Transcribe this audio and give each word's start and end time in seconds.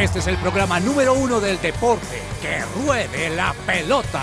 Este 0.00 0.20
es 0.20 0.28
el 0.28 0.38
programa 0.38 0.80
número 0.80 1.12
uno 1.12 1.40
del 1.40 1.60
deporte. 1.60 2.22
¡Que 2.40 2.64
ruede 2.82 3.36
la 3.36 3.54
pelota! 3.66 4.22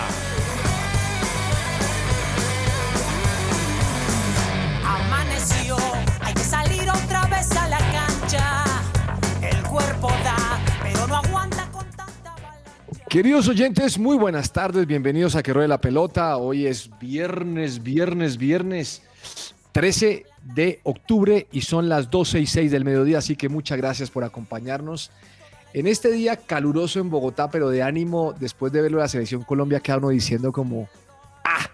Amaneció, 4.84 5.78
hay 6.20 6.34
que 6.34 6.40
salir 6.40 6.90
otra 6.90 7.28
vez 7.28 7.52
a 7.52 7.68
la 7.68 7.78
cancha. 7.78 8.64
El 9.44 9.62
cuerpo 9.68 10.08
da, 10.24 10.60
pero 10.82 11.06
no 11.06 11.16
aguanta 11.16 11.70
con 11.72 11.86
tanta 11.92 12.32
avalancha. 12.32 13.06
Queridos 13.08 13.48
oyentes, 13.48 14.00
muy 14.00 14.18
buenas 14.18 14.52
tardes, 14.52 14.88
bienvenidos 14.88 15.36
a 15.36 15.44
Que 15.44 15.54
Ruede 15.54 15.68
la 15.68 15.80
Pelota. 15.80 16.38
Hoy 16.38 16.66
es 16.66 16.90
viernes, 16.98 17.84
viernes, 17.84 18.38
viernes 18.38 19.04
13 19.74 20.26
de 20.56 20.80
octubre 20.82 21.46
y 21.52 21.62
son 21.62 21.88
las 21.88 22.10
12 22.10 22.40
y 22.40 22.48
6 22.48 22.72
del 22.72 22.84
mediodía, 22.84 23.20
así 23.20 23.36
que 23.36 23.48
muchas 23.48 23.78
gracias 23.78 24.10
por 24.10 24.24
acompañarnos. 24.24 25.12
En 25.78 25.86
este 25.86 26.12
día 26.12 26.36
caluroso 26.38 27.00
en 27.00 27.12
Bogotá, 27.12 27.52
pero 27.52 27.70
de 27.70 27.84
ánimo, 27.84 28.34
después 28.40 28.74
de 28.74 28.82
verlo 28.82 28.98
la 28.98 29.08
selección 29.08 29.44
Colombia, 29.44 29.80
queda 29.80 29.98
uno 29.98 30.10
diciendo 30.10 30.52
como, 30.52 30.90
ah, 31.46 31.70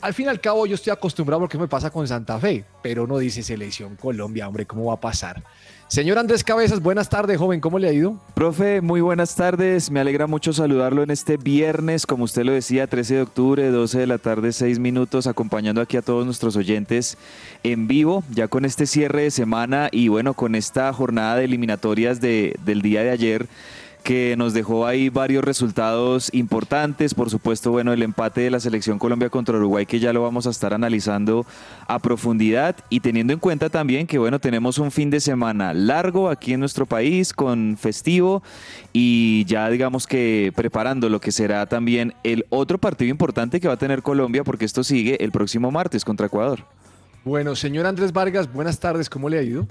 al 0.00 0.14
fin 0.14 0.26
y 0.26 0.28
al 0.28 0.40
cabo 0.40 0.64
yo 0.64 0.76
estoy 0.76 0.92
acostumbrado 0.92 1.40
porque 1.40 1.58
me 1.58 1.66
pasa 1.66 1.90
con 1.90 2.06
Santa 2.06 2.38
Fe, 2.38 2.64
pero 2.80 3.02
uno 3.02 3.18
dice 3.18 3.42
selección 3.42 3.96
Colombia, 3.96 4.46
hombre, 4.46 4.64
¿cómo 4.64 4.84
va 4.84 4.94
a 4.94 5.00
pasar? 5.00 5.42
Señor 5.90 6.18
Andrés 6.18 6.44
Cabezas, 6.44 6.80
buenas 6.80 7.08
tardes, 7.08 7.36
joven, 7.36 7.58
¿cómo 7.58 7.80
le 7.80 7.88
ha 7.88 7.92
ido? 7.92 8.14
Profe, 8.34 8.80
muy 8.80 9.00
buenas 9.00 9.34
tardes. 9.34 9.90
Me 9.90 9.98
alegra 9.98 10.28
mucho 10.28 10.52
saludarlo 10.52 11.02
en 11.02 11.10
este 11.10 11.36
viernes, 11.36 12.06
como 12.06 12.22
usted 12.22 12.44
lo 12.44 12.52
decía, 12.52 12.86
13 12.86 13.16
de 13.16 13.22
octubre, 13.22 13.68
12 13.72 13.98
de 13.98 14.06
la 14.06 14.18
tarde, 14.18 14.52
6 14.52 14.78
minutos, 14.78 15.26
acompañando 15.26 15.80
aquí 15.80 15.96
a 15.96 16.02
todos 16.02 16.24
nuestros 16.24 16.54
oyentes 16.54 17.18
en 17.64 17.88
vivo, 17.88 18.22
ya 18.30 18.46
con 18.46 18.64
este 18.64 18.86
cierre 18.86 19.22
de 19.22 19.30
semana 19.32 19.88
y 19.90 20.06
bueno, 20.06 20.34
con 20.34 20.54
esta 20.54 20.92
jornada 20.92 21.34
de 21.34 21.46
eliminatorias 21.46 22.20
de, 22.20 22.54
del 22.64 22.82
día 22.82 23.02
de 23.02 23.10
ayer 23.10 23.48
que 24.02 24.34
nos 24.36 24.54
dejó 24.54 24.86
ahí 24.86 25.08
varios 25.08 25.44
resultados 25.44 26.30
importantes. 26.32 27.14
Por 27.14 27.30
supuesto, 27.30 27.70
bueno, 27.70 27.92
el 27.92 28.02
empate 28.02 28.40
de 28.40 28.50
la 28.50 28.60
selección 28.60 28.98
Colombia 28.98 29.30
contra 29.30 29.56
Uruguay, 29.56 29.86
que 29.86 30.00
ya 30.00 30.12
lo 30.12 30.22
vamos 30.22 30.46
a 30.46 30.50
estar 30.50 30.74
analizando 30.74 31.46
a 31.86 31.98
profundidad 31.98 32.76
y 32.88 33.00
teniendo 33.00 33.32
en 33.32 33.38
cuenta 33.38 33.68
también 33.68 34.06
que, 34.06 34.18
bueno, 34.18 34.38
tenemos 34.38 34.78
un 34.78 34.90
fin 34.90 35.10
de 35.10 35.20
semana 35.20 35.74
largo 35.74 36.28
aquí 36.28 36.52
en 36.52 36.60
nuestro 36.60 36.86
país 36.86 37.32
con 37.32 37.76
festivo 37.76 38.42
y 38.92 39.44
ya 39.46 39.68
digamos 39.70 40.06
que 40.06 40.52
preparando 40.54 41.08
lo 41.08 41.20
que 41.20 41.32
será 41.32 41.66
también 41.66 42.14
el 42.24 42.46
otro 42.50 42.78
partido 42.78 43.10
importante 43.10 43.60
que 43.60 43.68
va 43.68 43.74
a 43.74 43.78
tener 43.78 44.02
Colombia, 44.02 44.44
porque 44.44 44.64
esto 44.64 44.84
sigue 44.84 45.22
el 45.22 45.30
próximo 45.30 45.70
martes 45.70 46.04
contra 46.04 46.26
Ecuador. 46.26 46.64
Bueno, 47.24 47.54
señor 47.54 47.86
Andrés 47.86 48.12
Vargas, 48.12 48.52
buenas 48.52 48.80
tardes, 48.80 49.10
¿cómo 49.10 49.28
le 49.28 49.38
ha 49.38 49.42
ido? 49.42 49.66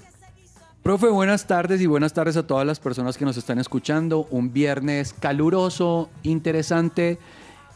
Profe, 0.84 1.08
buenas 1.10 1.46
tardes 1.46 1.82
y 1.82 1.88
buenas 1.88 2.14
tardes 2.14 2.38
a 2.38 2.48
todas 2.48 2.66
las 2.66 2.80
personas 2.80 3.18
que 3.18 3.26
nos 3.26 3.38
están 3.38 3.60
escuchando. 3.60 4.28
Un 4.32 4.54
viernes 4.54 5.14
caluroso, 5.14 6.10
interesante 6.24 7.20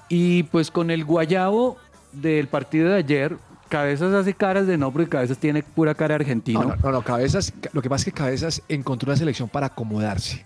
y 0.07 0.43
pues 0.43 0.71
con 0.71 0.89
el 0.89 1.03
guayabo 1.03 1.77
del 2.13 2.47
partido 2.47 2.89
de 2.89 2.95
ayer, 2.95 3.37
Cabezas 3.67 4.13
hace 4.13 4.33
caras 4.33 4.67
de 4.67 4.77
no, 4.77 4.91
porque 4.91 5.09
Cabezas 5.09 5.37
tiene 5.37 5.63
pura 5.63 5.95
cara 5.95 6.15
argentino. 6.15 6.61
No, 6.61 6.69
no, 6.69 6.75
no, 6.81 6.91
no, 6.91 7.01
Cabezas, 7.01 7.53
lo 7.73 7.81
que 7.81 7.89
pasa 7.89 8.01
es 8.01 8.05
que 8.05 8.11
Cabezas 8.11 8.61
encontró 8.69 9.09
una 9.09 9.17
selección 9.17 9.49
para 9.49 9.67
acomodarse. 9.67 10.45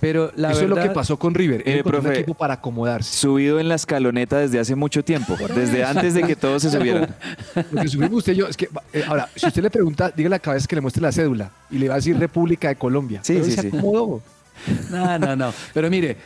Pero 0.00 0.30
la 0.36 0.52
Eso 0.52 0.62
es 0.62 0.68
lo 0.68 0.76
que 0.76 0.90
pasó 0.90 1.18
con 1.18 1.34
River, 1.34 1.62
Eh, 1.66 1.78
encontró 1.78 1.98
un 1.98 2.04
profe, 2.04 2.20
equipo 2.20 2.34
para 2.34 2.54
acomodarse. 2.54 3.16
Subido 3.16 3.58
en 3.58 3.68
la 3.68 3.76
escaloneta 3.76 4.38
desde 4.38 4.58
hace 4.58 4.74
mucho 4.74 5.02
tiempo, 5.02 5.36
desde 5.54 5.84
antes 5.84 6.12
de 6.14 6.22
que 6.22 6.36
todos 6.36 6.62
se 6.62 6.70
subieran. 6.70 7.14
Lo 7.72 7.82
que 7.82 7.88
subimos 7.88 8.12
usted 8.18 8.34
y 8.34 8.36
yo 8.36 8.46
es 8.46 8.56
que, 8.56 8.68
eh, 8.92 9.04
ahora, 9.06 9.28
si 9.34 9.46
usted 9.46 9.62
le 9.62 9.70
pregunta, 9.70 10.12
dígale 10.14 10.36
a 10.36 10.38
Cabezas 10.38 10.68
que 10.68 10.74
le 10.76 10.82
muestre 10.82 11.02
la 11.02 11.12
cédula 11.12 11.50
y 11.70 11.78
le 11.78 11.88
va 11.88 11.94
a 11.94 11.96
decir 11.96 12.18
República 12.18 12.68
de 12.68 12.76
Colombia. 12.76 13.20
Sí, 13.22 13.34
Pero 13.34 13.44
sí, 13.46 13.52
se 13.52 13.62
sí. 13.62 13.68
acomodó. 13.68 14.20
No, 14.90 15.18
no, 15.18 15.36
no. 15.36 15.52
Pero 15.72 15.88
mire, 15.90 16.16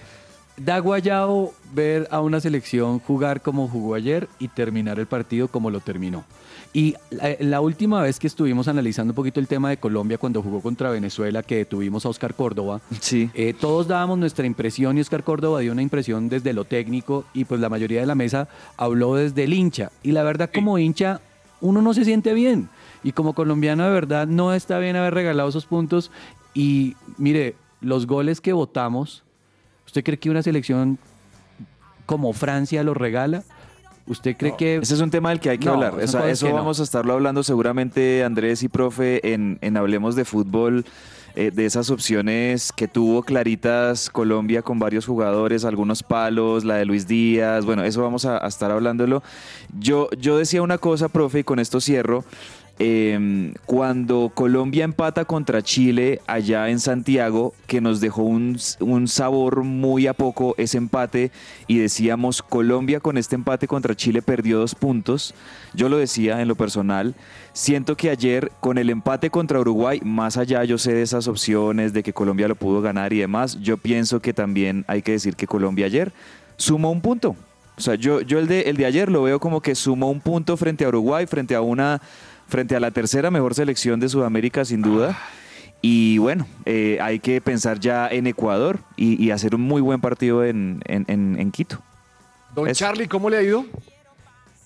da 0.56 0.78
guayabo 0.78 1.54
ver 1.72 2.08
a 2.10 2.20
una 2.20 2.40
selección 2.40 2.98
jugar 2.98 3.40
como 3.40 3.68
jugó 3.68 3.94
ayer 3.94 4.28
y 4.38 4.48
terminar 4.48 4.98
el 4.98 5.06
partido 5.06 5.48
como 5.48 5.70
lo 5.70 5.80
terminó. 5.80 6.24
Y 6.72 6.94
la, 7.10 7.34
la 7.40 7.60
última 7.60 8.00
vez 8.00 8.20
que 8.20 8.28
estuvimos 8.28 8.68
analizando 8.68 9.10
un 9.10 9.16
poquito 9.16 9.40
el 9.40 9.48
tema 9.48 9.70
de 9.70 9.78
Colombia 9.78 10.18
cuando 10.18 10.40
jugó 10.40 10.60
contra 10.60 10.88
Venezuela, 10.90 11.42
que 11.42 11.64
tuvimos 11.64 12.06
a 12.06 12.10
Oscar 12.10 12.34
Córdoba, 12.34 12.80
Sí. 13.00 13.28
eh, 13.34 13.54
todos 13.58 13.88
dábamos 13.88 14.18
nuestra 14.18 14.46
impresión 14.46 14.96
y 14.96 15.00
Oscar 15.00 15.24
Córdoba 15.24 15.60
dio 15.60 15.72
una 15.72 15.82
impresión 15.82 16.28
desde 16.28 16.52
lo 16.52 16.64
técnico 16.64 17.24
y 17.34 17.44
pues 17.44 17.60
la 17.60 17.68
mayoría 17.68 18.00
de 18.00 18.06
la 18.06 18.14
mesa 18.14 18.48
habló 18.76 19.16
desde 19.16 19.44
el 19.44 19.52
hincha. 19.52 19.90
Y 20.04 20.12
la 20.12 20.22
verdad 20.22 20.48
como 20.54 20.78
hincha 20.78 21.20
uno 21.60 21.82
no 21.82 21.92
se 21.92 22.04
siente 22.04 22.34
bien. 22.34 22.68
Y 23.02 23.12
como 23.12 23.32
colombiano 23.34 23.82
de 23.84 23.90
verdad 23.90 24.28
no 24.28 24.54
está 24.54 24.78
bien 24.78 24.94
haber 24.94 25.14
regalado 25.14 25.48
esos 25.48 25.66
puntos. 25.66 26.12
Y 26.54 26.94
mire, 27.18 27.56
los 27.80 28.06
goles 28.06 28.40
que 28.40 28.52
votamos, 28.52 29.24
¿usted 29.86 30.04
cree 30.04 30.18
que 30.18 30.30
una 30.30 30.42
selección 30.42 30.98
como 32.06 32.32
Francia 32.32 32.82
los 32.84 32.96
regala? 32.96 33.42
¿Usted 34.10 34.36
cree 34.36 34.56
que... 34.56 34.76
Ese 34.76 34.94
es 34.94 35.00
un 35.00 35.10
tema 35.10 35.28
del 35.30 35.38
que 35.38 35.50
hay 35.50 35.58
que 35.58 35.66
No, 35.66 35.74
hablar. 35.74 35.94
Eso, 36.00 36.18
cosas 36.18 36.32
eso 36.32 36.46
que 36.46 36.52
no. 36.52 36.58
vamos 36.58 36.80
a 36.80 36.82
estarlo 36.82 37.12
hablando 37.12 37.44
seguramente 37.44 38.24
Andrés 38.24 38.64
y 38.64 38.68
profe 38.68 39.32
en, 39.32 39.58
en 39.60 39.76
Hablemos 39.76 40.16
de 40.16 40.24
Fútbol, 40.24 40.84
eh, 41.36 41.52
de 41.52 41.64
esas 41.64 41.90
opciones 41.90 42.72
que 42.72 42.88
tuvo 42.88 43.22
claritas 43.22 44.10
Colombia 44.10 44.62
con 44.62 44.80
varios 44.80 45.06
jugadores, 45.06 45.64
algunos 45.64 46.02
palos, 46.02 46.64
la 46.64 46.74
de 46.74 46.86
Luis 46.86 47.06
Díaz, 47.06 47.64
bueno, 47.64 47.84
eso 47.84 48.02
vamos 48.02 48.24
a, 48.24 48.44
a 48.44 48.48
estar 48.48 48.72
hablándolo. 48.72 49.22
Yo, 49.78 50.08
yo 50.18 50.36
decía 50.36 50.60
una 50.60 50.78
cosa, 50.78 51.08
profe, 51.08 51.38
y 51.38 51.44
con 51.44 51.60
esto 51.60 51.80
cierro. 51.80 52.24
Eh, 52.82 53.52
cuando 53.66 54.32
Colombia 54.34 54.84
empata 54.84 55.26
contra 55.26 55.60
Chile 55.60 56.22
allá 56.26 56.70
en 56.70 56.80
Santiago, 56.80 57.52
que 57.66 57.82
nos 57.82 58.00
dejó 58.00 58.22
un, 58.22 58.56
un 58.80 59.06
sabor 59.06 59.64
muy 59.64 60.06
a 60.06 60.14
poco 60.14 60.54
ese 60.56 60.78
empate 60.78 61.30
y 61.66 61.76
decíamos 61.76 62.40
Colombia 62.40 62.98
con 62.98 63.18
este 63.18 63.34
empate 63.34 63.68
contra 63.68 63.94
Chile 63.94 64.22
perdió 64.22 64.60
dos 64.60 64.74
puntos, 64.74 65.34
yo 65.74 65.90
lo 65.90 65.98
decía 65.98 66.40
en 66.40 66.48
lo 66.48 66.54
personal, 66.54 67.14
siento 67.52 67.98
que 67.98 68.08
ayer 68.08 68.50
con 68.60 68.78
el 68.78 68.88
empate 68.88 69.28
contra 69.28 69.60
Uruguay, 69.60 70.00
más 70.02 70.38
allá 70.38 70.64
yo 70.64 70.78
sé 70.78 70.94
de 70.94 71.02
esas 71.02 71.28
opciones 71.28 71.92
de 71.92 72.02
que 72.02 72.14
Colombia 72.14 72.48
lo 72.48 72.54
pudo 72.54 72.80
ganar 72.80 73.12
y 73.12 73.18
demás, 73.18 73.60
yo 73.60 73.76
pienso 73.76 74.20
que 74.20 74.32
también 74.32 74.86
hay 74.88 75.02
que 75.02 75.12
decir 75.12 75.36
que 75.36 75.46
Colombia 75.46 75.84
ayer 75.84 76.14
sumó 76.56 76.90
un 76.90 77.02
punto. 77.02 77.36
O 77.76 77.82
sea, 77.82 77.94
yo, 77.94 78.20
yo 78.20 78.38
el, 78.38 78.46
de, 78.46 78.62
el 78.62 78.76
de 78.76 78.84
ayer 78.84 79.10
lo 79.10 79.22
veo 79.22 79.40
como 79.40 79.62
que 79.62 79.74
sumó 79.74 80.10
un 80.10 80.20
punto 80.20 80.58
frente 80.58 80.84
a 80.84 80.88
Uruguay, 80.88 81.26
frente 81.26 81.54
a 81.54 81.62
una 81.62 82.02
frente 82.50 82.76
a 82.76 82.80
la 82.80 82.90
tercera 82.90 83.30
mejor 83.30 83.54
selección 83.54 84.00
de 84.00 84.08
Sudamérica 84.10 84.64
sin 84.66 84.82
duda. 84.82 85.18
Y 85.82 86.18
bueno, 86.18 86.46
eh, 86.66 86.98
hay 87.00 87.20
que 87.20 87.40
pensar 87.40 87.80
ya 87.80 88.06
en 88.08 88.26
Ecuador 88.26 88.80
y, 88.96 89.22
y 89.24 89.30
hacer 89.30 89.54
un 89.54 89.62
muy 89.62 89.80
buen 89.80 90.00
partido 90.02 90.44
en, 90.44 90.82
en- 90.86 91.06
en- 91.08 91.38
en 91.40 91.50
Quito. 91.50 91.80
Don 92.54 92.68
Eso. 92.68 92.80
Charlie, 92.80 93.08
¿cómo 93.08 93.30
le 93.30 93.38
ha 93.38 93.42
ido? 93.42 93.64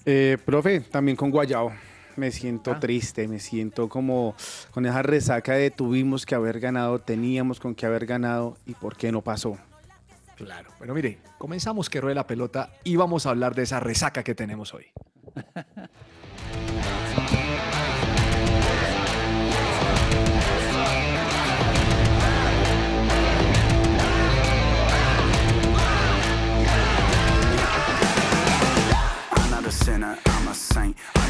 Eh, 0.07 0.39
profe, 0.45 0.81
también 0.81 1.17
con 1.17 1.31
Guayabo. 1.31 1.73
Me 2.17 2.31
siento 2.31 2.73
Ah. 2.73 2.81
triste, 2.81 3.27
me 3.29 3.39
siento 3.41 3.89
como 3.89 4.35
con 4.73 4.87
esa 4.87 5.03
resaca 5.03 5.53
de 5.55 5.71
tuvimos 5.71 6.27
que 6.27 6.35
haber 6.35 6.61
ganado, 6.61 7.01
teníamos 7.01 7.59
con 7.61 7.75
que 7.75 7.87
haber 7.87 8.07
ganado 8.07 8.57
y 8.67 8.75
por 8.75 8.97
qué 8.97 9.11
no 9.13 9.21
pasó. 9.21 9.57
Claro. 10.37 10.71
Bueno, 10.79 10.95
mire, 10.95 11.19
comenzamos 11.39 11.89
que 11.91 12.01
ruede 12.01 12.15
la 12.17 12.27
pelota 12.27 12.71
y 12.85 12.97
vamos 12.97 13.27
a 13.27 13.31
hablar 13.31 13.55
de 13.55 13.63
esa 13.63 13.79
resaca 13.81 14.23
que 14.25 14.35
tenemos 14.35 14.75
hoy. 14.75 14.87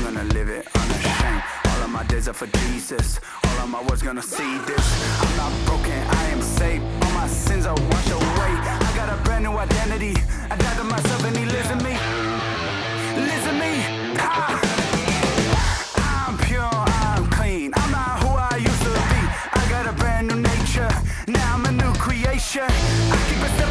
gonna 0.04 0.24
live 0.34 0.50
it 0.50 0.68
unashamed. 0.74 1.42
All 1.64 1.82
of 1.82 1.90
my 1.90 2.04
days 2.04 2.28
are 2.28 2.34
for 2.34 2.46
Jesus. 2.46 3.18
All 3.42 3.64
of 3.64 3.70
my 3.70 3.82
words 3.84 4.02
gonna 4.02 4.20
see 4.20 4.58
this. 4.66 4.86
I'm 5.22 5.36
not 5.38 5.52
broken, 5.64 5.98
I 6.20 6.24
am 6.26 6.42
saved. 6.42 6.84
All 7.02 7.12
my 7.12 7.26
sins 7.26 7.64
are 7.64 7.74
washed 7.74 8.10
away. 8.10 8.52
I 8.88 8.92
got 8.94 9.08
a 9.08 9.16
brand 9.24 9.44
new 9.44 9.56
identity. 9.56 10.14
I 10.50 10.56
died 10.56 10.76
to 10.76 10.84
myself 10.84 11.24
and 11.24 11.34
he 11.34 11.46
lives 11.46 11.70
in 11.70 11.78
me. 11.78 11.94
Lives 13.28 13.46
in 13.50 13.56
me. 13.58 13.72
Ah. 14.18 14.60
I'm 16.28 16.36
pure, 16.46 16.76
I'm 17.04 17.26
clean. 17.30 17.72
I'm 17.74 17.90
not 17.90 18.20
who 18.22 18.28
I 18.28 18.56
used 18.58 18.82
to 18.82 18.92
be. 19.12 19.20
I 19.60 19.66
got 19.70 19.86
a 19.86 19.92
brand 19.92 20.28
new 20.28 20.36
nature. 20.52 20.90
Now 21.28 21.54
I'm 21.54 21.64
a 21.64 21.72
new 21.72 21.92
creation. 21.94 22.68
I 22.68 23.16
keep 23.28 23.40
a 23.48 23.63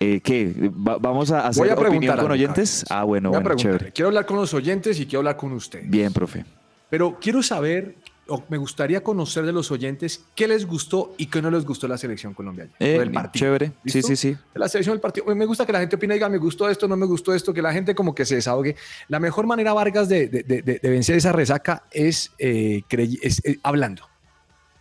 eh, 0.01 0.21
¿qué? 0.23 0.71
Va- 0.71 0.99
¿Vamos 0.99 1.31
a 1.31 1.47
hacer 1.47 1.71
a 1.71 1.75
opinión 1.75 2.17
con 2.17 2.31
oyentes? 2.33 2.85
Ah, 2.91 3.05
bueno, 3.05 3.31
Voy 3.31 3.41
bueno, 3.43 3.57
chévere. 3.57 3.93
Quiero 3.93 4.09
hablar 4.09 4.27
con 4.27 4.39
los 4.39 4.53
oyentes 4.55 4.99
y 4.99 5.05
quiero 5.05 5.19
hablar 5.21 5.37
con 5.37 5.53
usted. 5.53 5.83
Bien, 5.85 6.13
profe. 6.13 6.45
Pero 6.89 7.19
quiero 7.21 7.43
saber, 7.43 7.97
o 8.29 8.43
me 8.49 8.57
gustaría 8.57 9.03
conocer 9.03 9.45
de 9.45 9.53
los 9.53 9.71
oyentes 9.71 10.25
qué 10.35 10.47
les 10.49 10.65
gustó 10.67 11.15
y 11.19 11.27
qué 11.27 11.43
no 11.43 11.51
les 11.51 11.65
gustó 11.65 11.89
la 11.89 11.99
selección 11.99 12.35
colombiana. 12.35 12.71
Eh, 12.79 12.97
o 12.97 13.01
del 13.01 13.11
partido. 13.11 13.47
chévere. 13.47 13.67
Sí, 13.85 13.99
¿Listo? 13.99 14.09
sí, 14.09 14.17
sí. 14.17 14.31
De 14.55 14.61
la 14.61 14.69
selección 14.69 14.95
del 14.95 15.01
partido. 15.01 15.27
Me 15.35 15.45
gusta 15.45 15.67
que 15.67 15.73
la 15.73 15.81
gente 15.81 15.97
opine, 15.97 16.15
diga, 16.15 16.29
me 16.29 16.39
gustó 16.39 16.69
esto, 16.69 16.87
no 16.89 16.97
me 16.97 17.07
gustó 17.07 17.35
esto, 17.35 17.53
que 17.53 17.61
la 17.63 17.73
gente 17.73 17.95
como 17.95 18.15
que 18.15 18.25
se 18.25 18.37
desahogue. 18.37 18.77
La 19.09 19.19
mejor 19.21 19.47
manera, 19.47 19.73
Vargas, 19.73 20.09
de, 20.09 20.29
de- 20.29 20.43
de- 20.45 20.79
vencer 20.83 21.17
esa 21.17 21.33
resaca 21.33 21.85
es, 21.91 22.33
eh, 22.39 22.83
es, 23.23 23.45
eh, 23.45 23.59
hablando. 23.63 24.09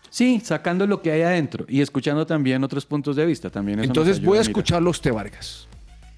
Sí, 0.09 0.41
sacando 0.43 0.85
lo 0.87 1.01
que 1.01 1.11
hay 1.11 1.21
adentro 1.21 1.65
y 1.69 1.81
escuchando 1.81 2.25
también 2.25 2.63
otros 2.63 2.85
puntos 2.85 3.15
de 3.15 3.25
vista. 3.25 3.49
También 3.49 3.79
eso 3.79 3.87
Entonces 3.87 4.19
voy 4.19 4.37
a 4.37 4.41
mirar. 4.41 4.49
escucharlo 4.49 4.89
a 4.89 4.91
usted, 4.91 5.13
Vargas. 5.13 5.67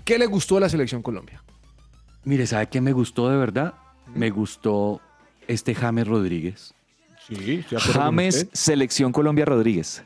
¿Qué 0.03 0.17
le 0.17 0.25
gustó 0.25 0.55
de 0.55 0.61
la 0.61 0.69
selección 0.69 1.01
Colombia? 1.01 1.41
Mire, 2.25 2.45
¿sabe 2.47 2.67
qué 2.67 2.81
me 2.81 2.91
gustó 2.91 3.29
de 3.29 3.37
verdad? 3.37 3.75
Me 4.13 4.29
gustó 4.31 4.99
este 5.47 5.75
James 5.75 6.07
Rodríguez. 6.07 6.73
Sí, 7.27 7.63
James, 7.93 8.47
Selección 8.53 9.11
Colombia 9.11 9.45
Rodríguez. 9.45 10.03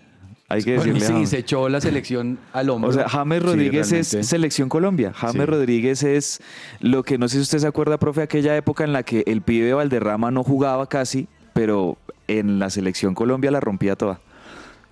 Hay 0.50 0.64
que 0.64 0.74
decirle. 0.74 1.02
sí, 1.02 1.12
James. 1.12 1.30
se 1.30 1.40
echó 1.40 1.68
la 1.68 1.82
selección 1.82 2.40
al 2.54 2.70
hombro. 2.70 2.90
O 2.90 2.94
sea, 2.94 3.10
James 3.10 3.40
Sí, 3.42 3.46
Rodríguez 3.46 3.92
es. 3.92 4.08
Selección 4.28 4.70
Colombia. 4.70 5.12
James 5.14 5.34
Sí. 5.42 5.46
Rodríguez 5.46 6.04
es 6.04 6.40
lo 6.80 7.04
que 7.04 7.18
no 7.18 7.28
sé 7.28 7.36
si 7.38 7.42
usted 7.42 7.60
se 7.60 7.68
acuerda, 7.68 7.98
profe, 7.98 8.22
aquella 8.22 8.56
época 8.56 8.84
en 8.86 8.94
la 8.94 9.04
que 9.04 9.24
el 9.28 9.42
pibe 9.42 9.74
Valderrama 9.74 10.32
no 10.32 10.44
jugaba 10.44 10.88
casi, 10.88 11.28
pero 11.54 11.98
en 12.30 12.60
la 12.60 12.70
Selección 12.70 13.14
Colombia 13.14 13.52
la 13.52 13.60
rompía 13.60 13.96
toda. 13.98 14.22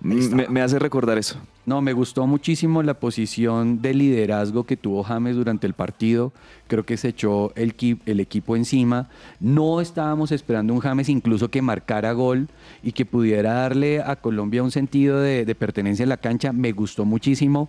Me, 0.00 0.46
me 0.48 0.60
hace 0.60 0.78
recordar 0.78 1.16
eso. 1.16 1.38
No, 1.66 1.82
me 1.82 1.92
gustó 1.92 2.28
muchísimo 2.28 2.80
la 2.84 2.94
posición 2.94 3.82
de 3.82 3.92
liderazgo 3.92 4.62
que 4.64 4.76
tuvo 4.76 5.02
James 5.02 5.34
durante 5.34 5.66
el 5.66 5.72
partido. 5.74 6.32
Creo 6.68 6.86
que 6.86 6.96
se 6.96 7.08
echó 7.08 7.52
el, 7.56 7.76
qui- 7.76 7.98
el 8.06 8.20
equipo 8.20 8.54
encima. 8.54 9.08
No 9.40 9.80
estábamos 9.80 10.30
esperando 10.30 10.72
un 10.72 10.78
James 10.78 11.08
incluso 11.08 11.50
que 11.50 11.62
marcara 11.62 12.12
gol 12.12 12.46
y 12.84 12.92
que 12.92 13.04
pudiera 13.04 13.52
darle 13.54 14.00
a 14.00 14.14
Colombia 14.14 14.62
un 14.62 14.70
sentido 14.70 15.20
de, 15.20 15.44
de 15.44 15.54
pertenencia 15.56 16.04
en 16.04 16.10
la 16.10 16.18
cancha. 16.18 16.52
Me 16.52 16.70
gustó 16.70 17.04
muchísimo. 17.04 17.68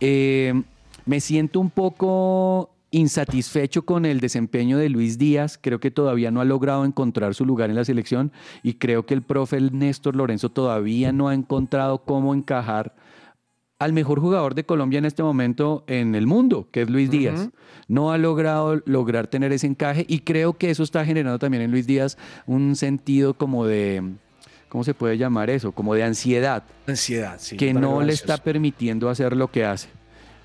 Eh, 0.00 0.60
me 1.06 1.20
siento 1.20 1.60
un 1.60 1.70
poco 1.70 2.70
insatisfecho 2.90 3.82
con 3.82 4.04
el 4.04 4.18
desempeño 4.18 4.78
de 4.78 4.88
Luis 4.88 5.16
Díaz. 5.16 5.60
Creo 5.62 5.78
que 5.78 5.92
todavía 5.92 6.32
no 6.32 6.40
ha 6.40 6.44
logrado 6.44 6.84
encontrar 6.84 7.36
su 7.36 7.46
lugar 7.46 7.70
en 7.70 7.76
la 7.76 7.84
selección 7.84 8.32
y 8.64 8.74
creo 8.74 9.06
que 9.06 9.14
el 9.14 9.22
profe 9.22 9.60
Néstor 9.60 10.16
Lorenzo 10.16 10.48
todavía 10.48 11.12
no 11.12 11.28
ha 11.28 11.34
encontrado 11.34 11.98
cómo 11.98 12.34
encajar 12.34 12.94
al 13.78 13.92
mejor 13.92 14.20
jugador 14.20 14.54
de 14.54 14.64
Colombia 14.64 14.98
en 14.98 15.04
este 15.04 15.22
momento 15.22 15.84
en 15.86 16.14
el 16.14 16.26
mundo, 16.26 16.68
que 16.72 16.82
es 16.82 16.90
Luis 16.90 17.10
Díaz. 17.10 17.50
No 17.86 18.12
ha 18.12 18.18
logrado 18.18 18.82
lograr 18.86 19.28
tener 19.28 19.52
ese 19.52 19.66
encaje 19.66 20.04
y 20.08 20.20
creo 20.20 20.54
que 20.54 20.70
eso 20.70 20.82
está 20.82 21.04
generando 21.04 21.38
también 21.38 21.62
en 21.62 21.70
Luis 21.70 21.86
Díaz 21.86 22.18
un 22.46 22.74
sentido 22.74 23.34
como 23.34 23.66
de, 23.66 24.02
¿cómo 24.68 24.82
se 24.82 24.94
puede 24.94 25.16
llamar 25.16 25.48
eso? 25.48 25.72
Como 25.72 25.94
de 25.94 26.02
ansiedad, 26.02 26.64
Ansiedad, 26.86 27.36
sí. 27.38 27.56
que 27.56 27.72
no 27.72 28.02
le 28.02 28.12
está 28.12 28.36
permitiendo 28.38 29.08
hacer 29.08 29.36
lo 29.36 29.50
que 29.50 29.64
hace. 29.64 29.88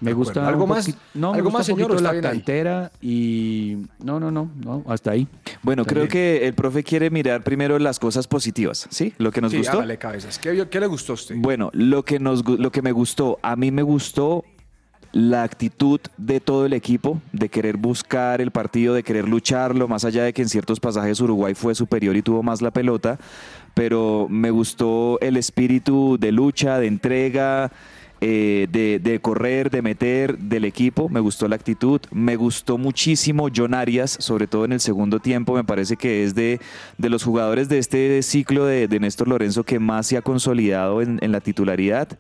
Me 0.04 0.14
gusta 0.14 0.48
¿Algo 0.48 0.68
más? 0.68 0.96
no, 1.14 1.34
¿Algo 1.34 1.50
más, 1.52 1.66
señor, 1.66 2.00
la 2.02 2.20
cantera 2.22 2.92
y 3.02 3.78
no, 4.04 4.20
no, 4.20 4.32
no, 4.32 4.52
no, 4.64 4.84
hasta 4.88 5.12
ahí. 5.12 5.28
Bueno, 5.62 5.86
creo 5.86 6.08
que 6.08 6.46
el 6.48 6.54
profe 6.54 6.84
quiere 6.84 7.10
mirar 7.10 7.44
primero 7.44 7.80
las 7.80 8.00
cosas 8.00 8.28
positivas, 8.28 8.88
¿sí? 8.90 9.14
Lo 9.18 9.32
que 9.32 9.42
nos 9.42 9.52
Sí, 9.52 9.58
gustó. 9.60 9.78
hágale 9.78 9.98
cabezas. 9.98 10.40
¿Qué, 10.40 10.54
le 10.54 10.88
gustó 10.88 11.14
a 11.14 11.16
usted? 11.16 11.36
Bueno, 11.38 11.70
lo 11.74 12.04
que, 12.04 12.20
nos, 12.20 12.48
lo 12.48 12.72
que 12.72 12.82
me 12.82 12.92
gustó, 12.92 13.40
a 13.42 13.56
mí 13.56 13.72
me 13.72 13.82
gustó 13.84 14.44
la 15.14 15.44
actitud 15.44 16.00
de 16.18 16.40
todo 16.40 16.66
el 16.66 16.74
equipo, 16.74 17.22
de 17.32 17.48
querer 17.48 17.78
buscar 17.78 18.42
el 18.42 18.50
partido, 18.50 18.96
de 18.96 19.04
querer 19.04 19.30
lucharlo, 19.30 19.88
más 19.88 20.06
allá 20.06 20.24
de 20.24 20.34
que 20.34 20.42
en 20.42 20.50
ciertos 20.50 20.80
pasajes 20.80 21.22
Uruguay 21.22 21.54
fue 21.54 21.76
superior 21.76 22.16
y 22.18 22.24
tuvo 22.24 22.42
más 22.42 22.64
la 22.64 22.72
pelota, 22.72 23.20
pero 23.76 24.26
me 24.28 24.50
gustó 24.50 25.20
el 25.22 25.38
espíritu 25.38 26.18
de 26.20 26.32
lucha, 26.32 26.80
de 26.80 26.88
entrega, 26.88 27.72
eh, 28.26 28.68
de, 28.72 29.00
de 29.00 29.20
correr, 29.20 29.70
de 29.70 29.82
meter 29.82 30.38
del 30.38 30.64
equipo, 30.64 31.10
me 31.10 31.20
gustó 31.20 31.50
la 31.50 31.58
actitud, 31.58 32.00
me 32.10 32.38
gustó 32.38 32.78
muchísimo 32.78 33.50
John 33.54 33.74
Arias, 33.74 34.16
sobre 34.18 34.48
todo 34.48 34.64
en 34.64 34.72
el 34.72 34.80
segundo 34.80 35.20
tiempo, 35.20 35.56
me 35.56 35.66
parece 35.66 35.98
que 35.98 36.24
es 36.24 36.34
de, 36.34 36.62
de 36.98 37.10
los 37.10 37.26
jugadores 37.26 37.68
de 37.68 37.80
este 37.80 38.24
ciclo 38.24 38.66
de, 38.66 38.88
de 38.88 39.00
Néstor 39.02 39.28
Lorenzo 39.28 39.66
que 39.66 39.78
más 39.78 40.08
se 40.08 40.16
ha 40.16 40.22
consolidado 40.22 41.02
en, 41.02 41.20
en 41.22 41.34
la 41.34 41.42
titularidad. 41.42 42.18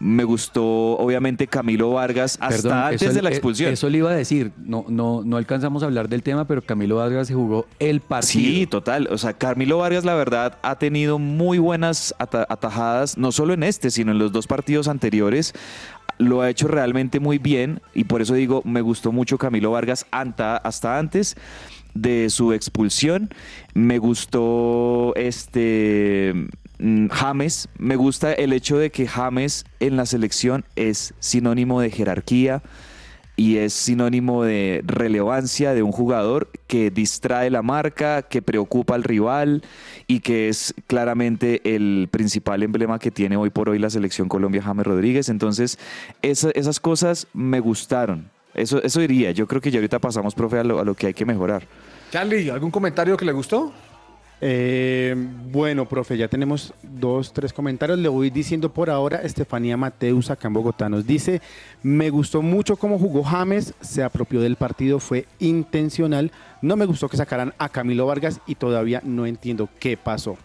Me 0.00 0.24
gustó, 0.24 0.64
obviamente, 0.98 1.46
Camilo 1.46 1.90
Vargas 1.92 2.36
hasta 2.40 2.48
Perdón, 2.62 2.72
antes 2.78 3.02
eso- 3.02 3.12
de 3.14 3.22
la 3.22 3.28
eh, 3.30 3.32
expulsión. 3.32 3.72
Eso 3.72 3.88
le 3.88 3.98
iba 3.98 4.10
a 4.10 4.14
decir. 4.14 4.50
No, 4.58 4.84
no, 4.88 5.22
no 5.24 5.36
alcanzamos 5.36 5.82
a 5.82 5.86
hablar 5.86 6.08
del 6.08 6.22
tema, 6.22 6.46
pero 6.46 6.62
Camilo 6.62 6.96
Vargas 6.96 7.28
se 7.28 7.34
jugó 7.34 7.66
el 7.78 8.00
partido. 8.00 8.44
Sí, 8.44 8.66
total. 8.66 9.08
O 9.10 9.18
sea, 9.18 9.34
Camilo 9.34 9.78
Vargas, 9.78 10.04
la 10.04 10.14
verdad, 10.14 10.58
ha 10.62 10.78
tenido 10.78 11.18
muy 11.20 11.58
buenas 11.58 12.14
ata- 12.18 12.44
atajadas, 12.48 13.16
no 13.18 13.30
solo 13.32 13.54
en 13.54 13.62
este, 13.62 13.90
sino 13.90 14.10
en 14.12 14.18
los 14.18 14.32
dos 14.32 14.46
partidos 14.48 14.88
anteriores. 14.88 15.52
Lo 16.18 16.42
ha 16.42 16.50
hecho 16.50 16.68
realmente 16.68 17.18
muy 17.20 17.38
bien 17.38 17.80
y 17.94 18.04
por 18.04 18.20
eso 18.20 18.34
digo, 18.34 18.62
me 18.64 18.80
gustó 18.82 19.10
mucho 19.12 19.38
Camilo 19.38 19.70
Vargas 19.70 20.06
anta- 20.10 20.56
hasta 20.56 20.98
antes 20.98 21.36
de 21.94 22.30
su 22.30 22.52
expulsión. 22.52 23.30
Me 23.74 23.98
gustó 23.98 25.12
este 25.16 26.34
James. 27.10 27.68
Me 27.78 27.96
gusta 27.96 28.32
el 28.32 28.52
hecho 28.52 28.76
de 28.78 28.90
que 28.90 29.06
James 29.06 29.64
en 29.80 29.96
la 29.96 30.06
selección 30.06 30.64
es 30.76 31.14
sinónimo 31.18 31.80
de 31.80 31.90
jerarquía 31.90 32.62
y 33.36 33.56
es 33.56 33.72
sinónimo 33.72 34.44
de 34.44 34.80
relevancia 34.86 35.74
de 35.74 35.82
un 35.82 35.90
jugador 35.90 36.48
que 36.68 36.90
distrae 36.90 37.50
la 37.50 37.62
marca, 37.62 38.22
que 38.22 38.42
preocupa 38.42 38.94
al 38.94 39.02
rival 39.02 39.62
y 40.06 40.20
que 40.20 40.48
es 40.48 40.72
claramente 40.86 41.60
el 41.74 42.06
principal 42.12 42.62
emblema 42.62 43.00
que 43.00 43.10
tiene 43.10 43.36
hoy 43.36 43.50
por 43.50 43.68
hoy 43.70 43.78
la 43.80 43.90
selección 43.90 44.28
Colombia 44.28 44.62
James 44.62 44.86
Rodríguez. 44.86 45.28
Entonces, 45.28 45.78
esa- 46.22 46.50
esas 46.54 46.78
cosas 46.78 47.26
me 47.34 47.58
gustaron. 47.58 48.30
Eso, 48.54 48.80
eso 48.84 49.00
diría. 49.00 49.32
Yo 49.32 49.48
creo 49.48 49.60
que 49.60 49.72
ya 49.72 49.78
ahorita 49.78 49.98
pasamos, 49.98 50.32
profe, 50.34 50.60
a 50.60 50.64
lo, 50.64 50.78
a 50.78 50.84
lo 50.84 50.94
que 50.94 51.08
hay 51.08 51.14
que 51.14 51.24
mejorar. 51.24 51.66
Charlie, 52.12 52.50
¿algún 52.50 52.70
comentario 52.70 53.16
que 53.16 53.24
le 53.24 53.32
gustó? 53.32 53.72
Eh, 54.40 55.14
bueno, 55.50 55.88
profe, 55.88 56.16
ya 56.16 56.28
tenemos 56.28 56.74
dos, 56.82 57.32
tres 57.32 57.52
comentarios. 57.52 57.98
Le 57.98 58.08
voy 58.08 58.30
diciendo 58.30 58.72
por 58.72 58.90
ahora, 58.90 59.22
Estefanía 59.22 59.76
Mateus 59.76 60.30
acá 60.30 60.48
en 60.48 60.54
Bogotá 60.54 60.88
nos 60.88 61.06
dice, 61.06 61.40
me 61.82 62.10
gustó 62.10 62.42
mucho 62.42 62.76
cómo 62.76 62.98
jugó 62.98 63.22
James, 63.22 63.74
se 63.80 64.02
apropió 64.02 64.40
del 64.40 64.56
partido, 64.56 64.98
fue 64.98 65.26
intencional. 65.38 66.30
No 66.62 66.76
me 66.76 66.86
gustó 66.86 67.08
que 67.08 67.16
sacaran 67.16 67.54
a 67.58 67.68
Camilo 67.68 68.06
Vargas 68.06 68.40
y 68.46 68.56
todavía 68.56 69.00
no 69.04 69.26
entiendo 69.26 69.68
qué 69.78 69.96
pasó. 69.96 70.36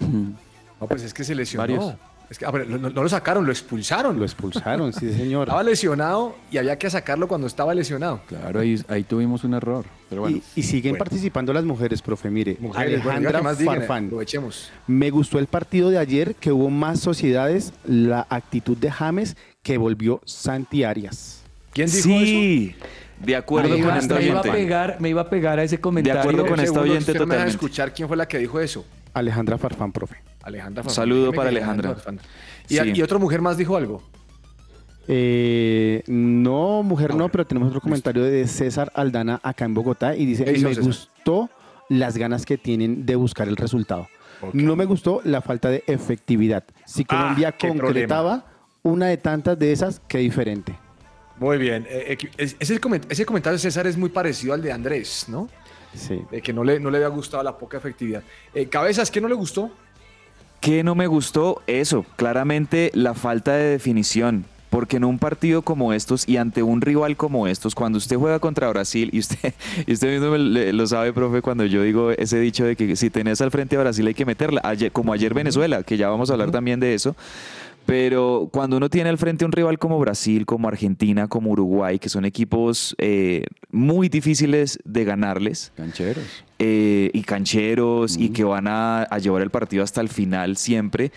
No, 0.00 0.86
pues 0.86 1.02
es 1.02 1.14
que 1.14 1.24
se 1.24 1.34
lesionó. 1.34 1.62
Varios. 1.62 1.94
Es 2.28 2.38
que, 2.38 2.44
a 2.44 2.50
ver, 2.50 2.68
no, 2.68 2.78
no 2.90 3.02
lo 3.02 3.08
sacaron, 3.08 3.46
lo 3.46 3.52
expulsaron. 3.52 4.18
Lo 4.18 4.24
expulsaron, 4.24 4.92
sí 4.92 5.12
señor. 5.12 5.46
Estaba 5.46 5.62
lesionado 5.62 6.34
y 6.50 6.58
había 6.58 6.76
que 6.76 6.90
sacarlo 6.90 7.28
cuando 7.28 7.46
estaba 7.46 7.72
lesionado. 7.74 8.20
Claro, 8.26 8.60
ahí, 8.60 8.82
ahí 8.88 9.04
tuvimos 9.04 9.44
un 9.44 9.54
error. 9.54 9.84
Pero 10.08 10.22
bueno. 10.22 10.38
y, 10.56 10.60
y 10.60 10.62
siguen 10.64 10.92
bueno. 10.92 11.04
participando 11.04 11.52
las 11.52 11.64
mujeres, 11.64 12.02
profe. 12.02 12.28
Mire, 12.30 12.56
Mujeres, 12.58 13.02
bueno, 13.04 13.28
Alejandra 13.28 13.54
Farfán. 13.54 14.06
aprovechemos. 14.06 14.70
Me 14.88 15.10
gustó 15.10 15.38
el 15.38 15.46
partido 15.46 15.90
de 15.90 15.98
ayer, 15.98 16.34
que 16.34 16.50
hubo 16.50 16.68
más 16.68 16.98
sociedades, 17.00 17.72
la 17.84 18.26
actitud 18.28 18.76
de 18.76 18.90
James 18.90 19.36
que 19.62 19.78
volvió 19.78 20.20
Santi 20.24 20.82
Arias. 20.84 21.42
¿Quién 21.72 21.86
dijo 21.86 22.08
eso? 22.08 22.24
sí, 22.24 22.74
De 23.20 23.36
acuerdo 23.36 23.68
me, 23.70 23.76
con 23.76 23.84
iba, 23.84 23.98
este 23.98 24.14
me 24.14 24.24
iba 24.26 24.38
a 24.40 24.42
pegar, 24.42 24.96
me 25.00 25.08
iba 25.10 25.20
a 25.22 25.30
pegar 25.30 25.58
a 25.58 25.62
ese 25.62 25.80
comentario. 25.80 26.20
acuerdo 26.20 26.46
con 26.46 26.58
esta 26.60 26.80
oyente 26.80 27.12
no 27.14 27.20
me 27.26 27.34
deja 27.34 27.44
totalmente. 27.44 27.50
escuchar 27.50 27.94
quién 27.94 28.08
fue 28.08 28.16
la 28.16 28.26
que 28.26 28.38
dijo 28.38 28.58
eso. 28.60 28.84
Alejandra 29.14 29.58
Farfán, 29.58 29.92
profe. 29.92 30.16
Alejandra 30.46 30.82
Farfán. 30.84 30.94
Saludo 30.94 31.32
para 31.32 31.48
Alejandra. 31.50 31.90
Farfán. 31.94 32.20
Y, 32.68 32.76
Sí. 32.76 32.92
y 32.94 33.02
otra 33.02 33.18
mujer 33.18 33.40
más 33.42 33.56
dijo 33.56 33.76
algo. 33.76 34.02
Eh, 35.08 36.02
no, 36.08 36.82
mujer 36.82 37.14
no, 37.14 37.28
pero 37.28 37.46
tenemos 37.46 37.68
otro 37.68 37.80
comentario 37.80 38.24
de 38.24 38.46
César 38.48 38.90
Aldana 38.94 39.40
acá 39.42 39.64
en 39.64 39.74
Bogotá 39.74 40.16
y 40.16 40.26
dice, 40.26 40.44
¿Qué 40.44 40.52
hizo 40.52 40.68
me 40.68 40.74
César? 40.74 40.84
gustó 40.84 41.50
las 41.88 42.16
ganas 42.16 42.44
que 42.44 42.58
tienen 42.58 43.06
de 43.06 43.14
buscar 43.14 43.46
el 43.48 43.56
resultado. 43.56 44.08
No 44.52 44.74
me 44.76 44.84
gustó 44.84 45.20
la 45.24 45.40
falta 45.40 45.70
de 45.70 45.82
efectividad. 45.86 46.64
Si 46.84 47.02
Ah, 47.02 47.06
Colombia 47.08 47.52
concretaba 47.52 48.44
una 48.82 49.06
de 49.06 49.16
tantas 49.16 49.58
de 49.58 49.72
esas, 49.72 50.00
qué 50.08 50.18
diferente. 50.18 50.76
Muy 51.38 51.58
bien. 51.58 51.86
Eh, 51.88 52.16
eh, 52.20 52.28
es- 52.36 52.56
ese, 52.58 52.80
coment- 52.80 53.06
ese 53.08 53.24
comentario 53.24 53.54
de 53.56 53.60
César 53.60 53.86
es 53.86 53.96
muy 53.96 54.08
parecido 54.10 54.54
al 54.54 54.62
de 54.62 54.72
Andrés, 54.72 55.26
¿no? 55.28 55.48
Sí. 55.94 56.20
De 56.30 56.42
que 56.42 56.52
no 56.52 56.64
le, 56.64 56.78
no 56.80 56.90
le 56.90 56.98
había 56.98 57.08
gustado 57.08 57.42
la 57.42 57.56
poca 57.56 57.78
efectividad. 57.78 58.22
Cabezas, 58.70 59.10
¿qué 59.10 59.20
no 59.20 59.28
le 59.28 59.34
gustó? 59.34 59.70
¿Qué 60.60 60.82
no 60.82 60.94
me 60.94 61.06
gustó? 61.06 61.62
Eso, 61.66 62.04
claramente 62.16 62.90
la 62.94 63.14
falta 63.14 63.52
de 63.54 63.64
definición. 63.70 64.44
Porque 64.68 64.96
en 64.96 65.04
un 65.04 65.18
partido 65.18 65.62
como 65.62 65.92
estos 65.92 66.28
y 66.28 66.38
ante 66.38 66.62
un 66.62 66.80
rival 66.80 67.16
como 67.16 67.46
estos, 67.46 67.74
cuando 67.74 67.98
usted 67.98 68.16
juega 68.16 68.40
contra 68.40 68.68
Brasil, 68.68 69.08
y 69.12 69.20
usted, 69.20 69.54
y 69.86 69.92
usted 69.92 70.18
mismo 70.20 70.36
lo 70.36 70.86
sabe, 70.86 71.12
profe, 71.12 71.40
cuando 71.40 71.64
yo 71.64 71.82
digo 71.82 72.10
ese 72.10 72.40
dicho 72.40 72.64
de 72.64 72.74
que 72.74 72.96
si 72.96 73.08
tenés 73.08 73.40
al 73.40 73.50
frente 73.52 73.76
a 73.76 73.80
Brasil 73.80 74.06
hay 74.06 74.14
que 74.14 74.26
meterla, 74.26 74.60
ayer- 74.64 74.90
como 74.92 75.12
ayer 75.12 75.32
Venezuela, 75.34 75.82
que 75.84 75.96
ya 75.96 76.08
vamos 76.08 76.30
a 76.30 76.32
hablar 76.34 76.50
también 76.50 76.80
de 76.80 76.94
eso. 76.94 77.14
Pero 77.86 78.48
cuando 78.52 78.76
uno 78.76 78.90
tiene 78.90 79.10
al 79.10 79.18
frente 79.18 79.44
un 79.44 79.52
rival 79.52 79.78
como 79.78 79.98
Brasil, 79.98 80.44
como 80.44 80.66
Argentina, 80.68 81.28
como 81.28 81.50
Uruguay, 81.52 81.98
que 81.98 82.08
son 82.08 82.24
equipos 82.24 82.94
eh, 82.98 83.44
muy 83.70 84.08
difíciles 84.08 84.78
de 84.84 85.04
ganarles, 85.04 85.72
Cancheros. 85.76 86.24
eh, 86.58 87.10
y 87.14 87.22
cancheros 87.22 88.16
y 88.16 88.30
que 88.30 88.42
van 88.44 88.66
a, 88.66 89.02
a 89.02 89.18
llevar 89.18 89.42
el 89.42 89.50
partido 89.50 89.84
hasta 89.84 90.00
el 90.00 90.08
final 90.08 90.56
siempre. 90.56 91.12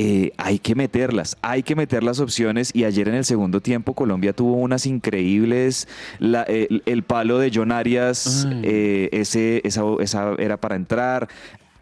eh, 0.00 0.30
hay 0.36 0.60
que 0.60 0.76
meterlas, 0.76 1.36
hay 1.42 1.64
que 1.64 1.74
meter 1.74 2.04
las 2.04 2.20
opciones 2.20 2.70
y 2.72 2.84
ayer 2.84 3.08
en 3.08 3.16
el 3.16 3.24
segundo 3.24 3.60
tiempo 3.60 3.94
Colombia 3.94 4.32
tuvo 4.32 4.52
unas 4.54 4.86
increíbles, 4.86 5.88
la- 6.20 6.44
el, 6.44 6.82
el 6.86 7.02
palo 7.02 7.38
de 7.40 7.50
John 7.52 7.72
Arias, 7.72 8.46
eh, 8.62 9.08
ese, 9.10 9.60
esa, 9.64 9.82
esa 10.00 10.34
era 10.38 10.56
para 10.56 10.76
entrar. 10.76 11.28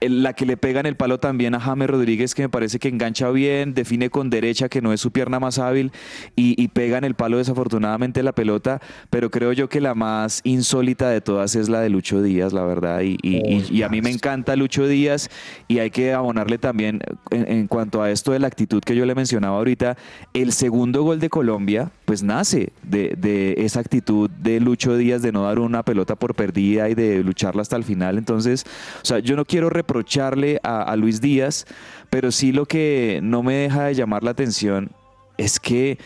El- 0.01 0.23
la 0.23 0.33
que 0.33 0.47
le 0.47 0.57
pega 0.57 0.81
en 0.81 0.87
el 0.87 0.97
palo 0.97 1.19
también 1.19 1.55
a 1.55 1.61
James 1.61 1.89
Rodríguez, 1.89 2.35
que 2.35 2.43
me 2.43 2.49
parece 2.49 2.79
que 2.79 2.89
engancha 2.89 3.31
bien, 3.31 3.75
define 3.75 4.11
con 4.11 4.31
derecha, 4.31 4.69
que 4.69 4.83
no 4.83 4.93
es 4.93 5.01
su 5.01 5.11
pierna 5.11 5.41
más 5.41 5.59
hábil, 5.59 5.93
y, 6.35 6.67
pega 6.69 6.99
en 6.99 7.05
el 7.05 7.15
palo 7.15 7.39
desafortunadamente 7.39 8.23
la 8.23 8.33
pelota, 8.33 8.81
pero 9.09 9.31
creo 9.31 9.53
yo 9.53 9.69
que 9.69 9.81
la 9.81 9.95
más 9.95 10.41
insólita 10.45 11.09
de 11.09 11.21
todas 11.21 11.55
es 11.55 11.69
la 11.69 11.81
de 11.81 11.89
Lucho 11.89 12.23
Díaz, 12.23 12.53
la 12.53 12.65
verdad, 12.65 13.01
y, 13.03 13.83
a 13.83 13.89
mí 13.89 14.03
me 14.03 14.11
encanta 14.11 14.57
Lucho 14.57 14.87
Díaz, 14.87 15.31
y 15.69 15.79
hay 15.79 15.91
que 15.91 16.13
abonarle 16.13 16.59
también 16.59 17.01
en, 17.31 17.67
cuanto 17.69 18.03
a 18.03 18.11
esto 18.11 18.33
de 18.33 18.41
la 18.41 18.47
actitud 18.49 18.83
que 18.83 18.95
yo 18.97 19.07
le 19.07 19.15
mencionaba 19.15 19.57
ahorita, 19.57 19.97
el 20.35 20.53
segundo 20.53 21.03
gol 21.03 21.21
de 21.21 21.31
Colombia, 21.31 21.91
pues 22.05 22.23
nace 22.23 22.73
de, 22.83 23.15
de 23.17 23.55
esa 23.59 23.81
actitud 23.81 24.29
de 24.29 24.61
Lucho 24.61 24.97
Díaz 24.97 25.23
de 25.23 25.33
no 25.33 25.45
dar 25.45 25.59
una 25.59 25.83
pelota 25.83 26.17
por 26.17 26.35
perdida 26.35 26.89
y 26.89 26.95
de 26.95 27.23
lucharla 27.23 27.63
hasta 27.63 27.77
el 27.77 27.85
final, 27.85 28.19
entonces, 28.19 28.65
o 29.03 29.05
sea, 29.07 29.21
yo 29.21 29.37
no 29.37 29.45
quiero 29.45 29.71
reprocharle 29.87 30.59
a, 30.65 30.95
Luis 30.97 31.21
Díaz, 31.21 31.65
pero 32.11 32.33
sí 32.33 32.51
lo 32.53 32.67
que 32.67 33.21
no 33.23 33.43
me 33.43 33.55
deja 33.55 33.85
de 33.85 33.95
llamar 33.95 34.25
la 34.25 34.33
atención 34.33 34.91
es 35.39 35.61
que 35.61 35.99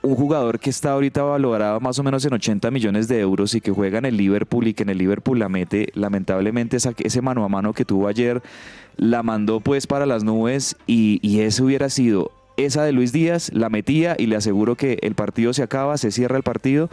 un 0.00 0.14
jugador 0.14 0.58
que 0.60 0.70
está 0.70 0.92
ahorita 0.92 1.22
valorado 1.22 1.80
más 1.80 1.98
o 1.98 2.02
menos 2.02 2.24
en 2.24 2.32
80 2.32 2.70
millones 2.70 3.08
de 3.08 3.20
euros 3.20 3.54
y 3.54 3.60
que 3.60 3.72
juega 3.72 3.98
en 3.98 4.04
el 4.06 4.16
Liverpool 4.16 4.68
y 4.68 4.74
que 4.74 4.84
en 4.84 4.88
el 4.90 4.98
Liverpool 4.98 5.38
la 5.38 5.48
mete, 5.48 5.88
lamentablemente 5.94 6.76
esa- 6.76 6.94
ese 6.98 7.20
mano 7.20 7.44
a 7.44 7.48
mano 7.48 7.72
que 7.74 7.84
tuvo 7.84 8.08
ayer 8.08 8.40
la 8.96 9.22
mandó 9.22 9.60
pues 9.60 9.86
para 9.86 10.06
las 10.06 10.24
nubes 10.24 10.76
y, 10.86 11.18
y 11.22 11.40
ese 11.40 11.62
hubiera 11.62 11.90
sido 11.90 12.30
esa 12.56 12.82
de 12.84 12.90
Luis 12.92 13.12
Díaz, 13.12 13.52
la 13.54 13.68
metía 13.68 14.16
y 14.18 14.26
le 14.26 14.34
aseguro 14.36 14.74
que 14.76 14.98
el 15.02 15.14
partido 15.14 15.52
se 15.52 15.62
acaba, 15.62 15.96
se 15.98 16.10
cierra 16.10 16.36
el 16.36 16.42
partido 16.42 16.88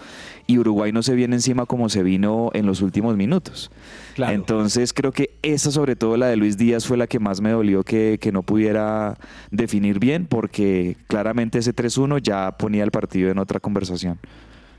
y 0.45 0.59
Uruguay 0.59 0.91
no 0.91 1.01
se 1.01 1.15
viene 1.15 1.35
encima 1.35 1.65
como 1.65 1.89
se 1.89 2.03
vino 2.03 2.51
en 2.53 2.65
los 2.67 2.81
últimos 2.81 3.15
minutos. 3.17 3.71
Claro. 4.15 4.33
Entonces 4.33 4.93
creo 4.93 5.11
que 5.11 5.37
esa, 5.41 5.71
sobre 5.71 5.95
todo 5.97 6.15
la 6.17 6.27
de 6.27 6.37
Luis 6.37 6.57
Díaz, 6.57 6.87
fue 6.87 6.95
la 6.97 7.05
que 7.05 7.19
más 7.19 7.41
me 7.41 7.51
dolió 7.51 7.83
que, 7.83 8.17
que 8.19 8.31
no 8.31 8.43
pudiera 8.43 9.17
definir 9.51 9.99
bien, 9.99 10.25
porque 10.25 10.95
claramente 11.07 11.59
ese 11.59 11.75
3-1 11.75 12.19
ya 12.21 12.57
ponía 12.57 12.83
el 12.85 12.91
partido 12.91 13.29
en 13.29 13.37
otra 13.39 13.59
conversación. 13.59 14.17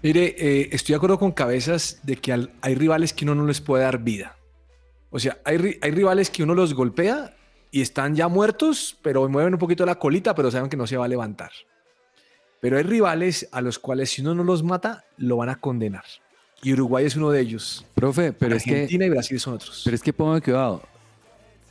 Mire, 0.03 0.35
eh, 0.39 0.69
estoy 0.73 0.95
de 0.95 0.97
acuerdo 0.97 1.19
con 1.19 1.33
Cabezas 1.33 2.01
de 2.03 2.17
que 2.17 2.33
al- 2.33 2.51
hay 2.63 2.75
rivales 2.77 3.13
que 3.13 3.25
uno 3.27 3.35
no 3.35 3.47
les 3.47 3.61
puede 3.61 3.85
dar 3.85 4.03
vida. 4.03 4.37
O 5.11 5.19
sea, 5.19 5.37
hay, 5.45 5.79
hay 5.83 5.91
rivales 5.91 6.31
que 6.31 6.43
uno 6.43 6.55
los 6.55 6.73
golpea 6.75 7.35
y 7.71 7.83
están 7.83 8.15
ya 8.15 8.29
muertos, 8.29 8.97
pero 9.03 9.29
mueven 9.29 9.53
un 9.55 9.59
poquito 9.61 9.85
la 9.85 9.97
colita, 9.97 10.35
pero 10.35 10.51
saben 10.51 10.71
que 10.71 10.77
no 10.79 10.87
se 10.87 10.97
va 10.97 11.05
a 11.05 11.09
levantar. 11.09 11.51
Pero 12.61 12.79
hay 12.79 12.85
rivales 12.85 13.49
a 13.53 13.61
los 13.61 13.79
cuales 13.79 14.09
si 14.11 14.23
uno 14.23 14.35
no 14.35 14.45
los 14.45 14.63
mata, 14.63 15.05
lo 15.19 15.37
van 15.37 15.51
a 15.51 15.57
condenar. 15.57 16.05
Y 16.67 16.73
Uruguay 16.73 17.07
es 17.07 17.15
uno 17.15 17.31
de 17.31 17.41
ellos. 17.41 17.87
Profe, 17.95 18.33
pero 18.33 18.57
es 18.57 18.65
que 18.65 18.73
Argentina 18.73 19.05
y 19.05 19.11
Brasil 19.11 19.39
son 19.39 19.55
otros. 19.55 19.83
Pero 19.85 19.95
es 19.95 20.03
que 20.03 20.13
pongan 20.13 20.41
cuidado. 20.41 20.83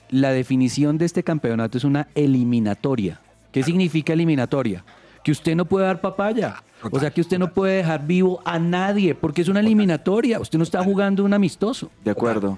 La 0.09 0.31
definición 0.31 0.97
de 0.97 1.03
este 1.03 1.21
campeonato 1.21 1.77
es 1.77 1.83
una 1.83 2.07
eliminatoria. 2.15 3.19
¿Qué 3.51 3.61
significa 3.61 4.13
eliminatoria? 4.13 4.85
Que 5.21 5.33
usted 5.33 5.53
no 5.53 5.65
puede 5.65 5.85
dar 5.85 5.99
papaya. 5.99 6.63
o 6.81 6.97
sea, 6.97 7.11
que 7.11 7.19
usted 7.19 7.37
no 7.37 7.51
puede 7.51 7.75
dejar 7.75 8.07
vivo 8.07 8.41
a 8.45 8.57
nadie 8.57 9.15
porque 9.15 9.41
es 9.41 9.49
una 9.49 9.59
eliminatoria. 9.59 10.39
Usted 10.39 10.57
no 10.57 10.63
está 10.63 10.81
jugando 10.81 11.25
un 11.25 11.33
amistoso. 11.33 11.91
De 12.05 12.11
acuerdo. 12.11 12.57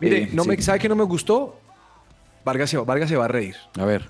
Mire, 0.00 0.24
Eh, 0.24 0.30
no 0.32 0.44
me. 0.44 0.60
¿sabe 0.60 0.80
que 0.80 0.88
no 0.88 0.96
me 0.96 1.04
gustó? 1.04 1.56
Vargas 2.44 2.68
se, 2.68 2.78
Vargas 2.78 3.08
se 3.08 3.14
va 3.14 3.26
a 3.26 3.28
reír. 3.28 3.54
A 3.78 3.84
ver. 3.84 4.08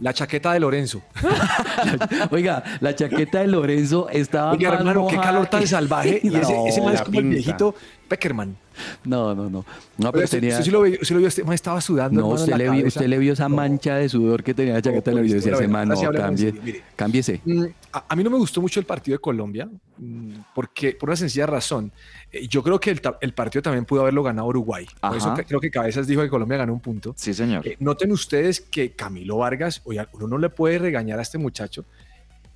La 0.00 0.12
chaqueta 0.14 0.52
de 0.52 0.60
Lorenzo. 0.60 1.02
Oiga, 2.30 2.62
la 2.80 2.94
chaqueta 2.94 3.40
de 3.40 3.48
Lorenzo 3.48 4.08
estaba 4.08 4.52
Oiga, 4.52 4.70
más 4.70 4.78
hermano, 4.80 5.06
qué 5.08 5.16
calor 5.16 5.46
tan 5.48 5.60
que- 5.60 5.66
salvaje. 5.66 6.20
Y 6.28 6.28
ese, 6.28 6.52
No, 6.52 6.66
ese 6.66 6.80
man 6.82 6.94
es 6.94 7.02
como 7.02 7.18
el 7.18 7.24
pinta. 7.24 7.34
viejito 7.34 7.74
Peckerman. 8.08 8.56
No, 9.04 9.34
no, 9.34 9.50
no. 9.50 9.64
No, 9.96 10.12
pero 10.12 10.24
usted, 10.24 10.38
tenía... 10.38 10.54
usted 10.54 10.64
sí 10.66 10.70
lo 10.70 10.82
vio, 10.82 10.98
sí 11.02 11.12
lo 11.12 11.20
vio, 11.20 11.28
man 11.44 11.54
estaba 11.54 11.80
sudando. 11.80 12.20
No, 12.20 12.28
usted 12.28 12.54
le, 12.54 12.70
vio, 12.70 12.86
usted 12.86 13.06
le 13.06 13.18
vio 13.18 13.32
esa 13.32 13.48
No. 13.48 13.56
mancha 13.56 13.96
de 13.96 14.08
sudor 14.08 14.42
que 14.44 14.54
tenía 14.54 14.74
la 14.74 14.82
chaqueta 14.82 15.10
de 15.10 15.16
No, 15.16 15.22
Lorenzo. 15.22 15.34
Yo 15.46 15.50
decía, 15.50 15.64
ese 15.64 15.68
man, 15.72 15.88
no, 15.88 16.12
cambie, 16.12 16.52
mire. 16.52 16.82
cámbiese. 16.94 17.40
Mm, 17.44 17.64
A, 17.92 18.04
a 18.08 18.16
mí 18.16 18.22
no 18.22 18.30
me 18.30 18.38
gustó 18.38 18.60
mucho 18.60 18.78
el 18.78 18.86
partido 18.86 19.16
de 19.16 19.20
Colombia, 19.20 19.68
mm, 19.98 20.30
porque 20.54 20.92
por 20.92 21.08
una 21.08 21.16
sencilla 21.16 21.46
razón. 21.46 21.90
Eh, 22.32 22.46
Yo 22.48 22.62
creo 22.62 22.78
que 22.78 22.90
el, 23.20 23.32
partido 23.32 23.62
también 23.62 23.84
pudo 23.84 24.02
haberlo 24.02 24.22
ganado 24.22 24.48
Uruguay. 24.48 24.86
Por 25.00 25.16
eso 25.16 25.30
Ajá. 25.30 25.44
creo 25.44 25.60
que 25.60 25.70
Cabezas 25.70 26.06
dijo 26.06 26.22
que 26.22 26.28
Colombia 26.28 26.58
ganó 26.58 26.72
un 26.74 26.80
punto. 26.80 27.14
Sí, 27.16 27.32
señor. 27.34 27.66
Eh, 27.66 27.76
noten 27.80 28.12
ustedes 28.12 28.60
que 28.60 28.92
Camilo 28.92 29.38
Vargas, 29.38 29.80
oye, 29.84 30.06
uno 30.12 30.28
no 30.28 30.38
le 30.38 30.48
puede 30.50 30.78
regañar 30.78 31.18
a 31.18 31.22
este 31.22 31.38
muchacho. 31.38 31.84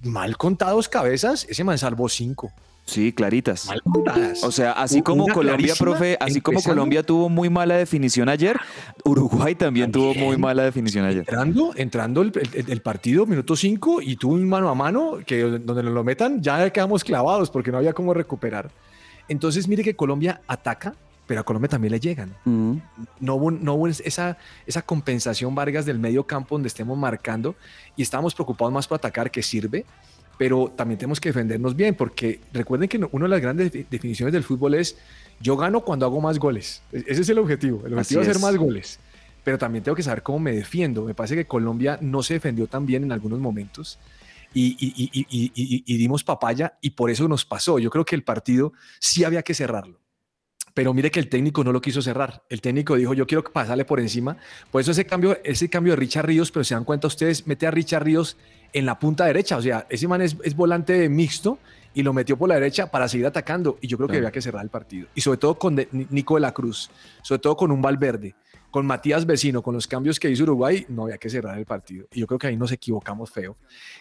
Mal 0.02 0.36
contados 0.36 0.88
cabezas, 0.88 1.46
ese 1.48 1.62
man 1.62 1.78
salvó 1.78 2.08
cinco. 2.08 2.52
Sí, 2.84 3.12
claritas. 3.12 3.66
Mal 3.66 3.80
contadas. 3.82 4.42
O 4.42 4.50
sea, 4.50 4.72
así 4.72 5.00
como 5.02 5.24
una 5.26 5.32
Colombia, 5.34 5.72
profe, 5.78 6.16
así 6.18 6.40
como. 6.40 6.60
Colombia 6.60 7.04
tuvo 7.04 7.28
muy 7.28 7.48
mala 7.48 7.76
definición 7.76 8.28
ayer, 8.28 8.58
Uruguay 9.04 9.54
también, 9.54 9.92
tuvo 9.92 10.12
muy 10.14 10.36
mala 10.36 10.64
definición 10.64 11.04
ayer. 11.04 11.20
Entrando, 11.20 11.72
entrando 11.76 12.22
el, 12.22 12.32
el- 12.52 12.70
el 12.72 12.82
partido, 12.82 13.24
minuto 13.24 13.54
5, 13.54 14.02
y 14.02 14.16
tuvo 14.16 14.34
un 14.34 14.48
mano 14.48 14.68
a 14.68 14.74
mano 14.74 15.18
que 15.24 15.42
donde 15.42 15.84
nos 15.84 15.94
lo 15.94 16.02
metan 16.02 16.42
ya 16.42 16.68
quedamos 16.70 17.04
clavados 17.04 17.48
porque 17.50 17.70
no 17.70 17.78
había 17.78 17.92
cómo 17.92 18.12
recuperar. 18.12 18.68
Entonces, 19.28 19.68
mire 19.68 19.82
que 19.82 19.94
Colombia 19.96 20.40
ataca, 20.46 20.94
pero 21.26 21.40
a 21.40 21.44
Colombia 21.44 21.68
también 21.68 21.92
le 21.92 22.00
llegan. 22.00 22.34
Mm. 22.44 22.76
No 23.20 23.34
hubo, 23.36 23.50
no 23.50 23.74
hubo 23.74 23.88
esa, 23.88 24.36
esa 24.66 24.82
compensación, 24.82 25.54
Vargas, 25.54 25.86
del 25.86 25.98
medio 25.98 26.24
campo 26.26 26.54
donde 26.56 26.68
estemos 26.68 26.98
marcando 26.98 27.54
y 27.96 28.02
estábamos 28.02 28.34
preocupados 28.34 28.72
más 28.72 28.86
por 28.88 28.96
atacar, 28.96 29.30
que 29.30 29.42
sirve, 29.42 29.84
pero 30.38 30.72
también 30.76 30.98
tenemos 30.98 31.20
que 31.20 31.28
defendernos 31.28 31.76
bien, 31.76 31.94
porque 31.94 32.40
recuerden 32.52 32.88
que 32.88 32.98
una 33.12 33.24
de 33.26 33.28
las 33.28 33.40
grandes 33.40 33.72
defi- 33.72 33.86
definiciones 33.88 34.32
del 34.32 34.42
fútbol 34.42 34.74
es 34.74 34.96
yo 35.40 35.56
gano 35.56 35.82
cuando 35.82 36.04
hago 36.06 36.20
más 36.20 36.38
goles. 36.38 36.82
E- 36.92 37.04
Ese 37.06 37.22
es 37.22 37.28
el 37.28 37.38
objetivo. 37.38 37.78
El 37.86 37.92
Así 37.98 38.14
objetivo 38.16 38.20
es 38.22 38.28
hacer 38.28 38.36
es. 38.36 38.42
más 38.42 38.56
goles. 38.56 38.98
Pero 39.44 39.58
también 39.58 39.82
tengo 39.82 39.96
que 39.96 40.02
saber 40.04 40.22
cómo 40.22 40.38
me 40.38 40.52
defiendo. 40.52 41.04
Me 41.04 41.14
parece 41.14 41.34
que 41.34 41.44
Colombia 41.46 41.98
no 42.00 42.22
se 42.22 42.34
defendió 42.34 42.66
tan 42.68 42.86
bien 42.86 43.02
en 43.04 43.10
algunos 43.12 43.40
momentos 43.40 43.98
y, 44.54 45.97
dimos 45.99 46.25
papaya 46.25 46.78
y 46.80 46.90
por 46.90 47.11
eso 47.11 47.28
nos 47.28 47.44
pasó. 47.44 47.78
Yo 47.78 47.90
creo 47.90 48.04
que 48.04 48.14
el 48.16 48.23
partido 48.25 48.73
sí 49.00 49.25
había 49.25 49.42
que 49.42 49.54
cerrarlo. 49.54 50.00
Pero 50.75 50.94
mire 50.94 51.11
que 51.11 51.21
el 51.21 51.28
técnico 51.28 51.62
no 51.64 51.73
lo 51.73 51.82
quiso 51.82 52.00
cerrar. 52.00 52.44
El 52.49 52.62
técnico 52.62 52.97
dijo, 52.97 53.12
yo 53.12 53.26
quiero 53.26 53.44
pasarle 53.44 53.85
por 53.85 54.00
encima. 54.00 54.38
Por 54.71 54.80
eso 54.80 54.92
ese 54.92 55.04
cambio, 55.04 55.38
ese 55.44 55.68
cambio 55.68 55.92
de 55.92 55.97
Richard 55.97 56.25
Ríos, 56.26 56.50
pero 56.50 56.64
se 56.64 56.75
dan 56.75 56.85
cuenta 56.85 57.06
ustedes, 57.09 57.47
mete 57.47 57.66
a 57.66 57.71
Richard 57.71 58.04
Ríos 58.04 58.38
en 58.73 58.87
la 58.87 58.99
punta 58.99 59.26
derecha. 59.26 59.59
O 59.59 59.62
sea, 59.62 59.87
ese 59.90 60.09
man 60.09 60.23
es, 60.23 60.35
es 60.44 60.56
volante 60.56 61.11
mixto 61.11 61.59
y 61.92 62.02
lo 62.02 62.14
metió 62.14 62.38
por 62.38 62.49
la 62.49 62.54
derecha 62.54 62.90
para 62.90 63.06
seguir 63.06 63.26
atacando. 63.26 63.76
Y 63.82 63.87
yo 63.87 63.99
creo 63.99 64.09
que 64.09 64.12
Claro. 64.14 64.26
había 64.28 64.32
que 64.32 64.40
cerrar 64.40 64.62
el 64.64 64.71
partido. 64.71 65.09
Y 65.14 65.21
sobre 65.21 65.37
todo 65.38 65.59
con 65.59 65.76
de- 65.76 65.88
Ni- 65.92 66.06
Nico 66.09 66.37
de 66.37 66.40
la 66.40 66.54
Cruz, 66.54 66.90
sobre 67.23 67.40
todo 67.40 67.54
con 67.54 67.71
un 67.71 67.82
Valverde. 67.82 68.35
Con 68.72 68.86
Matías 68.86 69.26
Vecino, 69.26 69.62
con 69.62 69.74
los 69.74 69.86
cambios 69.86 70.18
que 70.18 70.30
hizo 70.30 70.42
Uruguay, 70.42 70.84
no 70.88 71.04
había 71.04 71.18
que 71.18 71.30
cerrar 71.30 71.56
el 71.58 71.66
partido. 71.66 72.06
Y 72.12 72.20
yo 72.20 72.26
creo 72.26 72.38
que 72.38 72.48
ahí 72.48 72.56
nos 72.56 72.72
equivocamos 72.72 73.30
feo. 73.30 73.56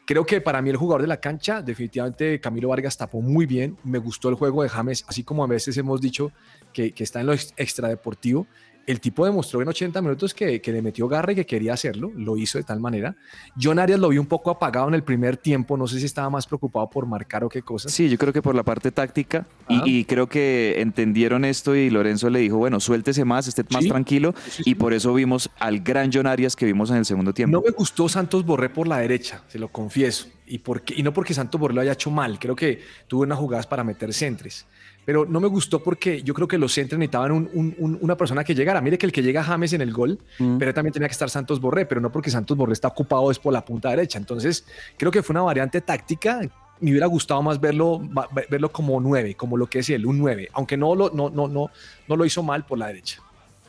Creo 0.07 0.25
que 0.25 0.41
para 0.41 0.61
mí 0.61 0.69
el 0.71 0.77
jugador 0.77 1.01
de 1.01 1.07
la 1.07 1.19
cancha, 1.19 1.61
definitivamente 1.61 2.39
Camilo 2.39 2.69
Vargas 2.69 2.97
tapó 2.97 3.21
muy 3.21 3.45
bien. 3.45 3.77
Me 3.83 3.99
gustó 3.99 4.29
el 4.29 4.35
juego 4.35 4.63
de 4.63 4.69
James, 4.69 5.03
así 5.07 5.23
como 5.23 5.43
a 5.43 5.47
veces 5.47 5.77
hemos 5.77 6.01
dicho 6.01 6.31
que, 6.73 6.93
que 6.93 7.03
está 7.03 7.19
en 7.19 7.27
lo 7.27 7.33
ex- 7.33 7.53
extradeportivo. 7.57 8.47
El 8.87 8.99
tipo 8.99 9.25
demostró 9.25 9.61
en 9.61 9.67
80 9.67 10.01
minutos 10.01 10.33
que, 10.33 10.59
que 10.59 10.71
le 10.71 10.81
metió 10.81 11.07
garra 11.07 11.31
y 11.31 11.35
que 11.35 11.45
quería 11.45 11.73
hacerlo, 11.73 12.11
lo 12.15 12.35
hizo 12.35 12.57
de 12.57 12.63
tal 12.63 12.79
manera. 12.79 13.15
John 13.61 13.77
Arias 13.79 13.99
lo 13.99 14.09
vi 14.09 14.17
un 14.17 14.25
poco 14.25 14.49
apagado 14.49 14.87
en 14.87 14.95
el 14.95 15.03
primer 15.03 15.37
tiempo, 15.37 15.77
no 15.77 15.87
sé 15.87 15.99
si 15.99 16.05
estaba 16.07 16.29
más 16.31 16.47
preocupado 16.47 16.89
por 16.89 17.05
marcar 17.05 17.43
o 17.43 17.49
qué 17.49 17.61
cosa. 17.61 17.89
Sí, 17.89 18.09
yo 18.09 18.17
creo 18.17 18.33
que 18.33 18.41
por 18.41 18.55
la 18.55 18.63
parte 18.63 18.91
táctica 18.91 19.45
y- 19.69 19.99
y, 19.99 20.05
creo 20.05 20.27
que 20.27 20.81
entendieron 20.81 21.45
esto 21.45 21.75
y 21.75 21.89
Lorenzo 21.91 22.29
le 22.29 22.39
dijo, 22.39 22.57
bueno, 22.57 22.79
suéltese 22.79 23.23
más, 23.23 23.47
esté 23.47 23.63
más 23.69 23.83
Sí, 23.83 23.89
tranquilo 23.89 24.33
sí, 24.49 24.63
y 24.65 24.75
por 24.75 24.93
eso 24.93 25.13
vimos 25.13 25.49
al 25.59 25.81
gran 25.81 26.09
John 26.11 26.25
Arias 26.27 26.55
que 26.55 26.65
vimos 26.65 26.89
en 26.89 26.97
el 26.97 27.05
segundo 27.05 27.33
tiempo. 27.33 27.57
No 27.57 27.63
me 27.63 27.71
gustó 27.71 28.09
Santos 28.09 28.43
Borré 28.45 28.69
por 28.69 28.87
la 28.87 28.97
derecha, 28.97 29.43
se 29.47 29.59
lo 29.59 29.67
confieso. 29.69 30.27
Y, 30.47 30.57
porque, 30.57 30.93
y 30.97 31.03
no 31.03 31.13
porque 31.13 31.33
Santos 31.33 31.61
Borré 31.61 31.73
lo 31.75 31.81
haya 31.81 31.93
hecho 31.93 32.11
mal, 32.11 32.37
creo 32.39 32.55
que 32.55 32.81
tuvo 33.07 33.21
unas 33.21 33.37
jugadas 33.37 33.67
para 33.67 33.83
meter 33.85 34.11
centres. 34.13 34.65
Pero 35.05 35.25
no 35.25 35.39
me 35.39 35.47
gustó 35.47 35.81
porque 35.83 36.21
yo 36.21 36.33
creo 36.33 36.47
que 36.47 36.57
los 36.57 36.73
centros 36.73 36.99
necesitaban 36.99 37.31
un- 37.31 37.49
un- 37.53 37.75
un- 37.79 37.97
una 38.01 38.15
persona 38.15 38.43
que 38.43 38.53
llegara. 38.53 38.81
Mire 38.81 38.97
que 38.97 39.05
el 39.07 39.11
que 39.11 39.23
llega 39.23 39.43
James 39.43 39.73
en 39.73 39.81
el 39.81 39.91
gol, 39.91 40.19
Mm. 40.39 40.57
pero 40.57 40.73
también 40.73 40.93
tenía 40.93 41.07
que 41.07 41.13
estar 41.13 41.29
Santos 41.29 41.59
Borré, 41.59 41.85
pero 41.85 41.99
no 42.01 42.11
porque 42.11 42.29
Santos 42.29 42.55
Borré 42.55 42.73
está 42.73 42.87
ocupado 42.89 43.31
es 43.31 43.39
por 43.39 43.51
la 43.51 43.65
punta 43.65 43.89
derecha. 43.89 44.19
Entonces, 44.19 44.63
creo 44.97 45.11
que 45.11 45.23
fue 45.23 45.33
una 45.33 45.41
variante 45.41 45.81
táctica. 45.81 46.41
Me 46.79 46.89
hubiera 46.91 47.05
gustado 47.07 47.41
más 47.43 47.59
verlo, 47.59 48.01
verlo 48.49 48.71
como 48.71 48.99
nueve, 48.99 49.35
como 49.35 49.55
lo 49.57 49.67
que 49.67 49.79
es 49.79 49.89
él, 49.89 50.05
un 50.05 50.17
nueve, 50.17 50.49
aunque 50.53 50.77
no 50.77 50.95
lo, 50.95 51.09
no, 51.11 51.29
no, 51.29 51.47
no, 51.47 51.69
no 52.07 52.15
lo 52.15 52.25
hizo 52.25 52.41
mal 52.43 52.65
por 52.65 52.77
la 52.79 52.87
derecha. 52.87 53.21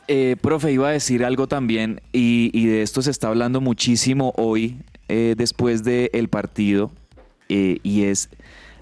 Eh, 0.07 0.35
profe, 0.41 0.71
iba 0.71 0.89
a 0.89 0.91
decir 0.91 1.23
algo 1.23 1.47
también 1.47 2.01
y, 2.11 2.49
y 2.53 2.65
de 2.65 2.81
esto 2.81 3.01
se 3.01 3.09
está 3.11 3.29
hablando 3.29 3.61
muchísimo 3.61 4.33
hoy 4.35 4.77
eh, 5.07 5.33
después 5.37 5.83
del 5.83 6.27
partido 6.27 6.91
eh, 7.49 7.77
y 7.83 8.03
es 8.03 8.29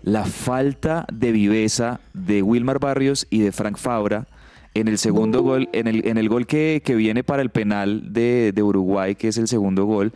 la 0.04 0.26
falta 0.26 1.06
de 1.12 1.32
viveza 1.32 2.00
de 2.14 2.42
Wilmar 2.42 2.80
Barrios 2.80 3.28
y 3.30 3.40
de 3.42 3.52
Frank 3.52 3.78
Fabra 3.78 4.28
en 4.74 4.88
el 4.88 4.98
segundo 4.98 5.42
gol, 5.42 5.68
en 5.74 5.88
el, 5.88 6.08
en 6.08 6.18
el 6.18 6.30
gol 6.30 6.48
que, 6.48 6.82
que 6.84 6.96
viene 6.96 7.24
para 7.26 7.42
el 7.42 7.50
penal 7.50 8.14
de, 8.14 8.54
de 8.56 8.64
Uruguay, 8.64 9.16
que 9.16 9.28
es 9.28 9.38
el 9.38 9.48
segundo 9.50 9.86
gol, 9.86 10.14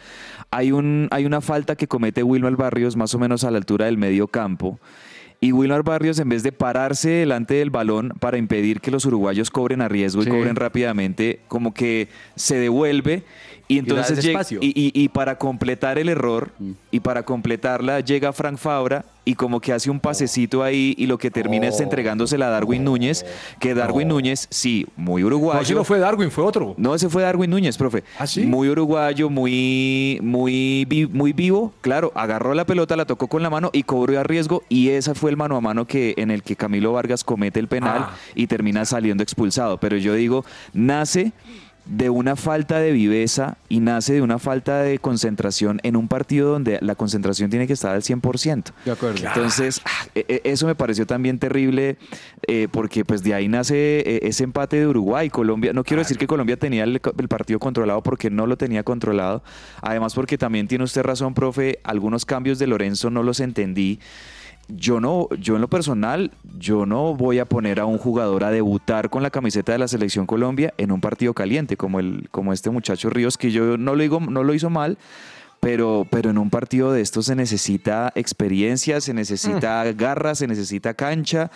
hay, 0.50 0.72
un, 0.72 1.10
hay 1.12 1.26
una 1.26 1.42
falta 1.42 1.76
que 1.76 1.88
comete 1.88 2.24
Wilmar 2.24 2.56
Barrios 2.56 2.96
más 2.96 3.14
o 3.14 3.20
menos 3.20 3.44
a 3.44 3.52
la 3.52 3.58
altura 3.58 3.86
del 3.88 3.98
medio 3.98 4.28
campo. 4.28 4.80
Y 5.42 5.52
Wilmar 5.52 5.84
Barrios, 5.84 6.18
en 6.20 6.30
vez 6.30 6.44
de 6.44 6.54
pararse 6.54 7.10
delante 7.10 7.56
del 7.56 7.70
balón 7.70 8.14
para 8.22 8.38
impedir 8.38 8.80
que 8.80 8.90
los 8.90 9.06
uruguayos 9.06 9.52
cobren 9.52 9.82
a 9.82 9.90
riesgo 9.90 10.24
Sí. 10.24 10.30
y 10.30 10.32
cobren 10.32 10.56
rápidamente, 10.56 11.42
como 11.50 11.74
que 11.74 12.08
se 12.36 12.56
devuelve 12.56 13.24
y 13.68 13.80
entonces 13.80 14.24
llega- 14.24 14.46
y, 14.62 14.68
y- 14.68 14.92
y 15.04 15.10
para 15.10 15.38
completar 15.38 15.98
el 15.98 16.10
error 16.10 16.52
Mm. 16.60 16.72
y 16.92 17.00
para 17.00 17.24
completarla 17.24 18.00
llega 18.00 18.32
Frank 18.34 18.58
Fabra 18.58 19.06
y 19.28 19.34
como 19.34 19.60
que 19.60 19.74
hace 19.74 19.90
un 19.90 20.00
pasecito 20.00 20.62
ahí 20.62 20.94
y 21.00 21.08
lo 21.08 21.18
que 21.18 21.32
termina 21.32 21.68
es 21.68 21.80
entregándosela 21.80 22.46
a 22.48 22.50
Darwin 22.52 22.84
Núñez, 22.84 23.26
que 23.60 23.74
Darwin 23.74 24.08
Núñez, 24.10 24.48
sí, 24.52 24.86
muy 24.96 25.24
uruguayo. 25.24 25.60
No, 25.62 25.66
si 25.66 25.74
no 25.74 25.84
fue 25.84 25.98
Darwin, 25.98 26.30
fue 26.30 26.44
otro. 26.44 26.76
No, 26.78 26.94
ese 26.94 27.10
fue 27.10 27.24
Darwin 27.24 27.50
Núñez, 27.50 27.76
profe. 27.76 28.04
¿Ah, 28.20 28.28
sí? 28.28 28.46
Muy 28.46 28.70
uruguayo, 28.70 29.32
muy, 29.32 30.20
muy, 30.22 31.10
muy 31.12 31.34
vivo. 31.34 31.74
Claro, 31.82 32.12
agarró 32.14 32.54
la 32.54 32.66
pelota, 32.68 32.96
la 32.96 33.06
tocó 33.06 33.28
con 33.28 33.42
la 33.42 33.50
mano 33.50 33.72
y 33.74 33.82
cobró 33.82 34.20
a 34.20 34.24
riesgo. 34.24 34.62
Y 34.70 34.90
ese 34.90 35.16
fue 35.16 35.32
el 35.32 35.38
mano 35.38 35.56
a 35.58 35.62
mano 35.62 35.88
que, 35.88 36.14
en 36.18 36.30
el 36.30 36.44
que 36.44 36.56
Camilo 36.56 36.94
Vargas 36.94 37.24
comete 37.24 37.60
el 37.60 37.68
penal 37.68 38.06
Ah. 38.10 38.16
y 38.36 38.46
termina 38.46 38.86
saliendo 38.86 39.24
expulsado. 39.24 39.80
Pero 39.80 39.98
yo 39.98 40.14
digo, 40.14 40.46
nace 40.72 41.32
de 41.86 42.10
una 42.10 42.36
falta 42.36 42.80
de 42.80 42.92
viveza 42.92 43.58
y 43.70 43.80
nace 43.80 44.14
de 44.14 44.22
una 44.22 44.40
falta 44.40 44.82
de 44.82 44.98
concentración 45.00 45.80
en 45.84 45.96
un 45.96 46.08
partido 46.08 46.50
donde 46.52 46.80
la 46.82 46.96
concentración 46.96 47.50
tiene 47.50 47.68
que 47.68 47.74
estar 47.74 47.94
al 47.96 48.02
100%. 48.02 48.72
De 48.86 48.92
acuerdo. 48.92 49.26
Entonces, 49.26 49.82
ah, 49.86 50.08
e- 50.16 50.26
e- 50.28 50.42
eso 50.52 50.66
me 50.66 50.76
pareció 50.76 51.06
también 51.06 51.38
terrible 51.38 51.98
eh, 52.48 52.68
porque 52.72 53.06
pues 53.06 53.22
de 53.24 53.34
ahí 53.34 53.48
nace 53.48 54.00
eh, 54.00 54.20
ese 54.24 54.44
empate 54.44 54.78
de 54.80 54.88
Uruguay. 54.88 55.30
Colombia, 55.30 55.74
no 55.74 55.84
quiero 55.84 56.02
decir 56.02 56.18
que 56.18 56.28
Colombia 56.28 56.58
tenía 56.58 56.84
el, 56.84 57.00
el 57.20 57.28
partido 57.28 57.60
controlado 57.60 58.02
porque 58.02 58.30
no 58.30 58.48
lo 58.48 58.58
tenía 58.58 58.84
controlado. 58.84 59.44
Además 59.82 60.16
porque 60.16 60.38
también 60.38 60.68
tiene 60.68 60.84
usted 60.84 61.04
razón, 61.04 61.34
profe, 61.34 61.80
algunos 61.84 62.26
cambios 62.26 62.58
de 62.60 62.68
Lorenzo 62.68 63.10
no 63.10 63.22
los 63.24 63.40
entendí. 63.40 64.00
Yo 64.68 65.00
no, 65.00 65.30
yo 65.40 65.56
en 65.56 65.62
lo 65.62 65.68
personal, 65.68 66.32
yo 66.58 66.86
no 66.86 67.16
voy 67.16 67.40
a 67.40 67.46
poner 67.46 67.80
a 67.80 67.86
un 67.86 67.98
jugador 67.98 68.44
a 68.44 68.52
debutar 68.52 69.10
con 69.10 69.22
la 69.22 69.30
camiseta 69.30 69.72
de 69.72 69.78
la 69.78 69.88
selección 69.88 70.26
Colombia 70.26 70.74
en 70.78 70.92
un 70.92 71.02
partido 71.02 71.34
caliente 71.34 71.78
como 71.78 72.00
el, 72.00 72.28
como 72.32 72.52
este 72.52 72.72
muchacho 72.72 73.10
Ríos, 73.10 73.38
que 73.38 73.52
yo 73.52 73.78
no 73.78 73.96
lo 73.96 74.02
digo, 74.02 74.20
no 74.20 74.44
lo 74.44 74.54
hizo 74.54 74.72
mal, 74.72 74.98
pero, 75.60 76.06
pero 76.10 76.30
en 76.30 76.38
un 76.38 76.50
partido 76.50 76.92
de 76.92 77.02
estos 77.02 77.26
se 77.26 77.36
necesita 77.36 78.12
experiencia, 78.16 79.02
se 79.02 79.14
necesita 79.14 79.84
garra, 79.94 80.36
se 80.36 80.48
necesita 80.48 80.94
cancha 80.94 81.52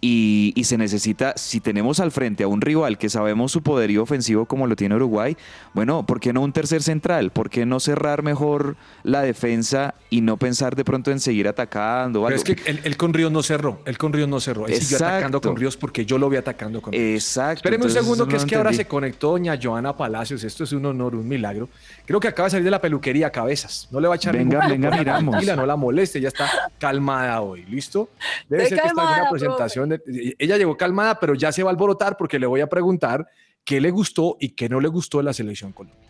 y, 0.00 0.52
y 0.56 0.64
se 0.64 0.78
necesita, 0.78 1.34
si 1.36 1.60
tenemos 1.60 2.00
al 2.00 2.10
frente 2.10 2.44
a 2.44 2.48
un 2.48 2.60
rival 2.60 2.96
que 2.98 3.08
sabemos 3.10 3.52
su 3.52 3.62
poderío 3.62 4.02
ofensivo 4.02 4.46
como 4.46 4.66
lo 4.66 4.76
tiene 4.76 4.94
Uruguay, 4.94 5.36
bueno, 5.74 6.06
¿por 6.06 6.20
qué 6.20 6.32
no 6.32 6.40
un 6.40 6.52
tercer 6.52 6.82
central? 6.82 7.30
¿Por 7.30 7.50
qué 7.50 7.66
no 7.66 7.80
cerrar 7.80 8.22
mejor 8.22 8.76
la 9.02 9.22
defensa 9.22 9.94
y 10.08 10.20
no 10.22 10.36
pensar 10.38 10.74
de 10.76 10.84
pronto 10.84 11.10
en 11.10 11.20
seguir 11.20 11.48
atacando? 11.48 12.22
o 12.22 12.26
Pero 12.26 12.38
algo? 12.38 12.50
es 12.52 12.56
que 12.62 12.70
él, 12.70 12.80
él 12.84 12.96
con 12.96 13.12
Ríos 13.12 13.30
no 13.30 13.42
cerró, 13.42 13.80
él 13.84 13.98
con 13.98 14.12
Ríos 14.12 14.28
no 14.28 14.40
cerró, 14.40 14.66
él 14.66 14.74
siguió 14.76 14.96
atacando 14.98 15.38
Exacto. 15.38 15.48
con 15.48 15.56
Ríos 15.56 15.76
porque 15.76 16.06
yo 16.06 16.16
lo 16.18 16.28
vi 16.30 16.36
atacando 16.38 16.80
con 16.80 16.92
Ríos. 16.92 17.04
Exacto. 17.24 17.54
Espéreme 17.58 17.84
un 17.84 17.90
segundo, 17.90 18.26
que 18.26 18.32
no 18.32 18.38
es 18.38 18.44
que 18.46 18.56
ahora 18.56 18.72
se 18.72 18.86
conectó 18.86 19.32
doña 19.32 19.58
Joana 19.62 19.96
Palacios. 19.96 20.42
Esto 20.44 20.64
es 20.64 20.72
un 20.72 20.86
honor, 20.86 21.14
un 21.14 21.28
milagro. 21.28 21.68
Creo 22.06 22.18
que 22.20 22.28
acaba 22.28 22.46
de 22.46 22.50
salir 22.52 22.64
de 22.64 22.70
la 22.70 22.80
peluquería 22.80 23.30
Cabezas. 23.30 23.86
No 23.90 24.00
le 24.00 24.08
va 24.08 24.14
a 24.14 24.16
echar 24.16 24.36
Venga, 24.36 24.60
ningún- 24.66 24.80
venga, 24.80 24.96
miramos. 24.98 25.32
Tranquila, 25.32 25.56
no 25.56 25.66
la 25.66 25.76
moleste, 25.76 26.20
ya 26.20 26.28
está 26.28 26.48
calmada 26.78 27.40
hoy. 27.42 27.64
¿Listo? 27.66 28.08
Debe 28.48 28.62
Estoy 28.64 28.78
ser 28.78 28.82
que 28.82 28.88
está 28.88 29.02
en 29.16 29.20
una 29.22 29.30
presentación. 29.30 29.89
De- 29.98 30.34
ella 30.38 30.56
llegó 30.56 30.76
calmada, 30.76 31.18
pero 31.20 31.34
ya 31.34 31.52
se 31.52 31.62
va 31.62 31.70
a 31.70 31.72
alborotar 31.72 32.16
porque 32.16 32.38
le 32.38 32.46
voy 32.46 32.60
a 32.60 32.68
preguntar 32.68 33.26
qué 33.64 33.80
le 33.80 33.90
gustó 33.90 34.36
y 34.40 34.50
qué 34.50 34.68
no 34.68 34.80
le 34.80 34.88
gustó 34.88 35.18
de 35.18 35.24
la 35.24 35.32
selección 35.32 35.72
Colombia. 35.72 36.08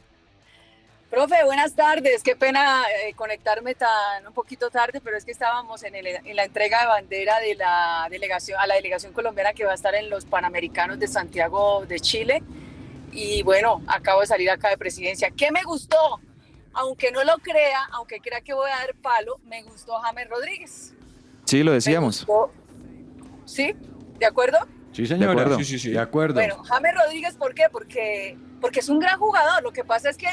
Profe, 1.11 1.43
buenas 1.45 1.75
tardes. 1.75 2.23
Qué 2.23 2.37
pena 2.37 2.85
eh, 3.05 3.13
conectarme 3.15 3.75
tan 3.75 4.29
un 4.29 4.33
poquito 4.33 4.71
tarde, 4.71 5.01
pero 5.03 5.17
es 5.17 5.25
que 5.25 5.33
estábamos 5.33 5.83
en, 5.83 5.97
el- 5.97 6.07
en 6.07 6.37
la 6.37 6.45
entrega 6.45 6.83
de 6.83 6.87
bandera 6.87 7.41
de 7.41 7.57
la 7.57 8.07
delegación 8.09 8.61
a 8.61 8.67
la 8.69 8.77
delegación 8.77 9.13
colombiana 9.13 9.53
que 9.53 9.65
va 9.65 9.73
a 9.73 9.75
estar 9.75 9.93
en 9.97 10.09
los 10.09 10.25
Panamericanos 10.25 11.01
de 11.01 11.09
Santiago 11.09 11.85
de 11.87 11.99
Chile. 11.99 12.43
Y 13.11 13.43
bueno, 13.43 13.83
acabo 13.89 14.21
de 14.21 14.29
salir 14.29 14.49
acá 14.51 14.69
de 14.69 14.79
presidencia. 14.79 15.33
¿Qué 15.37 15.51
me 15.51 15.65
gustó? 15.65 16.21
Aunque 16.75 17.11
no 17.11 17.25
lo 17.25 17.39
crea, 17.39 17.81
aunque 17.91 18.21
crea 18.21 18.41
que 18.41 18.55
voy 18.55 18.71
a 18.71 18.77
dar 18.77 18.95
palo, 19.03 19.41
me 19.47 19.65
gustó 19.65 19.95
James 19.95 20.29
Rodríguez. 20.31 20.95
Sí, 21.45 21.65
lo 21.65 21.73
Me 21.73 21.75
decíamos. 21.79 22.25
gustó- 22.25 22.53
¿Sí? 23.51 23.75
¿De 24.19 24.27
acuerdo? 24.27 24.59
Sí, 24.93 25.07
señora. 25.07 25.33
acuerdo. 25.33 25.59
Sí, 25.59 25.65
sí, 25.65 25.79
sí. 25.79 25.91
De 25.91 25.99
acuerdo. 25.99 26.35
Bueno, 26.35 26.63
James 26.63 26.95
Rodríguez, 26.95 27.35
¿por 27.35 27.53
qué? 27.53 27.65
Porque, 27.71 28.39
porque 28.61 28.79
es 28.79 28.89
un 28.89 29.01
gran 29.01 29.19
jugador. 29.19 29.63
Lo 29.63 29.73
que 29.73 29.85
pasa 29.85 30.09
es 30.09 30.17
que 30.17 30.29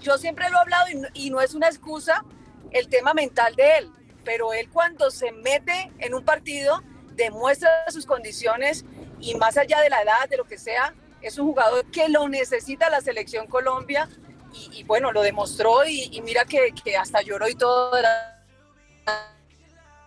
yo 0.00 0.18
siempre 0.18 0.48
lo 0.50 0.56
he 0.56 0.60
hablado 0.60 0.88
y 0.88 0.94
no, 0.94 1.08
y 1.12 1.30
no 1.30 1.40
es 1.40 1.54
una 1.54 1.66
excusa 1.66 2.24
el 2.70 2.88
tema 2.88 3.12
mental 3.12 3.56
de 3.56 3.78
él, 3.78 3.90
pero 4.24 4.52
él 4.52 4.68
cuando 4.70 5.10
se 5.10 5.32
mete 5.32 5.90
en 5.98 6.14
un 6.14 6.24
partido 6.24 6.82
demuestra 7.14 7.68
sus 7.88 8.06
condiciones 8.06 8.84
y 9.18 9.34
más 9.34 9.56
allá 9.56 9.80
de 9.80 9.90
la 9.90 10.02
edad, 10.02 10.28
de 10.28 10.36
lo 10.36 10.44
que 10.44 10.56
sea, 10.56 10.94
es 11.20 11.38
un 11.38 11.46
jugador 11.48 11.90
que 11.90 12.08
lo 12.08 12.28
necesita 12.28 12.88
la 12.88 13.00
selección 13.00 13.48
Colombia 13.48 14.08
y, 14.54 14.78
y 14.78 14.84
bueno, 14.84 15.10
lo 15.10 15.22
demostró 15.22 15.84
y, 15.84 16.08
y 16.12 16.22
mira 16.22 16.44
que, 16.44 16.72
que 16.72 16.96
hasta 16.96 17.20
lloró 17.22 17.48
y 17.48 17.56
todo 17.56 17.96
de 17.96 18.02
la 18.02 18.44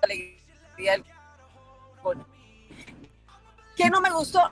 alegría 0.02 0.94
del 0.94 1.04
gol. 2.02 2.26
¿Qué 3.76 3.90
no 3.90 4.02
me 4.02 4.12
gustó? 4.12 4.52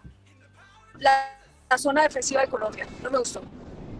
La, 1.00 1.38
la 1.70 1.78
zona 1.78 2.04
defensiva 2.04 2.42
de 2.42 2.48
Colombia. 2.48 2.88
No 3.02 3.10
me 3.10 3.18
gustó. 3.18 3.42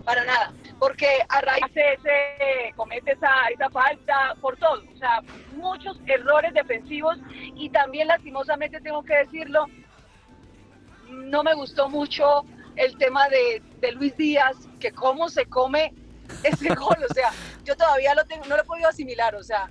Para 0.04 0.24
nada. 0.26 0.52
Porque 0.80 1.08
a 1.30 1.42
raíz 1.42 1.74
de 1.74 1.94
ese, 1.94 2.74
comete 2.76 3.12
esa, 3.12 3.30
esa 3.54 3.70
falta 3.70 4.36
por 4.42 4.58
todo. 4.58 4.84
O 4.94 4.98
sea, 4.98 5.22
muchos 5.56 6.00
errores 6.08 6.54
defensivos 6.54 7.18
y 7.56 7.70
también 7.70 8.08
lastimosamente 8.08 8.82
tengo 8.82 9.04
que 9.04 9.16
decirlo, 9.18 9.68
no 11.08 11.44
me 11.44 11.54
gustó 11.54 11.88
mucho 11.90 12.44
el 12.76 12.98
tema 12.98 13.30
de, 13.30 13.62
de 13.80 13.92
Luis 13.92 14.16
Díaz, 14.18 14.56
que 14.80 14.92
cómo 14.92 15.30
se 15.30 15.46
come 15.46 15.94
ese 16.44 16.70
gol. 16.76 16.98
O 17.10 17.14
sea, 17.14 17.32
yo 17.64 17.76
todavía 17.76 18.16
lo 18.16 18.26
tengo, 18.26 18.46
no 18.46 18.56
lo 18.56 18.64
he 18.64 18.66
podido 18.66 18.90
asimilar. 18.90 19.36
O 19.36 19.44
sea, 19.44 19.70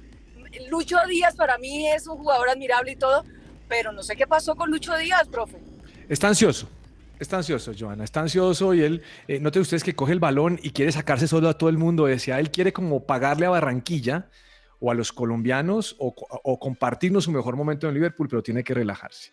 Lucho 0.68 0.98
Díaz 1.08 1.36
para 1.36 1.58
mí 1.58 1.88
es 1.88 2.06
un 2.06 2.18
jugador 2.18 2.50
admirable 2.50 2.92
y 2.92 2.96
todo, 2.96 3.24
pero 3.70 3.92
no 3.92 4.02
sé 4.02 4.16
qué 4.16 4.26
pasó 4.26 4.56
con 4.56 4.70
Lucho 4.70 4.94
Díaz, 4.96 5.28
profe. 5.28 5.56
Está 6.08 6.28
ansioso. 6.28 6.68
Está 7.20 7.36
ansioso, 7.36 7.72
Joana, 7.78 8.02
está 8.04 8.20
ansioso 8.20 8.74
y 8.74 8.82
él, 8.82 9.02
eh, 9.28 9.38
noten 9.40 9.62
ustedes 9.62 9.84
que 9.84 9.94
coge 9.94 10.12
el 10.12 10.20
balón 10.20 10.58
y 10.62 10.70
quiere 10.70 10.90
sacarse 10.90 11.28
solo 11.28 11.50
a 11.50 11.56
todo 11.56 11.68
el 11.68 11.76
mundo. 11.78 12.06
Decía, 12.06 12.40
él 12.40 12.50
quiere 12.50 12.72
como 12.72 13.04
pagarle 13.04 13.46
a 13.46 13.50
Barranquilla 13.50 14.28
o 14.80 14.90
a 14.90 14.94
los 14.94 15.12
colombianos 15.12 15.96
o, 15.98 16.14
o 16.16 16.58
compartirnos 16.58 17.24
su 17.24 17.30
mejor 17.30 17.56
momento 17.56 17.86
en 17.86 17.94
Liverpool, 17.94 18.26
pero 18.28 18.42
tiene 18.42 18.64
que 18.64 18.72
relajarse. 18.74 19.32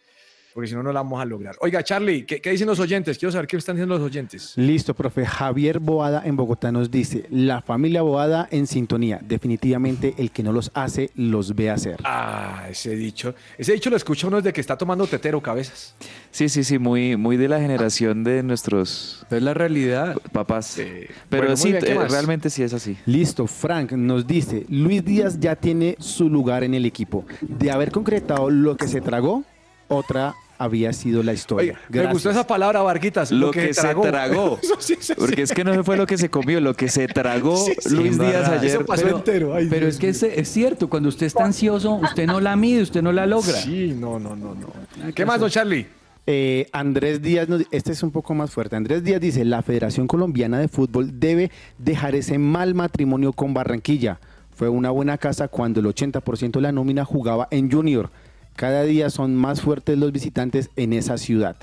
Porque 0.57 0.69
si 0.69 0.73
no, 0.73 0.81
no 0.81 0.91
la 0.91 1.01
vamos 1.03 1.21
a 1.21 1.25
lograr. 1.25 1.55
Oiga, 1.59 1.83
Charlie, 1.83 2.25
¿qué, 2.25 2.41
qué 2.41 2.49
dicen 2.49 2.65
los 2.65 2.79
oyentes? 2.79 3.19
Quiero 3.19 3.31
saber 3.31 3.45
qué 3.45 3.57
están 3.57 3.75
diciendo 3.75 3.95
los 3.95 4.03
oyentes. 4.03 4.53
Listo, 4.55 4.95
profe. 4.95 5.23
Javier 5.23 5.77
Boada 5.77 6.23
en 6.25 6.35
Bogotá 6.35 6.71
nos 6.71 6.89
dice, 6.89 7.27
la 7.29 7.61
familia 7.61 8.01
Boada 8.01 8.47
en 8.49 8.65
sintonía. 8.65 9.19
Definitivamente 9.23 10.15
el 10.17 10.31
que 10.31 10.41
no 10.41 10.51
los 10.51 10.71
hace, 10.73 11.11
los 11.13 11.53
ve 11.53 11.69
hacer. 11.69 11.97
Ah, 12.03 12.65
ese 12.71 12.95
dicho. 12.95 13.35
Ese 13.55 13.73
dicho 13.73 13.91
lo 13.91 13.97
escucha 13.97 14.25
uno 14.25 14.37
desde 14.37 14.51
que 14.51 14.59
está 14.59 14.75
tomando 14.75 15.05
tetero 15.05 15.39
cabezas. 15.43 15.93
Sí, 16.31 16.49
sí, 16.49 16.63
sí, 16.63 16.79
muy, 16.79 17.17
muy 17.17 17.37
de 17.37 17.49
la 17.49 17.59
generación 17.59 18.23
de 18.23 18.41
nuestros 18.41 19.27
Es 19.29 19.43
la 19.43 19.53
realidad. 19.53 20.17
papás. 20.31 20.79
Eh, 20.79 21.07
Pero 21.29 21.43
bueno, 21.43 21.55
sí, 21.55 21.69
bien, 21.69 21.83
¿qué 21.83 21.91
eh, 21.91 22.07
realmente 22.09 22.49
sí 22.49 22.63
es 22.63 22.73
así. 22.73 22.97
Listo, 23.05 23.45
Frank 23.45 23.91
nos 23.91 24.25
dice, 24.25 24.65
Luis 24.69 25.05
Díaz 25.05 25.39
ya 25.39 25.55
tiene 25.55 25.95
su 25.99 26.31
lugar 26.31 26.63
en 26.63 26.73
el 26.73 26.87
equipo. 26.87 27.27
De 27.41 27.69
haber 27.69 27.91
concretado 27.91 28.49
lo 28.49 28.75
que 28.75 28.87
se 28.87 29.01
tragó, 29.01 29.43
otra 29.87 30.33
había 30.57 30.93
sido 30.93 31.23
la 31.23 31.33
historia. 31.33 31.79
Me 31.89 32.05
gustó 32.11 32.29
esa 32.29 32.45
palabra, 32.47 32.81
Varguitas. 32.81 33.31
Lo, 33.31 33.51
que, 33.51 33.73
se 33.73 33.93
tragó. 33.93 34.59
Eso 34.63 34.75
sí, 34.79 34.93
eso 34.93 35.13
sí. 35.13 35.19
Porque 35.19 35.41
es 35.43 35.51
que 35.51 35.63
no 35.63 35.83
fue 35.83 35.97
lo 35.97 36.05
que 36.05 36.17
se 36.17 36.29
comió, 36.29 36.59
lo 36.59 36.73
que 36.73 36.89
se 36.89 37.07
tragó 37.07 37.57
Sí, 37.57 37.73
sí, 37.79 37.95
Luis 37.95 38.17
Díaz 38.17 38.31
verdad. 38.33 38.53
ayer. 38.59 38.65
Eso 38.71 38.85
pasó 38.85 39.03
Pero, 39.03 39.17
entero. 39.17 39.53
Ay, 39.55 39.67
pero 39.69 39.85
Dios 39.85 39.95
es 39.95 39.99
que 39.99 40.07
mío. 40.07 40.33
es, 40.33 40.39
es 40.39 40.47
cierto, 40.49 40.89
cuando 40.89 41.09
usted 41.09 41.25
está 41.25 41.45
ansioso, 41.45 41.95
usted 41.95 42.25
no 42.27 42.39
la 42.39 42.55
mide, 42.55 42.81
usted 42.81 43.01
no 43.01 43.11
la 43.11 43.25
logra. 43.25 43.53
Sí, 43.61 43.95
no, 43.97 44.19
no, 44.19 44.35
no, 44.35 44.55
no. 44.55 45.13
¿Qué 45.13 45.25
más, 45.25 45.39
don 45.39 45.49
Charlie? 45.49 45.85
Eh, 46.29 46.67
Andrés 46.73 47.21
Díaz, 47.21 47.47
nos- 47.47 47.63
este 47.71 47.93
es 47.93 48.03
un 48.03 48.11
poco 48.11 48.33
más 48.33 48.51
fuerte. 48.51 48.75
Andrés 48.75 49.03
Díaz 49.03 49.21
dice, 49.21 49.45
la 49.45 49.61
Federación 49.61 50.07
Colombiana 50.07 50.59
de 50.59 50.67
Fútbol 50.67 51.19
debe 51.19 51.51
dejar 51.77 52.15
ese 52.15 52.37
mal 52.37 52.73
matrimonio 52.75 53.31
con 53.31 53.53
Barranquilla. 53.53 54.19
Fue 54.53 54.67
una 54.69 54.89
buena 54.89 55.17
casa 55.17 55.47
cuando 55.47 55.79
el 55.79 55.85
80% 55.85 56.51
de 56.51 56.61
la 56.61 56.71
nómina 56.71 57.05
jugaba 57.05 57.47
en 57.51 57.71
Junior. 57.71 58.09
Cada 58.57 58.83
día 58.83 59.11
son 59.11 59.35
más 59.35 59.61
fuertes 59.61 59.99
los 59.99 60.11
visitantes 60.11 60.71
en 60.75 60.91
esa 60.91 61.19
ciudad. 61.19 61.55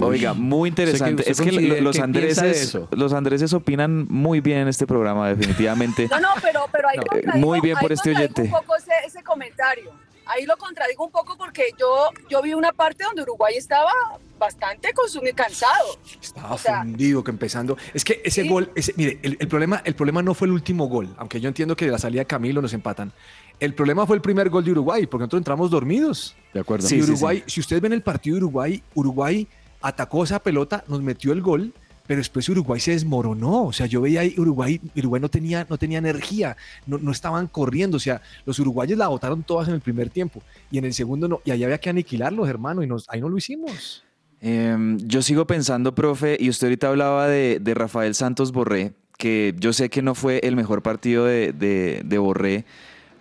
Oiga, 0.00 0.34
muy 0.34 0.68
interesante. 0.68 1.22
¿Usted 1.22 1.30
es 1.30 1.40
que 1.40 1.80
los 1.80 1.96
de 1.96 2.02
andreses, 2.02 2.78
los 2.90 3.12
andreses 3.12 3.52
opinan 3.52 4.06
muy 4.08 4.40
bien 4.40 4.58
en 4.58 4.68
este 4.68 4.88
programa, 4.88 5.28
definitivamente. 5.28 6.08
No, 6.10 6.18
no, 6.18 6.28
pero, 6.42 6.66
pero 6.72 6.88
ahí 6.88 6.96
No, 7.26 7.34
muy 7.34 7.60
bien 7.60 7.76
ahí 7.76 7.80
por 7.80 7.92
este 7.92 8.10
oyente. 8.10 8.42
un 8.42 8.50
poco 8.50 8.74
ese, 8.74 8.90
ese 9.06 9.22
comentario. 9.22 9.92
Ahí 10.32 10.46
lo 10.46 10.56
contradigo 10.56 11.04
un 11.04 11.10
poco 11.10 11.36
porque 11.36 11.70
yo, 11.78 12.10
yo 12.28 12.40
vi 12.42 12.54
una 12.54 12.72
parte 12.72 13.04
donde 13.04 13.22
Uruguay 13.22 13.54
estaba 13.56 13.90
bastante 14.38 14.92
consumido, 14.92 15.34
cansado. 15.34 15.98
Estaba 16.20 16.54
O 16.54 16.58
sea- 16.58 16.82
fundido 16.82 17.22
que 17.24 17.30
empezando. 17.30 17.76
Es 17.92 18.04
que 18.04 18.22
ese 18.24 18.42
Sí. 18.42 18.48
gol, 18.48 18.70
ese, 18.74 18.94
mire, 18.96 19.18
el, 19.22 19.36
el 19.40 19.48
problema, 19.48 19.82
el 19.84 19.94
problema 19.94 20.22
no 20.22 20.34
fue 20.34 20.46
el 20.46 20.52
último 20.52 20.86
gol, 20.86 21.14
aunque 21.18 21.40
yo 21.40 21.48
entiendo 21.48 21.74
que 21.76 21.84
de 21.86 21.90
la 21.90 21.98
salida 21.98 22.20
de 22.20 22.26
Camilo 22.26 22.62
nos 22.62 22.72
empatan. 22.72 23.12
El 23.58 23.74
problema 23.74 24.06
fue 24.06 24.16
el 24.16 24.22
primer 24.22 24.48
gol 24.48 24.64
de 24.64 24.70
Uruguay, 24.70 25.06
porque 25.06 25.22
nosotros 25.22 25.40
entramos 25.40 25.70
dormidos. 25.70 26.34
De 26.54 26.60
acuerdo. 26.60 26.86
Sí, 26.86 26.96
y 26.96 27.02
sí, 27.02 27.10
Uruguay, 27.10 27.42
si 27.46 27.60
ustedes 27.60 27.82
ven 27.82 27.92
el 27.92 28.02
partido 28.02 28.36
de 28.36 28.44
Uruguay, 28.44 28.82
Uruguay 28.94 29.46
atacó 29.82 30.24
esa 30.24 30.38
pelota, 30.38 30.84
nos 30.88 31.02
metió 31.02 31.32
el 31.32 31.42
gol, 31.42 31.74
pero 32.10 32.18
después 32.18 32.48
Uruguay 32.48 32.80
se 32.80 32.90
desmoronó. 32.90 33.66
O 33.66 33.72
sea, 33.72 33.86
yo 33.86 34.00
veía 34.00 34.22
ahí 34.22 34.34
Uruguay, 34.36 34.80
Uruguay 34.96 35.22
no 35.22 35.28
tenía, 35.28 35.64
no 35.70 35.78
tenía 35.78 35.98
energía, 35.98 36.56
no, 36.84 36.98
no 36.98 37.12
estaban 37.12 37.46
corriendo. 37.46 37.98
O 37.98 38.00
sea, 38.00 38.20
los 38.44 38.58
uruguayos 38.58 38.98
la 38.98 39.06
botaron 39.06 39.44
todas 39.44 39.68
en 39.68 39.74
el 39.74 39.80
primer 39.80 40.10
tiempo 40.10 40.42
y 40.72 40.78
en 40.78 40.86
el 40.86 40.92
segundo 40.92 41.28
no. 41.28 41.40
Y 41.44 41.52
ahí 41.52 41.62
había 41.62 41.78
que 41.78 41.88
aniquilarlos, 41.88 42.48
hermano, 42.48 42.82
y 42.82 42.88
nos, 42.88 43.08
ahí 43.10 43.20
no 43.20 43.28
lo 43.28 43.38
hicimos. 43.38 44.02
Em, 44.40 44.98
yo 45.06 45.22
sigo 45.22 45.46
pensando, 45.46 45.94
profe, 45.94 46.36
y 46.40 46.48
usted 46.48 46.66
ahorita 46.66 46.88
hablaba 46.88 47.28
de, 47.28 47.60
Rafael 47.76 48.16
Santos 48.16 48.50
Borré, 48.50 48.92
que 49.16 49.54
yo 49.60 49.72
sé 49.72 49.88
que 49.88 50.02
no 50.02 50.16
fue 50.16 50.40
el 50.42 50.56
mejor 50.56 50.82
partido 50.82 51.26
de, 51.26 51.52
de- 51.52 52.02
de 52.04 52.18
Borré, 52.18 52.64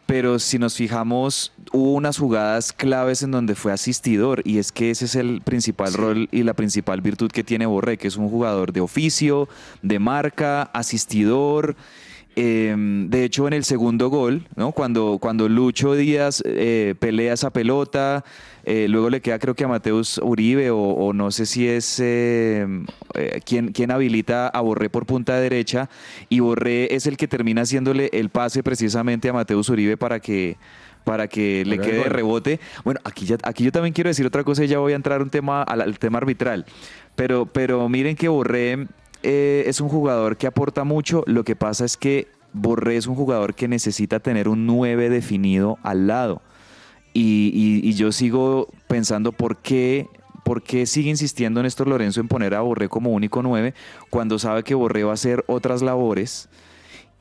pero 0.10 0.40
si 0.40 0.58
nos 0.58 0.76
fijamos, 0.76 1.52
hubo 1.72 1.94
unas 1.94 2.18
jugadas 2.18 2.74
claves 2.74 3.22
en 3.22 3.30
donde 3.30 3.54
fue 3.54 3.72
asistidor, 3.72 4.42
y 4.44 4.58
es 4.58 4.72
que 4.72 4.90
ese 4.90 5.06
es 5.06 5.14
el 5.14 5.40
principal 5.42 5.94
rol 5.94 6.28
y 6.32 6.42
la 6.42 6.56
principal 6.56 7.02
virtud 7.02 7.30
que 7.30 7.44
tiene 7.44 7.68
Borré, 7.68 7.98
que 7.98 8.08
es 8.08 8.18
un 8.18 8.28
jugador 8.28 8.74
de 8.74 8.82
oficio, 8.82 9.48
de 9.84 10.00
marca, 10.00 10.64
asistidor. 10.74 11.76
Em, 12.36 13.10
de 13.10 13.24
hecho, 13.26 13.48
en 13.48 13.54
el 13.54 13.64
segundo 13.64 14.10
gol, 14.10 14.48
¿no? 14.56 14.72
cuando, 14.72 15.18
cuando 15.20 15.50
Lucho 15.50 15.96
Díaz 15.96 16.42
eh, 16.46 16.96
pelea 17.00 17.34
esa 17.34 17.50
pelota, 17.50 18.24
eh, 18.66 18.88
luego 18.88 19.10
le 19.10 19.20
queda 19.22 19.40
creo 19.40 19.56
que 19.56 19.64
a 19.64 19.68
Mateus 19.68 20.20
Uribe 20.24 20.70
o, 20.70 20.78
o 20.78 21.12
no 21.12 21.32
sé 21.32 21.46
si 21.46 21.68
es 21.68 22.00
eh, 22.00 22.68
eh, 23.16 23.42
quien, 23.44 23.72
quien 23.72 23.90
habilita 23.90 24.48
a 24.48 24.62
Borré 24.62 24.90
por 24.90 25.06
punta 25.06 25.40
derecha 25.40 25.90
y 26.30 26.40
Borré 26.40 26.94
es 26.94 27.08
el 27.08 27.18
que 27.18 27.28
termina 27.28 27.64
haciéndole 27.64 28.10
el 28.14 28.30
pase 28.30 28.62
precisamente 28.62 29.28
a 29.28 29.34
Mateus 29.34 29.70
Uribe 29.70 29.98
para 29.98 30.20
que 30.20 30.58
para 31.04 31.28
que 31.28 31.64
le 31.66 31.80
quede 31.80 32.04
de 32.04 32.10
rebote. 32.10 32.60
Bueno, 32.84 33.00
aquí, 33.04 33.26
ya, 33.26 33.38
aquí 33.42 33.64
yo 33.64 33.72
también 33.72 33.94
quiero 33.94 34.10
decir 34.10 34.28
otra 34.28 34.44
cosa 34.44 34.64
y 34.64 34.68
ya 34.68 34.78
voy 34.78 34.94
a 34.94 34.96
entrar 34.96 35.24
un 35.24 35.32
tema, 35.32 35.64
al, 35.64 35.82
al 35.82 35.98
tema 35.98 36.20
arbitral. 36.20 36.66
Pero, 37.16 37.48
pero 37.48 37.90
miren 37.90 38.16
que 38.16 38.28
Borré 38.28 38.88
eh, 39.24 39.64
es 39.68 39.82
un 39.82 39.90
jugador 39.90 40.38
que 40.38 40.48
aporta 40.48 40.84
mucho. 40.84 41.24
Lo 41.28 41.44
que 41.44 41.56
pasa 41.56 41.86
es 41.86 41.98
que 41.98 42.28
Borré 42.54 42.98
es 42.98 43.08
un 43.08 43.16
jugador 43.16 43.54
que 43.54 43.68
necesita 43.68 44.20
tener 44.20 44.48
un 44.48 44.66
9 44.66 45.10
definido 45.10 45.78
al 45.84 46.08
lado. 46.08 46.42
Y, 47.14 47.92
yo 47.94 48.12
sigo 48.12 48.70
pensando 48.88 49.32
por 49.32 49.58
qué, 49.58 50.08
por 50.46 50.64
qué 50.64 50.86
sigue 50.86 51.10
insistiendo 51.10 51.62
Néstor 51.62 51.88
Lorenzo 51.88 52.22
en 52.22 52.28
poner 52.28 52.54
a 52.56 52.62
Borré 52.62 52.88
como 52.88 53.10
único 53.10 53.42
9 53.44 53.74
cuando 54.10 54.40
sabe 54.40 54.64
que 54.64 54.76
Borré 54.76 55.04
va 55.04 55.12
a 55.12 55.16
hacer 55.16 55.44
otras 55.48 55.82
labores. 55.82 56.48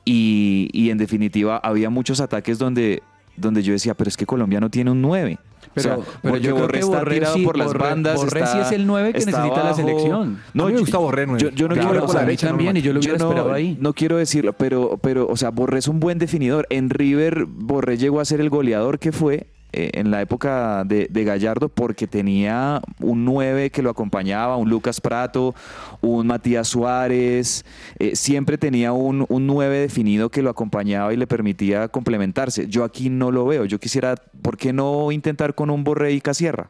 Y, 0.05 0.69
y 0.71 0.89
en 0.89 0.97
definitiva 0.97 1.57
había 1.57 1.89
muchos 1.89 2.21
ataques 2.21 2.57
donde, 2.57 3.03
donde 3.35 3.61
yo 3.61 3.73
decía, 3.73 3.93
pero 3.93 4.07
es 4.07 4.15
que 4.15 4.25
Colombia 4.25 4.59
no 4.59 4.69
tiene 4.69 4.91
un 4.91 5.01
9. 5.01 5.37
Pero, 5.73 5.99
O 5.99 6.03
sea, 6.03 6.13
pero 6.21 6.33
porque 6.33 6.39
yo 6.47 6.55
creo 6.55 6.61
Borré 6.61 6.79
que 6.79 6.85
está 6.85 7.05
tirado 7.05 7.33
sí- 7.35 7.45
por 7.45 7.57
las 7.57 7.67
Borré- 7.67 7.79
bandas. 7.79 8.15
Borré 8.15 8.39
está- 8.41 8.51
sí 8.53 8.59
es 8.59 8.71
el 8.71 8.87
9 8.87 9.13
que 9.13 9.19
necesita 9.19 9.63
la 9.63 9.73
selección. 9.73 10.39
No, 10.53 10.63
a 10.63 10.67
mí 10.67 10.71
me 10.73 10.77
yo- 10.79 10.81
gusta 10.83 10.97
Borré 10.97 11.25
yo- 11.37 11.49
yo 11.49 11.67
no 11.67 11.73
Claro, 11.75 11.89
quiero- 11.91 12.05
o 12.05 12.07
sea, 12.09 12.21
a 12.21 12.25
también, 12.25 12.39
normal. 12.67 12.77
y 12.77 12.81
yo 12.81 12.93
lo 12.93 12.99
hubiera 12.99 13.17
no, 13.17 13.25
esperado 13.29 13.53
ahí. 13.53 13.77
no 13.79 13.93
quiero 13.93 14.17
decirlo, 14.17 14.53
pero, 14.53 14.97
pero, 15.01 15.27
o 15.29 15.37
sea, 15.37 15.49
Borré 15.51 15.79
es 15.79 15.87
un 15.87 15.99
buen 15.99 16.17
definidor. 16.17 16.65
En 16.69 16.89
River, 16.89 17.45
Borré 17.47 17.97
llegó 17.97 18.19
a 18.19 18.25
ser 18.25 18.41
el 18.41 18.49
goleador 18.49 18.99
que 18.99 19.11
fue 19.11 19.47
eh, 19.71 19.91
en 19.93 20.09
la 20.11 20.21
época 20.21 20.83
de, 20.85 21.07
de 21.09 21.23
Gallardo 21.23 21.69
porque 21.69 22.07
tenía 22.07 22.81
un 23.01 23.23
9 23.25 23.69
que 23.69 23.81
lo 23.83 23.89
acompañaba, 23.89 24.57
un 24.57 24.69
Lucas 24.69 24.99
Prato, 25.01 25.53
un 26.01 26.27
Matías 26.27 26.67
Suárez. 26.67 27.65
eh, 27.99 28.15
siempre 28.15 28.57
tenía 28.57 28.93
un, 28.93 29.25
un 29.29 29.47
9 29.47 29.77
definido 29.79 30.29
que 30.29 30.41
lo 30.41 30.49
acompañaba 30.49 31.13
y 31.13 31.17
le 31.17 31.27
permitía 31.27 31.87
complementarse. 31.87 32.67
Yo 32.67 32.83
aquí 32.83 33.09
no 33.09 33.31
lo 33.31 33.45
veo. 33.45 33.65
Yo 33.65 33.79
quisiera, 33.79 34.15
¿por 34.41 34.57
qué 34.57 34.73
no 34.73 35.11
intentar 35.11 35.53
con 35.55 35.69
un 35.69 35.83
Borré 35.83 36.13
y 36.13 36.21
Casierra? 36.21 36.69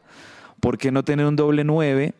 ¿Por 0.60 0.76
qué 0.76 0.90
no 0.92 1.02
tener 1.02 1.24
un 1.26 1.36
doble 1.36 1.64
9? 1.64 2.12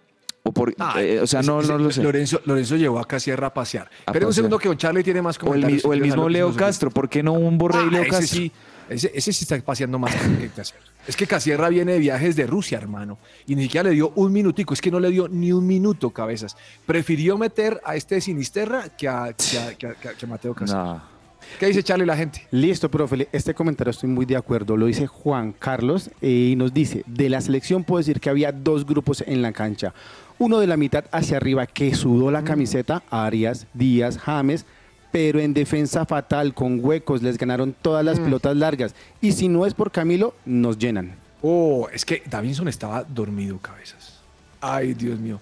O, 0.43 0.53
por, 0.53 0.75
Ah, 0.79 0.95
eh, 1.03 1.21
o 1.21 1.27
sea, 1.27 1.43
no, 1.43 1.61
no 1.61 1.77
lo 1.77 1.91
sé. 1.91 2.03
Lorenzo, 2.03 2.41
Lorenzo 2.47 2.77
llevó 2.77 2.99
a 2.99 3.05
Casierra 3.05 3.49
a 3.49 3.53
pasear. 3.53 3.91
A 4.07 4.11
un 4.13 4.15
pasear. 4.15 4.33
segundo 4.33 4.59
que 4.59 4.69
Don 4.69 4.79
Charlie 4.79 5.03
tiene 5.05 5.21
más 5.21 5.37
O 5.43 5.53
el, 5.53 5.61
mi- 5.61 5.61
comentarios. 5.61 5.85
o 5.85 5.93
el 5.93 6.01
mismo 6.01 6.29
Leo. 6.31 6.57
Castro, 6.57 6.91
¿por 6.91 7.11
qué 7.11 7.23
no 7.23 7.35
un 7.35 7.59
Borré 7.59 7.81
y 7.81 7.89
Ah, 7.89 7.91
Leo 7.91 8.05
Castro? 8.09 8.27
sí, 8.27 8.51
ese, 8.91 9.11
ese 9.15 9.33
sí 9.33 9.45
está 9.45 9.59
paseando 9.61 9.99
más 9.99 10.15
que 10.15 10.49
Casierra. 10.49 10.85
Es 11.07 11.17
que 11.17 11.27
Casierra 11.27 11.69
viene 11.71 11.93
de 11.93 11.99
viajes 11.99 12.37
de 12.37 12.47
Rusia, 12.47 12.77
hermano. 12.79 13.19
Y 13.47 13.55
ni 13.57 13.63
siquiera 13.63 13.89
le 13.89 13.95
dio 13.95 14.13
un 14.17 14.33
minutico. 14.33 14.75
Es 14.75 14.81
que 14.81 14.91
no 14.91 15.01
le 15.01 15.11
dio 15.11 15.29
ni 15.29 15.53
un 15.53 15.67
minuto, 15.67 16.11
cabezas. 16.11 16.57
Prefirió 16.87 17.39
meter 17.39 17.81
a 17.85 17.97
este 17.97 18.21
Sinisterra 18.21 18.89
que 18.91 19.09
a, 19.09 19.33
que 19.33 19.59
a- 19.59 19.75
que 19.75 19.87
a- 19.87 19.95
que 19.95 20.09
a- 20.09 20.13
que 20.15 20.27
a 20.27 20.29
Mateo 20.29 20.55
Casierra. 20.55 20.85
No. 20.85 21.21
¿Qué 21.59 21.67
dice 21.67 21.83
Charlie 21.83 22.05
la 22.07 22.17
gente? 22.17 22.47
Listo, 22.51 22.91
profe. 22.91 23.27
Este 23.33 23.55
comentario 23.55 23.91
estoy 23.91 24.09
muy 24.11 24.27
de 24.27 24.37
acuerdo. 24.37 24.77
Lo 24.77 24.87
dice 24.87 25.07
Juan 25.07 25.53
Carlos 25.53 26.11
eh, 26.21 26.51
y 26.53 26.57
nos 26.57 26.73
dice, 26.73 27.03
de 27.07 27.29
la 27.31 27.41
selección 27.41 27.83
puedo 27.83 27.99
decir 27.99 28.21
que 28.21 28.29
había 28.31 28.53
dos 28.53 28.85
grupos 28.87 29.25
en 29.27 29.41
la 29.43 29.51
cancha. 29.53 29.93
Uno 30.39 30.59
de 30.61 30.67
la 30.67 30.77
mitad 30.77 31.05
hacia 31.13 31.39
arriba 31.39 31.67
que 31.67 31.95
sudó 31.95 32.31
la 32.31 32.45
camiseta, 32.45 33.03
Arias, 33.11 33.67
Díaz, 33.75 34.19
James, 34.19 34.65
pero 35.13 35.41
en 35.41 35.55
defensa 35.55 36.07
fatal, 36.07 36.55
con 36.55 36.85
huecos, 36.85 37.23
les 37.23 37.37
ganaron 37.39 37.75
todas 37.81 38.05
las 38.05 38.21
pelotas 38.21 38.57
largas. 38.57 38.95
Y 39.21 39.33
si 39.33 39.49
no 39.49 39.67
es 39.67 39.75
por 39.75 39.91
Camilo, 39.91 40.35
nos 40.45 40.79
llenan. 40.79 41.17
Oh, 41.43 41.89
es 41.93 42.05
que 42.05 42.23
Davinson 42.29 42.69
estaba 42.69 43.03
dormido, 43.05 43.59
cabezas. 43.59 44.21
Ay, 44.61 44.95
Dios 44.95 45.19
mío. 45.19 45.41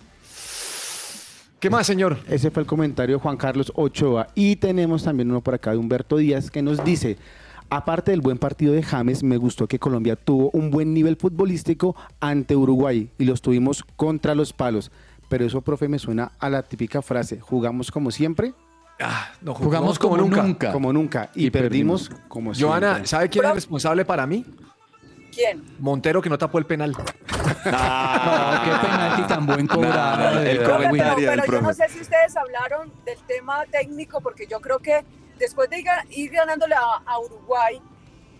¿Qué 1.60 1.70
más, 1.70 1.88
señor? 1.88 2.18
Ese 2.28 2.52
fue 2.52 2.62
el 2.62 2.68
comentario 2.68 3.16
de 3.16 3.22
Juan 3.22 3.36
Carlos 3.36 3.72
Ochoa. 3.74 4.28
Y 4.36 4.56
tenemos 4.56 5.02
también 5.02 5.28
uno 5.28 5.40
por 5.40 5.54
acá 5.54 5.72
de 5.72 5.78
Humberto 5.78 6.16
Díaz 6.16 6.52
que 6.52 6.62
nos 6.62 6.84
dice, 6.84 7.16
aparte 7.68 8.12
del 8.12 8.20
buen 8.20 8.38
partido 8.38 8.72
de 8.72 8.84
James, 8.84 9.24
me 9.24 9.36
gustó 9.38 9.66
que 9.66 9.80
Colombia 9.80 10.14
tuvo 10.14 10.50
un 10.52 10.70
buen 10.70 10.94
nivel 10.94 11.16
futbolístico 11.16 11.96
ante 12.20 12.54
Uruguay 12.54 13.10
y 13.18 13.24
los 13.24 13.42
tuvimos 13.42 13.84
contra 13.96 14.36
los 14.36 14.52
palos. 14.52 14.92
Pero 15.28 15.44
eso, 15.44 15.60
profe, 15.60 15.88
me 15.88 15.98
suena 15.98 16.30
a 16.38 16.48
la 16.48 16.62
típica 16.62 17.02
frase, 17.02 17.40
jugamos 17.40 17.90
como 17.90 18.12
siempre, 18.12 18.54
Ah, 19.00 19.30
no, 19.42 19.54
Jugamos 19.54 19.98
como 19.98 20.16
nunca. 20.16 20.72
como 20.72 20.92
nunca, 20.92 21.30
y, 21.34 21.46
Y 21.46 21.50
perdimos, 21.50 22.10
como 22.28 22.52
siempre. 22.54 22.68
Joana, 22.80 23.06
¿sabe 23.06 23.28
quién 23.28 23.44
es 23.44 23.54
responsable 23.54 24.04
para 24.04 24.26
mí? 24.26 24.44
¿Quién? 25.32 25.62
Montero 25.78 26.20
que 26.20 26.28
no 26.28 26.36
tapó 26.36 26.58
el 26.58 26.66
penal. 26.66 26.90
No, 26.92 27.04
qué 27.64 28.70
penalti 28.86 29.22
tan 29.28 29.46
buen 29.46 29.66
cobrado. 29.66 30.40
El 30.40 30.58
Profe, 30.62 30.88
pero, 30.90 31.14
pero 31.16 31.44
yo 31.52 31.60
no 31.60 31.72
sé 31.72 31.88
si 31.88 32.00
ustedes 32.00 32.36
hablaron 32.36 32.92
del 33.04 33.18
tema 33.26 33.64
técnico, 33.70 34.20
porque 34.20 34.46
yo 34.46 34.60
creo 34.60 34.78
que 34.80 35.04
después 35.38 35.70
de 35.70 35.84
ir- 36.10 36.30
ganándole 36.32 36.74
a, 36.74 37.02
a 37.06 37.20
Uruguay, 37.20 37.80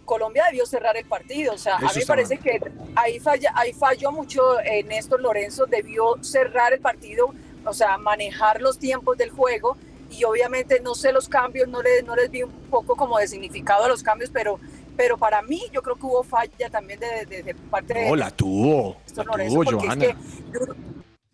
Colombia 0.04 0.44
debió 0.46 0.66
cerrar 0.66 0.96
el 0.96 1.04
partido. 1.04 1.54
O 1.54 1.58
sea, 1.58 1.76
a 1.76 1.80
mí 1.82 1.88
me 1.94 2.06
parece 2.06 2.38
que 2.38 2.58
ahí, 2.96 3.20
falla, 3.20 3.52
ahí 3.54 3.72
falló 3.72 4.10
mucho 4.10 4.58
eh, 4.60 4.82
Néstor 4.82 5.20
Lorenzo, 5.20 5.66
debió 5.66 6.16
cerrar 6.22 6.72
el 6.72 6.80
partido, 6.80 7.32
o 7.64 7.72
sea, 7.72 7.96
manejar 7.98 8.60
los 8.60 8.78
tiempos 8.78 9.16
del 9.18 9.30
juego 9.30 9.76
y 10.10 10.24
obviamente 10.24 10.80
no 10.80 10.94
sé 10.94 11.12
los 11.12 11.28
cambios, 11.28 11.68
no 11.68 11.82
les, 11.82 12.04
no 12.04 12.14
les 12.16 12.30
vi 12.30 12.42
un 12.42 12.52
poco 12.70 12.96
como 12.96 13.18
de 13.18 13.26
significado 13.28 13.84
a 13.84 13.88
los 13.88 14.02
cambios, 14.02 14.30
pero, 14.30 14.58
pero 14.96 15.16
para 15.18 15.42
mí 15.42 15.60
yo 15.72 15.82
creo 15.82 15.96
que 15.96 16.06
hubo 16.06 16.22
falla 16.24 16.70
también 16.70 16.98
de, 17.00 17.26
de- 17.26 17.42
de 17.42 17.54
parte 17.54 17.94
de 17.94 18.08
No, 18.08 18.16
la 18.16 18.30
tuvo. 18.30 18.96
La 19.16 19.24
tuvo, 19.24 19.64
porque 19.64 19.70
es 19.70 19.82
Johanna. 19.84 20.04
que 20.06 20.16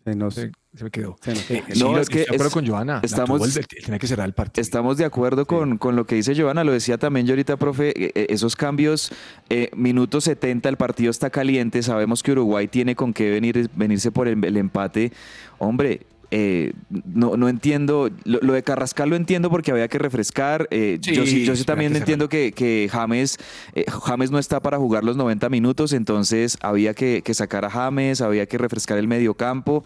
Se 0.05 0.13
nos- 0.15 0.35
Se, 0.35 0.51
se 0.75 0.83
me 0.83 0.91
quedó. 0.91 1.15
se 1.19 1.31
nos- 1.31 1.49
Eh, 1.49 1.63
No, 1.79 1.95
sí, 1.95 2.01
es 2.01 2.09
que 2.09 2.25
es- 2.29 2.53
con 2.53 2.67
Johanna. 2.67 2.99
Estamos- 3.01 3.41
tiene 3.83 3.97
que 3.97 4.05
cerrar 4.05 4.27
el 4.27 4.33
partido. 4.33 4.61
Estamos 4.61 4.97
de 4.97 5.05
acuerdo 5.05 5.47
con, 5.47 5.79
con 5.79 5.95
lo 5.95 6.05
que 6.05 6.13
dice 6.13 6.35
Giovanna, 6.35 6.63
lo 6.63 6.73
decía 6.73 6.99
también 6.99 7.25
yo 7.25 7.31
ahorita, 7.31 7.57
profe, 7.57 7.89
eh, 7.89 8.11
eh, 8.13 8.27
esos 8.29 8.55
cambios, 8.55 9.11
eh, 9.49 9.71
minuto 9.75 10.21
70, 10.21 10.69
el 10.69 10.77
partido 10.77 11.09
está 11.09 11.31
caliente, 11.31 11.81
sabemos 11.81 12.21
que 12.21 12.33
Uruguay 12.33 12.67
tiene 12.67 12.95
con 12.95 13.13
qué 13.13 13.31
venir, 13.31 13.67
venirse 13.75 14.11
por 14.11 14.27
el, 14.27 14.43
el 14.45 14.57
empate. 14.57 15.11
Hombre, 15.57 16.01
eh, 16.31 16.73
no, 17.05 17.37
no 17.37 17.49
entiendo, 17.49 18.09
lo, 18.23 18.39
lo 18.41 18.53
de 18.53 18.63
Carrascal 18.63 19.09
lo 19.09 19.15
entiendo 19.15 19.49
porque 19.49 19.71
había 19.71 19.87
que 19.87 19.97
refrescar, 19.97 20.67
eh, 20.71 20.99
Sí, 21.01 21.13
yo 21.13 21.25
sí, 21.25 21.45
yo 21.45 21.55
sí 21.55 21.63
también 21.63 21.91
que 21.91 21.99
entiendo 21.99 22.29
que, 22.29 22.51
que 22.51 22.89
James, 22.91 23.37
eh, 23.73 23.85
James 23.87 24.31
no 24.31 24.39
está 24.39 24.59
para 24.61 24.77
jugar 24.77 25.03
los 25.03 25.17
90 25.17 25.49
minutos, 25.49 25.93
entonces 25.93 26.57
había 26.61 26.93
que, 26.93 27.21
que 27.23 27.33
sacar 27.33 27.65
a 27.65 27.69
James, 27.69 28.21
había 28.21 28.45
que 28.45 28.57
refrescar 28.57 28.97
el 28.97 29.07
medio 29.07 29.33
campo 29.33 29.83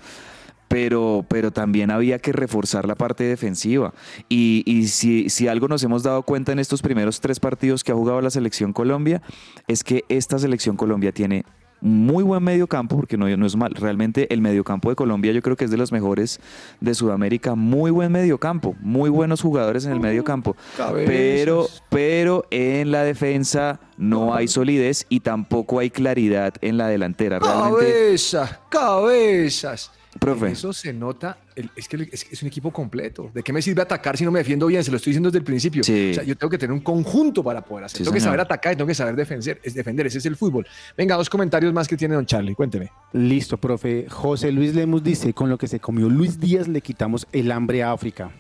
pero, 0.69 1.25
pero 1.27 1.51
también 1.51 1.91
había 1.91 2.19
que 2.19 2.31
reforzar 2.31 2.87
la 2.87 2.95
parte 2.95 3.23
defensiva. 3.25 3.93
Y, 4.29 4.63
y 4.65 4.87
si, 4.87 5.27
si 5.29 5.47
algo 5.47 5.67
nos 5.67 5.83
hemos 5.83 6.03
dado 6.03 6.21
cuenta 6.21 6.51
en 6.51 6.59
estos 6.59 6.81
primeros 6.81 7.19
tres 7.19 7.39
partidos 7.39 7.83
que 7.83 7.91
ha 7.91 7.95
jugado 7.95 8.21
la 8.21 8.29
selección 8.29 8.71
Colombia, 8.71 9.21
es 9.67 9.83
que 9.83 10.05
esta 10.09 10.37
selección 10.37 10.77
Colombia 10.77 11.11
tiene 11.11 11.43
muy 11.81 12.23
buen 12.23 12.43
mediocampo, 12.43 12.95
porque 12.95 13.17
no, 13.17 13.25
no 13.35 13.45
es 13.45 13.55
mal. 13.55 13.73
Realmente 13.73 14.31
el 14.33 14.41
mediocampo 14.41 14.89
de 14.89 14.95
Colombia 14.95 15.31
yo 15.31 15.41
creo 15.41 15.55
que 15.55 15.65
es 15.65 15.71
de 15.71 15.77
los 15.77 15.91
mejores 15.91 16.39
de 16.79 16.93
Sudamérica. 16.93 17.55
Muy 17.55 17.91
buen 17.91 18.11
mediocampo, 18.11 18.75
muy 18.81 19.09
buenos 19.09 19.41
jugadores 19.41 19.85
en 19.85 19.93
el 19.93 19.99
mediocampo. 19.99 20.55
cabezas. 20.77 21.09
Pero, 21.09 21.67
pero 21.89 22.45
en 22.51 22.91
la 22.91 23.03
defensa 23.03 23.79
no 23.97 24.33
hay 24.33 24.47
solidez 24.47 25.05
y 25.09 25.19
tampoco 25.21 25.79
hay 25.79 25.89
claridad 25.89 26.53
en 26.61 26.77
la 26.77 26.87
delantera. 26.87 27.39
Realmente, 27.39 27.85
Cabezas, 27.85 28.59
cabezas. 28.69 29.91
Profe. 30.17 30.47
Eso 30.51 30.73
se 30.73 30.91
nota, 30.91 31.37
el- 31.55 31.69
es 31.75 31.87
que 31.87 32.09
es, 32.11 32.25
es 32.31 32.41
un 32.41 32.47
equipo 32.47 32.71
completo. 32.71 33.29
¿De 33.33 33.43
qué 33.43 33.53
me 33.53 33.61
sirve 33.61 33.83
atacar 33.83 34.17
si 34.17 34.25
no 34.25 34.31
me 34.31 34.39
defiendo 34.39 34.65
bien? 34.65 34.83
Se 34.83 34.89
lo 34.89 34.97
estoy 34.97 35.11
diciendo 35.11 35.29
desde 35.29 35.37
el 35.37 35.43
principio. 35.43 35.83
Sí. 35.83 36.09
O 36.11 36.13
sea, 36.15 36.23
yo 36.23 36.35
tengo 36.35 36.49
que 36.49 36.57
tener 36.57 36.73
un 36.73 36.79
conjunto 36.79 37.43
para 37.43 37.61
poder 37.61 37.85
hacer. 37.85 37.99
Sí, 37.99 38.03
tengo 38.03 38.15
que 38.15 38.19
saber 38.19 38.39
atacar 38.39 38.73
y 38.73 38.75
tengo 38.75 38.87
que 38.87 38.95
saber 38.95 39.15
defender, 39.15 39.61
es 39.63 39.75
defender. 39.75 40.07
Ese 40.07 40.17
es 40.17 40.25
el 40.25 40.35
fútbol. 40.35 40.65
Venga, 40.97 41.15
dos 41.15 41.29
comentarios 41.29 41.71
más 41.73 41.87
que 41.87 41.95
tiene 41.95 42.15
don 42.15 42.25
Charlie. 42.25 42.55
Cuénteme. 42.55 42.89
Listo, 43.13 43.57
profe. 43.57 44.07
José 44.09 44.51
Luis 44.51 44.73
Lemus 44.73 45.03
dice, 45.03 45.31
con 45.33 45.47
lo 45.49 45.57
que 45.59 45.67
se 45.67 45.79
comió 45.79 46.09
Luis 46.09 46.39
Díaz 46.39 46.67
le 46.67 46.81
quitamos 46.81 47.27
el 47.31 47.51
hambre 47.51 47.83
a 47.83 47.91
África. 47.91 48.31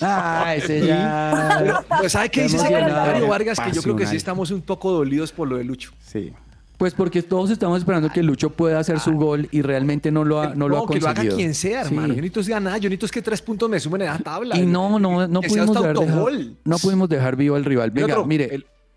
Ah, 0.00 0.54
ese 0.56 0.86
ya. 0.86 1.84
Pues, 2.00 2.12
¿sabe 2.12 2.28
qué 2.30 2.42
dice 2.44 2.56
ese 2.56 2.66
emocionado. 2.66 2.94
comentario, 2.96 3.28
Vargas? 3.28 3.60
Que 3.60 3.72
yo 3.72 3.82
creo 3.82 3.96
que 3.96 4.06
sí 4.06 4.16
estamos 4.16 4.50
un 4.50 4.62
poco 4.62 4.90
dolidos 4.90 5.32
por 5.32 5.48
lo 5.48 5.56
de 5.58 5.64
Lucho. 5.64 5.92
Sí. 6.00 6.32
Pues 6.82 6.94
porque 6.94 7.22
todos 7.22 7.48
estamos 7.50 7.78
esperando 7.78 8.10
que 8.10 8.24
Lucho 8.24 8.50
pueda 8.50 8.80
hacer 8.80 8.98
su 8.98 9.12
gol 9.12 9.46
y 9.52 9.62
realmente 9.62 10.10
no 10.10 10.24
lo 10.24 10.40
ha, 10.40 10.52
no 10.56 10.68
lo 10.68 10.78
ha 10.78 10.80
que 10.88 10.98
lo 10.98 11.06
conseguido. 11.06 11.34
haga 11.34 11.36
quien 11.36 11.54
sea, 11.54 11.84
Sí. 11.84 11.90
hermano. 11.94 12.08
Yo 12.08 12.14
necesito 12.16 12.40
es 12.40 12.48
ganar, 12.48 12.80
yo 12.80 12.88
necesito 12.88 13.06
es 13.06 13.12
que 13.12 13.22
tres 13.22 13.40
puntos 13.40 13.70
me 13.70 13.78
sumen 13.78 14.02
en 14.02 14.08
esa 14.08 14.18
tabla. 14.18 14.58
Y 14.58 14.66
no, 14.66 14.98
no, 14.98 15.28
no 15.28 15.40
Que 15.42 15.48
sea 15.48 15.64
pudimos, 15.64 15.76
hasta 15.76 15.88
dejar, 15.92 16.06
dejar- 16.08 16.46
no 16.64 16.78
pudimos 16.78 17.08
dejar 17.08 17.36
vivo 17.36 17.54
al 17.54 17.64
rival. 17.64 17.92
Venga, 17.92 18.14
otro, 18.14 18.26
mire, 18.26 18.46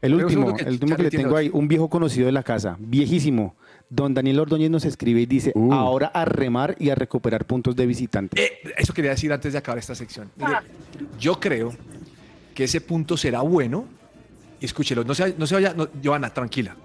el- 0.01 0.13
último, 0.15 0.55
el 0.57 0.67
último 0.67 0.95
que 0.95 1.03
le 1.03 1.11
tengo 1.11 1.37
ahí, 1.37 1.51
un 1.53 1.67
viejo 1.67 1.87
conocido 1.87 2.25
de 2.25 2.31
la 2.31 2.41
casa, 2.41 2.75
viejísimo. 2.79 3.55
Don 3.87 4.15
Daniel 4.15 4.39
Ordóñez 4.39 4.71
nos 4.71 4.83
escribe 4.83 5.21
y 5.21 5.25
dice, 5.27 5.51
Uh. 5.53 5.71
ahora 5.71 6.07
a 6.07 6.25
remar 6.25 6.75
y 6.79 6.89
a 6.89 6.95
recuperar 6.95 7.45
puntos 7.45 7.75
de 7.75 7.85
visitante. 7.85 8.43
Eh, 8.43 8.51
eso 8.77 8.95
quería 8.95 9.11
decir 9.11 9.31
antes 9.31 9.53
de 9.53 9.59
acabar 9.59 9.77
esta 9.77 9.93
sección. 9.93 10.31
Mire, 10.37 10.53
Ah. 10.55 10.63
yo 11.19 11.39
creo 11.39 11.71
que 12.55 12.63
ese 12.63 12.81
punto 12.81 13.15
será 13.15 13.41
bueno. 13.41 13.85
Escúchelo, 14.59 15.03
no 15.03 15.13
se, 15.13 15.35
no 15.37 15.45
se 15.45 15.53
vaya, 15.53 15.75
no, 15.77 15.87
Joana, 16.03 16.33
tranquila. 16.33 16.75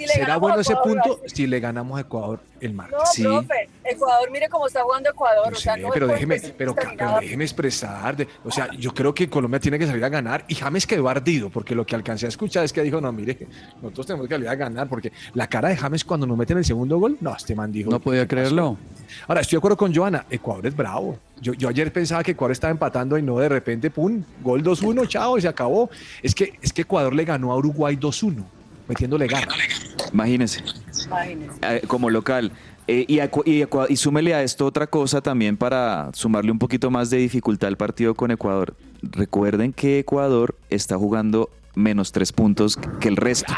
Si 0.00 0.06
le 0.06 0.12
Será 0.14 0.36
bueno 0.38 0.60
ese 0.60 0.74
punto 0.76 1.20
si 1.26 1.46
le 1.46 1.60
ganamos 1.60 1.98
a 1.98 2.00
Ecuador 2.00 2.40
el 2.60 2.72
martes. 2.72 2.98
No, 2.98 3.04
Sí. 3.06 3.22
profe, 3.22 3.68
Ecuador, 3.84 4.30
mire 4.30 4.48
cómo 4.48 4.66
está 4.66 4.82
jugando 4.82 5.10
Ecuador. 5.10 5.50
Yo 5.50 5.56
o 5.56 5.60
sea, 5.60 5.74
sé, 5.74 5.80
no 5.80 5.88
pero 5.92 6.06
déjeme, 6.06 6.40
pero, 6.56 6.74
pero 6.74 7.20
déjeme 7.20 7.44
expresar. 7.44 8.16
de- 8.16 8.26
o 8.44 8.50
sea, 8.50 8.70
yo 8.78 8.92
creo 8.94 9.12
que 9.14 9.28
Colombia 9.28 9.60
tiene 9.60 9.78
que 9.78 9.86
salir 9.86 10.02
a 10.04 10.08
ganar 10.08 10.44
y 10.48 10.54
James 10.54 10.86
quedó 10.86 11.08
ardido 11.08 11.50
porque 11.50 11.74
lo 11.74 11.84
que 11.84 11.94
alcancé 11.94 12.26
a 12.26 12.28
escuchar 12.30 12.64
es 12.64 12.72
que 12.72 12.82
dijo, 12.82 13.00
no, 13.00 13.12
mire, 13.12 13.46
nosotros 13.82 14.06
tenemos 14.06 14.26
que 14.28 14.34
salir 14.34 14.48
a 14.48 14.54
ganar 14.54 14.88
porque 14.88 15.12
la 15.34 15.46
cara 15.48 15.68
de 15.68 15.76
James 15.76 16.04
cuando 16.04 16.26
nos 16.26 16.38
meten 16.38 16.56
el 16.58 16.64
segundo 16.64 16.98
gol, 16.98 17.18
no, 17.20 17.34
este 17.36 17.54
man 17.54 17.70
dijo. 17.70 17.90
no 17.90 18.00
podía 18.00 18.26
creerlo. 18.26 18.78
Ahora, 19.28 19.40
estoy 19.42 19.56
de 19.56 19.58
acuerdo 19.58 19.76
con 19.76 19.94
Joana, 19.94 20.24
Ecuador 20.30 20.66
es 20.66 20.74
bravo. 20.76 21.18
Yo, 21.40 21.52
yo 21.54 21.68
ayer 21.68 21.92
pensaba 21.92 22.22
que 22.22 22.32
Ecuador 22.32 22.52
estaba 22.52 22.70
empatando 22.70 23.16
y 23.18 23.22
no 23.22 23.38
de 23.38 23.48
repente, 23.48 23.90
pum, 23.90 24.22
gol 24.42 24.62
2-1, 24.62 25.06
chao, 25.06 25.38
y 25.38 25.40
se 25.40 25.48
acabó. 25.48 25.88
Es 26.22 26.34
que, 26.34 26.52
es 26.62 26.72
que 26.72 26.82
Ecuador 26.82 27.14
le 27.14 27.24
ganó 27.24 27.50
a 27.52 27.56
Uruguay 27.56 27.96
2-1, 27.96 28.44
metiéndole 28.90 29.26
garra. 29.28 29.54
imagínense. 30.12 30.62
Imagínense. 31.06 31.58
eh, 31.62 31.82
como 31.86 32.10
local. 32.10 32.50
Eh, 32.88 33.04
y, 33.06 33.20
y, 33.20 33.64
y 33.88 33.96
súmele 33.96 34.34
a 34.34 34.42
esto 34.42 34.66
otra 34.66 34.88
cosa 34.88 35.20
también 35.20 35.56
para 35.56 36.10
sumarle 36.12 36.50
un 36.50 36.58
poquito 36.58 36.90
más 36.90 37.08
de 37.08 37.18
dificultad 37.18 37.68
al 37.68 37.76
partido 37.76 38.14
con 38.14 38.32
Ecuador. 38.32 38.74
Recuerden 39.02 39.72
que 39.72 39.98
Ecuador 40.00 40.54
está 40.70 40.96
jugando 40.96 41.50
menos 41.76 42.10
tres 42.10 42.32
puntos 42.32 42.76
que 42.98 43.06
el 43.08 43.16
resto. 43.16 43.52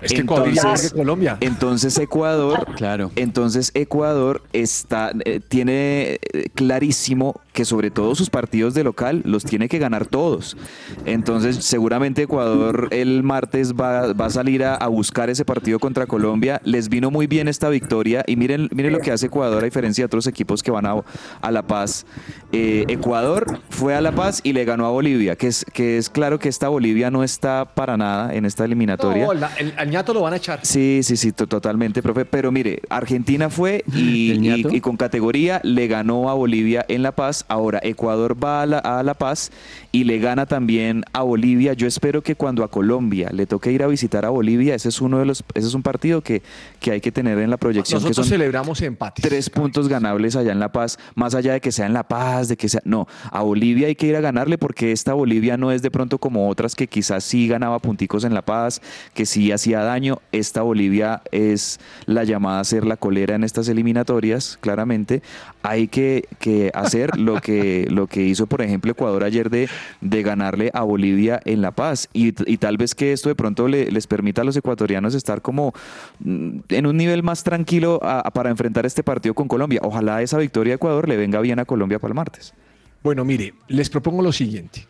Es 0.00 0.12
que 0.12 0.20
Ecuador 0.22 0.48
es 0.48 0.54
mejor 0.64 0.80
que 0.80 0.90
Colombia. 0.90 1.36
entonces 1.40 1.98
Ecuador, 1.98 2.66
Claro. 2.76 3.10
entonces 3.16 3.70
Ecuador 3.74 4.42
está, 4.54 5.12
eh, 5.26 5.40
tiene 5.46 6.18
eh, 6.32 6.48
clarísimo 6.54 7.38
que 7.52 7.66
sobre 7.66 7.90
todo 7.90 8.14
sus 8.14 8.30
partidos 8.30 8.72
de 8.72 8.82
local 8.82 9.20
los 9.26 9.44
tiene 9.44 9.68
que 9.68 9.78
ganar 9.78 10.06
todos. 10.06 10.56
Entonces 11.04 11.56
seguramente 11.64 12.22
Ecuador 12.22 12.88
el 12.92 13.22
martes 13.22 13.74
va, 13.74 14.14
va 14.14 14.26
a 14.26 14.30
salir 14.30 14.64
a, 14.64 14.76
a 14.76 14.88
buscar 14.88 15.28
ese 15.28 15.44
partido 15.44 15.78
contra 15.78 16.06
Colombia. 16.06 16.62
Les 16.64 16.88
vino 16.88 17.10
muy 17.10 17.26
bien 17.26 17.46
esta 17.46 17.68
victoria 17.68 18.24
y 18.26 18.36
miren, 18.36 18.68
miren 18.72 18.92
lo 18.92 19.00
que 19.00 19.12
hace 19.12 19.26
Ecuador 19.26 19.62
a 19.62 19.66
diferencia 19.66 20.02
de 20.02 20.06
otros 20.06 20.26
equipos 20.26 20.62
que 20.62 20.70
van 20.70 20.86
a, 20.86 20.94
a 21.42 21.50
La 21.50 21.62
Paz. 21.62 22.06
Eh, 22.52 22.86
Ecuador 22.88 23.60
fue 23.68 23.94
a 23.94 24.00
La 24.00 24.12
Paz 24.12 24.40
y 24.44 24.54
le 24.54 24.64
ganó 24.64 24.79
a 24.86 24.90
Bolivia, 24.90 25.36
que 25.36 25.46
es, 25.46 25.64
que 25.72 25.98
es 25.98 26.08
claro 26.10 26.38
que 26.38 26.48
esta 26.48 26.68
Bolivia 26.68 27.10
no 27.10 27.22
está 27.24 27.64
para 27.64 27.96
nada 27.96 28.34
en 28.34 28.44
esta 28.44 28.64
eliminatoria. 28.64 29.26
No, 29.26 29.34
la- 29.34 29.50
el, 29.58 29.72
al 29.76 29.90
ñato 29.90 30.14
lo 30.14 30.22
van 30.22 30.32
a 30.32 30.36
echar. 30.36 30.60
Sí, 30.62 31.00
sí, 31.02 31.16
sí, 31.16 31.32
to- 31.32 31.46
totalmente, 31.46 32.02
profe. 32.02 32.24
Pero 32.24 32.50
mire, 32.52 32.80
Argentina 32.88 33.50
fue 33.50 33.84
y, 33.94 34.80
con 34.80 34.96
categoría 34.96 35.60
le 35.64 35.86
ganó 35.86 36.30
a 36.30 36.34
Bolivia 36.34 36.84
en 36.88 37.02
La 37.02 37.12
Paz. 37.12 37.44
Ahora 37.48 37.80
Ecuador 37.82 38.36
va 38.42 38.62
a 38.62 38.66
la, 38.66 38.78
a 38.78 39.02
La 39.02 39.14
Paz 39.14 39.50
y 39.92 40.04
le 40.04 40.18
gana 40.18 40.46
también 40.46 41.04
a 41.12 41.22
Bolivia. 41.22 41.72
Yo 41.74 41.86
espero 41.86 42.22
que 42.22 42.34
cuando 42.34 42.64
a 42.64 42.68
Colombia 42.68 43.30
le 43.32 43.46
toque 43.46 43.72
ir 43.72 43.82
a 43.82 43.86
visitar 43.86 44.24
a 44.24 44.30
Bolivia, 44.30 44.74
ese 44.74 44.88
es 44.88 45.00
uno 45.00 45.18
de 45.18 45.26
los, 45.26 45.44
ese 45.54 45.66
es 45.68 45.74
un 45.74 45.82
partido 45.82 46.20
que, 46.22 46.42
que 46.78 46.92
hay 46.92 47.00
que 47.00 47.12
tener 47.12 47.38
en 47.38 47.50
la 47.50 47.56
proyección, 47.56 47.98
que 48.00 48.04
Nosotros 48.04 48.26
son 48.26 48.30
celebramos 48.32 48.80
empates. 48.82 49.22
tres 49.26 49.50
puntos 49.50 49.88
ganables 49.88 50.36
allá 50.36 50.52
en 50.52 50.60
La 50.60 50.70
Paz, 50.72 50.98
más 51.14 51.34
allá 51.34 51.52
de 51.52 51.60
que 51.60 51.72
sea 51.72 51.86
en 51.86 51.92
La 51.92 52.04
Paz, 52.04 52.48
de 52.48 52.56
que 52.56 52.68
sea... 52.68 52.80
No, 52.84 53.06
a 53.30 53.42
Bolivia 53.42 53.88
hay 53.88 53.94
que 53.94 54.06
ir 54.06 54.16
a 54.16 54.20
ganarle 54.20 54.56
porque 54.58 54.69
esta 54.72 55.12
Bolivia 55.14 55.56
no 55.56 55.72
es 55.72 55.82
de 55.82 55.90
pronto 55.90 56.18
como 56.18 56.48
otras 56.48 56.74
que 56.74 56.86
quizás 56.86 57.24
sí 57.24 57.48
ganaba 57.48 57.78
punticos 57.78 58.24
en 58.24 58.34
La 58.34 58.42
Paz, 58.42 58.80
que 59.14 59.26
sí 59.26 59.52
hacía 59.52 59.80
daño. 59.82 60.18
Esta 60.32 60.62
Bolivia 60.62 61.22
es 61.32 61.78
la 62.06 62.24
llamada 62.24 62.60
a 62.60 62.64
ser 62.64 62.84
la 62.84 62.96
colera 62.96 63.34
en 63.34 63.44
estas 63.44 63.68
eliminatorias, 63.68 64.58
claramente. 64.60 65.22
Hay 65.62 65.88
que, 65.88 66.24
que 66.38 66.70
hacer 66.74 67.18
lo 67.18 67.40
que, 67.40 67.86
lo 67.90 68.06
que 68.06 68.22
hizo, 68.22 68.46
por 68.46 68.62
ejemplo, 68.62 68.92
Ecuador 68.92 69.24
ayer 69.24 69.50
de, 69.50 69.68
de 70.00 70.22
ganarle 70.22 70.70
a 70.74 70.82
Bolivia 70.82 71.40
en 71.44 71.60
La 71.62 71.70
Paz. 71.72 72.08
Y, 72.12 72.28
y 72.50 72.56
tal 72.58 72.76
vez 72.76 72.94
que 72.94 73.12
esto 73.12 73.28
de 73.28 73.34
pronto 73.34 73.68
le- 73.68 73.90
les 73.90 74.06
permita 74.06 74.42
a 74.42 74.44
los 74.44 74.56
ecuatorianos 74.56 75.14
estar 75.14 75.42
como 75.42 75.72
mm, 76.20 76.58
en 76.70 76.86
un 76.86 76.96
nivel 76.96 77.22
más 77.22 77.44
tranquilo 77.44 77.98
a- 78.02 78.20
a- 78.20 78.30
para 78.30 78.50
enfrentar 78.50 78.86
este 78.86 79.02
partido 79.02 79.34
con 79.34 79.48
Colombia. 79.48 79.80
Ojalá 79.82 80.22
esa 80.22 80.38
victoria 80.38 80.72
de 80.72 80.76
Ecuador 80.76 81.08
le 81.08 81.16
venga 81.16 81.40
bien 81.40 81.58
a 81.58 81.64
Colombia 81.64 81.98
para 81.98 82.10
el 82.12 82.14
martes. 82.16 82.54
Bueno, 83.02 83.24
mire, 83.24 83.54
les 83.68 83.88
propongo 83.88 84.22
lo 84.22 84.32
siguiente. 84.32 84.86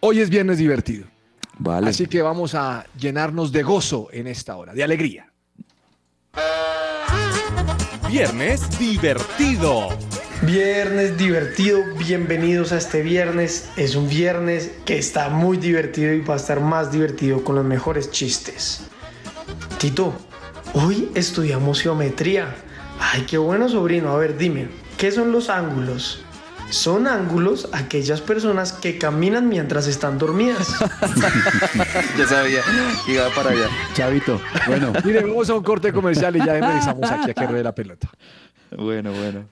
Hoy 0.00 0.20
es 0.20 0.30
viernes 0.30 0.56
divertido. 0.56 1.06
Vale. 1.58 1.90
Así 1.90 2.06
que 2.06 2.22
vamos 2.22 2.54
a 2.54 2.86
llenarnos 2.98 3.52
de 3.52 3.62
gozo 3.62 4.08
en 4.10 4.26
esta 4.26 4.56
hora, 4.56 4.72
de 4.72 4.82
alegría. 4.82 5.30
Viernes 8.08 8.78
divertido. 8.78 9.90
Viernes 10.42 11.16
divertido, 11.18 11.80
bienvenidos 11.98 12.72
a 12.72 12.78
este 12.78 13.02
viernes. 13.02 13.70
Es 13.76 13.94
un 13.96 14.08
viernes 14.08 14.72
que 14.86 14.98
está 14.98 15.28
muy 15.28 15.58
divertido 15.58 16.12
y 16.12 16.20
va 16.20 16.34
a 16.34 16.38
estar 16.38 16.60
más 16.60 16.90
divertido 16.90 17.44
con 17.44 17.54
los 17.54 17.64
mejores 17.64 18.10
chistes. 18.10 18.86
Tito, 19.78 20.14
hoy 20.72 21.10
estudiamos 21.14 21.82
geometría. 21.82 22.56
Ay, 22.98 23.22
qué 23.22 23.36
bueno 23.36 23.68
sobrino. 23.68 24.10
A 24.10 24.16
ver, 24.16 24.36
dime, 24.38 24.68
¿qué 24.96 25.12
son 25.12 25.32
los 25.32 25.48
ángulos? 25.48 26.24
Son 26.72 27.06
ángulos 27.06 27.68
aquellas 27.72 28.20
personas 28.20 28.72
que 28.72 28.98
caminan 28.98 29.48
mientras 29.48 29.86
están 29.86 30.18
dormidas. 30.18 30.68
ya 32.18 32.26
sabía 32.26 32.62
que 33.04 33.12
iba 33.12 33.28
para 33.34 33.50
allá. 33.50 33.68
Chavito, 33.94 34.40
bueno. 34.66 34.92
Miren, 35.04 35.28
vamos 35.28 35.50
a 35.50 35.54
un 35.54 35.62
corte 35.62 35.92
comercial 35.92 36.34
y 36.36 36.38
ya 36.38 36.54
regresamos 36.54 37.10
aquí 37.10 37.30
a 37.30 37.34
que 37.34 37.46
ruede 37.46 37.62
la 37.62 37.74
pelota. 37.74 38.10
Bueno, 38.76 39.12
bueno. 39.12 39.48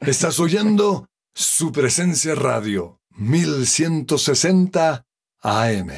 Estás 0.00 0.38
oyendo 0.38 1.08
su 1.34 1.72
presencia 1.72 2.34
radio 2.34 3.00
1160 3.16 5.04
AM. 5.42 5.90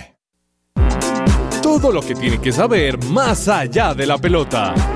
Todo 1.63 1.93
lo 1.93 2.01
que 2.01 2.15
tiene 2.15 2.41
que 2.41 2.53
saber 2.53 3.03
más 3.05 3.49
allá 3.49 3.93
de 3.95 4.07
la 4.07 4.19
pelota. 4.19 4.96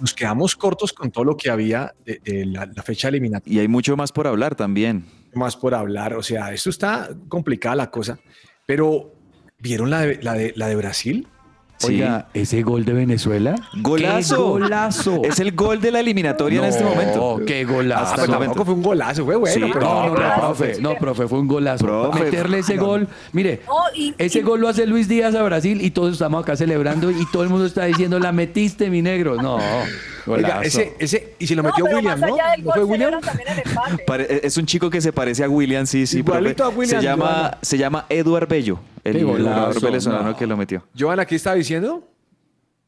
Nos 0.00 0.14
quedamos 0.14 0.56
cortos 0.56 0.92
con 0.92 1.10
todo 1.10 1.24
lo 1.24 1.36
que 1.36 1.50
había 1.50 1.94
de, 2.04 2.20
de 2.24 2.46
la, 2.46 2.66
la 2.66 2.82
fecha 2.82 3.08
eliminatoria. 3.08 3.56
Y 3.56 3.58
hay 3.60 3.68
mucho 3.68 3.96
más 3.96 4.12
por 4.12 4.26
hablar 4.26 4.54
también. 4.54 5.04
Más 5.34 5.56
por 5.56 5.74
hablar, 5.74 6.14
o 6.14 6.22
sea, 6.22 6.52
esto 6.52 6.70
está 6.70 7.08
complicada 7.28 7.74
la 7.74 7.90
cosa, 7.90 8.18
pero 8.66 9.14
¿vieron 9.58 9.90
la 9.90 10.00
de, 10.00 10.22
la 10.22 10.34
de, 10.34 10.52
la 10.56 10.68
de 10.68 10.76
Brasil? 10.76 11.28
Oiga, 11.84 12.26
ese 12.34 12.62
gol 12.62 12.84
de 12.84 12.92
Venezuela. 12.92 13.54
¡Golazo! 13.80 14.36
¡Qué 14.36 14.42
golazo! 14.42 15.22
Es 15.24 15.38
el 15.40 15.52
gol 15.52 15.80
de 15.80 15.90
la 15.90 16.00
eliminatoria 16.00 16.60
en 16.60 16.64
este 16.66 16.84
momento. 16.84 17.40
Qué 17.46 17.64
golazo. 17.64 18.04
Ah, 18.06 18.12
pero 18.26 18.38
tampoco 18.38 18.64
fue 18.64 18.74
un 18.74 18.82
golazo, 18.82 19.24
fue 19.24 19.36
bueno. 19.36 19.54
Sí, 19.54 19.70
pero 19.72 19.84
No, 19.86 20.08
no, 20.08 20.14
no, 20.14 20.34
profe, 20.40 20.76
no, 20.80 20.94
profe, 20.96 21.28
fue 21.28 21.38
un 21.40 21.48
golazo. 21.48 21.84
Profe. 21.84 22.24
Meterle 22.24 22.58
ese 22.60 22.76
gol, 22.76 23.08
mire, 23.32 23.60
ese 24.18 24.38
y- 24.38 24.42
gol 24.42 24.60
lo 24.60 24.68
hace 24.68 24.86
Luis 24.86 25.08
Díaz 25.08 25.34
a 25.34 25.42
Brasil 25.42 25.80
y 25.82 25.90
todos 25.90 26.12
estamos 26.12 26.42
acá 26.42 26.56
celebrando 26.56 27.10
y 27.10 27.26
todo 27.30 27.42
el 27.42 27.48
mundo 27.48 27.66
está 27.66 27.84
diciendo, 27.84 28.18
la 28.18 28.32
metiste, 28.32 28.90
mi 28.90 29.02
negro. 29.02 29.36
No, 29.36 29.58
golazo. 30.26 30.56
Oiga, 30.58 30.60
ese, 30.62 30.92
ese, 30.98 31.34
y 31.38 31.46
si 31.46 31.54
lo 31.54 31.62
metió 31.62 31.84
William, 31.84 32.20
¿no? 32.20 32.28
¿No 32.28 32.72
fue 32.72 32.84
William? 32.84 33.14
Es 34.42 34.56
un 34.56 34.66
chico 34.66 34.90
que 34.90 35.00
se 35.00 35.12
parece 35.12 35.44
a 35.44 35.48
William, 35.48 35.86
sí, 35.86 36.06
sí. 36.06 36.18
Igualito 36.18 36.56
profe. 36.64 36.74
a 36.74 36.78
William, 36.78 37.00
se 37.00 37.04
llama, 37.06 37.58
se 37.62 37.78
llama 37.78 38.06
Eduard 38.08 38.48
Bello, 38.48 38.78
el 39.04 39.24
jugador 39.24 39.80
venezolano 39.80 40.30
no. 40.30 40.36
que 40.36 40.46
lo 40.46 40.56
metió. 40.56 40.84
Joana, 40.98 41.26
¿qué 41.26 41.36
estaba 41.36 41.56
diciendo? 41.56 42.08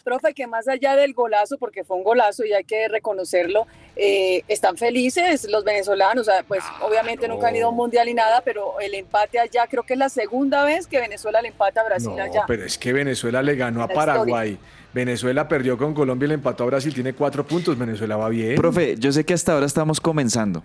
Profe, 0.05 0.35
que 0.35 0.47
más 0.47 0.69
allá 0.69 0.97
del 0.97 1.15
golazo, 1.15 1.57
porque 1.57 1.83
fue 1.83 1.97
un 1.97 2.05
golazo 2.05 2.45
y 2.45 2.53
hay 2.53 2.65
que 2.65 2.89
reconocerlo, 2.89 3.67
eh, 3.97 4.43
están 4.49 4.77
felices 4.77 5.49
los 5.49 5.65
venezolanos. 5.65 6.29
O 6.29 6.31
sea, 6.31 6.43
pues 6.47 6.63
obviamente 6.83 7.27
nunca 7.27 7.49
han 7.49 7.57
ido 7.57 7.67
a 7.67 7.71
un 7.71 7.77
mundial 7.77 8.07
ni 8.07 8.13
nada, 8.13 8.43
pero 8.45 8.79
el 8.81 8.95
empate 8.95 9.39
allá, 9.39 9.67
creo 9.67 9.83
que 9.83 9.95
es 9.95 9.99
la 9.99 10.11
segunda 10.11 10.63
vez 10.63 10.87
que 10.87 11.01
Venezuela 11.01 11.41
le 11.41 11.49
empata 11.49 11.81
a 11.81 11.85
Brasil 11.85 12.13
No, 12.15 12.23
allá. 12.23 12.45
pero 12.47 12.65
es 12.65 12.77
que 12.77 12.93
Venezuela 12.93 13.43
le 13.43 13.57
ganó 13.57 13.83
a 13.83 13.89
La 13.89 13.95
Paraguay. 13.95 14.59
Venezuela 14.93 15.49
perdió 15.49 15.79
con 15.79 15.95
Colombia 15.95 16.27
y 16.27 16.29
le 16.29 16.35
empató 16.35 16.65
a 16.65 16.67
Brasil. 16.67 16.93
Tiene 16.93 17.15
cuatro 17.15 17.45
puntos. 17.45 17.77
Venezuela 17.77 18.17
va 18.17 18.29
bien. 18.29 18.57
Profe, 18.57 18.97
yo 18.99 19.11
sé 19.11 19.25
que 19.25 19.33
hasta 19.33 19.55
ahora 19.55 19.67
estamos 19.67 20.01
comenzando 20.01 20.63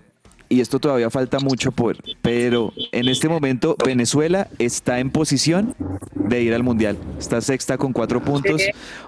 y 0.49 0.61
esto 0.61 0.79
todavía 0.79 1.09
falta 1.09 1.39
mucho 1.39 1.71
por, 1.71 1.97
pero 2.21 2.73
en 2.91 3.07
este 3.07 3.29
momento 3.29 3.75
Venezuela 3.85 4.47
está 4.57 4.99
en 4.99 5.11
posición 5.11 5.75
de 6.15 6.41
ir 6.41 6.53
al 6.53 6.63
mundial. 6.63 6.97
Está 7.17 7.39
sexta 7.41 7.77
con 7.77 7.93
cuatro 7.93 8.21
puntos, 8.21 8.61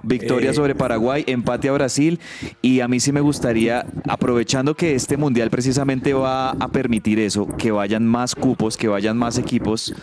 victoria 0.04 0.52
Eh. 0.52 0.54
sobre 0.54 0.76
Paraguay, 0.76 1.24
empate 1.28 1.70
a 1.70 1.72
Brasil 1.74 2.20
y 2.62 2.80
a 2.80 2.88
mí 2.88 3.00
sí 3.00 3.12
me 3.12 3.22
gustaría, 3.22 3.86
aprovechando 4.08 4.76
que 4.76 4.96
este 4.96 5.18
mundial 5.18 5.50
precisamente 5.50 6.14
va 6.14 6.52
a 6.52 6.68
permitir 6.70 7.20
eso, 7.20 7.48
que 7.58 7.72
vayan 7.72 8.08
más 8.08 8.36
cupos, 8.36 8.78
que 8.78 8.88
vayan 8.88 9.18
más 9.18 9.38
equipos, 9.38 9.94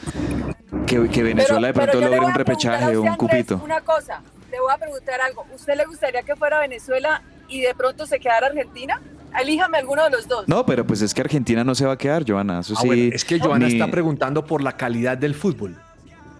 que, 0.86 1.08
que 1.08 1.22
Venezuela 1.22 1.68
de 1.68 1.74
pronto 1.74 2.00
logre 2.00 2.20
un 2.20 2.34
repechaje 2.34 2.96
o 2.96 3.02
un 3.02 3.14
cupito. 3.16 3.60
Una 3.64 3.80
cosa, 3.80 4.22
le 4.50 4.60
voy 4.60 4.72
a 4.72 4.78
preguntar 4.78 5.20
algo. 5.20 5.44
¿Usted 5.54 5.76
le 5.76 5.84
gustaría 5.86 6.22
que 6.22 6.36
fuera 6.36 6.60
Venezuela 6.60 7.22
y 7.48 7.60
de 7.60 7.74
pronto 7.74 8.06
se 8.06 8.18
quedara 8.20 8.48
Argentina? 8.48 9.00
Elíjame 9.40 9.78
alguno 9.78 10.04
de 10.04 10.10
los 10.10 10.26
dos. 10.28 10.48
No, 10.48 10.64
pero 10.66 10.86
pues 10.86 11.02
es 11.02 11.12
que 11.14 11.20
Argentina 11.20 11.64
no 11.64 11.74
se 11.74 11.86
va 11.86 11.92
a 11.92 11.98
quedar, 11.98 12.24
Joana. 12.26 12.60
Eso 12.60 12.74
Ah, 12.76 12.80
sí. 12.82 12.86
bueno, 12.86 13.02
es 13.14 13.24
que 13.24 13.38
Joana 13.38 13.66
ni- 13.66 13.72
está 13.74 13.90
preguntando 13.90 14.44
por 14.44 14.62
la 14.62 14.76
calidad 14.76 15.16
del 15.18 15.34
fútbol. 15.34 15.76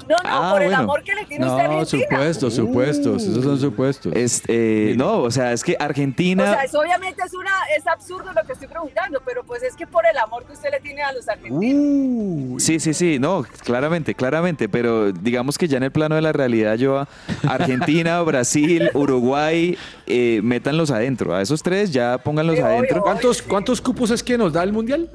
No, 0.09 0.17
no, 0.17 0.21
Ah, 0.25 0.51
por 0.53 0.63
el 0.63 0.73
amor 0.75 1.03
que 1.03 1.15
le 1.15 1.25
tiene 1.27 1.45
usted 1.47 1.59
a 1.65 1.69
No, 1.69 1.79
Argentina. 1.81 2.09
supuestos, 2.09 2.55
supuestos, 2.55 3.23
esos 3.25 3.45
son 3.45 3.61
supuestos. 3.61 4.13
Es, 4.17 4.43
eh, 4.49 4.95
no, 4.97 5.19
o 5.21 5.31
sea, 5.31 5.53
es 5.53 5.63
que 5.63 5.77
O 5.79 5.83
Argentina. 5.83 6.45
sea, 6.55 6.63
es, 6.65 6.75
obviamente 6.75 7.23
es, 7.25 7.35
una, 7.35 7.51
es 7.77 7.87
absurdo 7.87 8.33
lo 8.33 8.43
que 8.47 8.53
estoy 8.55 8.69
preguntando, 8.69 9.21
pero 9.25 9.45
pues 9.45 9.63
es 9.63 9.75
que 9.77 9.87
por 9.87 10.05
el 10.11 10.17
amor 10.19 10.45
que 10.47 10.53
usted 10.55 10.71
le 10.71 10.81
tiene 10.81 11.03
a 11.03 11.13
los 11.13 11.29
argentinos. 11.29 12.63
Sí, 12.63 12.81
sí, 12.81 12.95
sí, 12.95 13.19
no, 13.19 13.45
claramente, 13.65 14.15
claramente, 14.15 14.69
pero 14.69 15.13
digamos 15.13 15.59
que 15.59 15.69
ya 15.69 15.77
en 15.77 15.83
el 15.85 15.93
plano 15.93 16.15
de 16.15 16.23
la 16.23 16.33
realidad 16.33 16.77
yo 16.77 16.99
a 16.99 17.09
Argentina, 17.47 18.21
Brasil, 18.23 18.91
Uruguay, 18.95 19.77
eh, 20.07 20.41
métanlos 20.43 20.91
adentro. 20.91 21.35
A 21.35 21.43
esos 21.43 21.63
tres 21.63 21.93
ya 21.93 22.19
pónganlos 22.19 22.57
Sí, 22.57 22.63
obvio, 22.63 22.73
adentro. 22.73 23.03
¿Cuántos, 23.03 23.43
¿Cuántos 23.43 23.81
cupos 23.81 24.11
es 24.11 24.23
que 24.23 24.39
nos 24.39 24.53
da 24.53 24.63
el 24.63 24.73
mundial? 24.73 25.09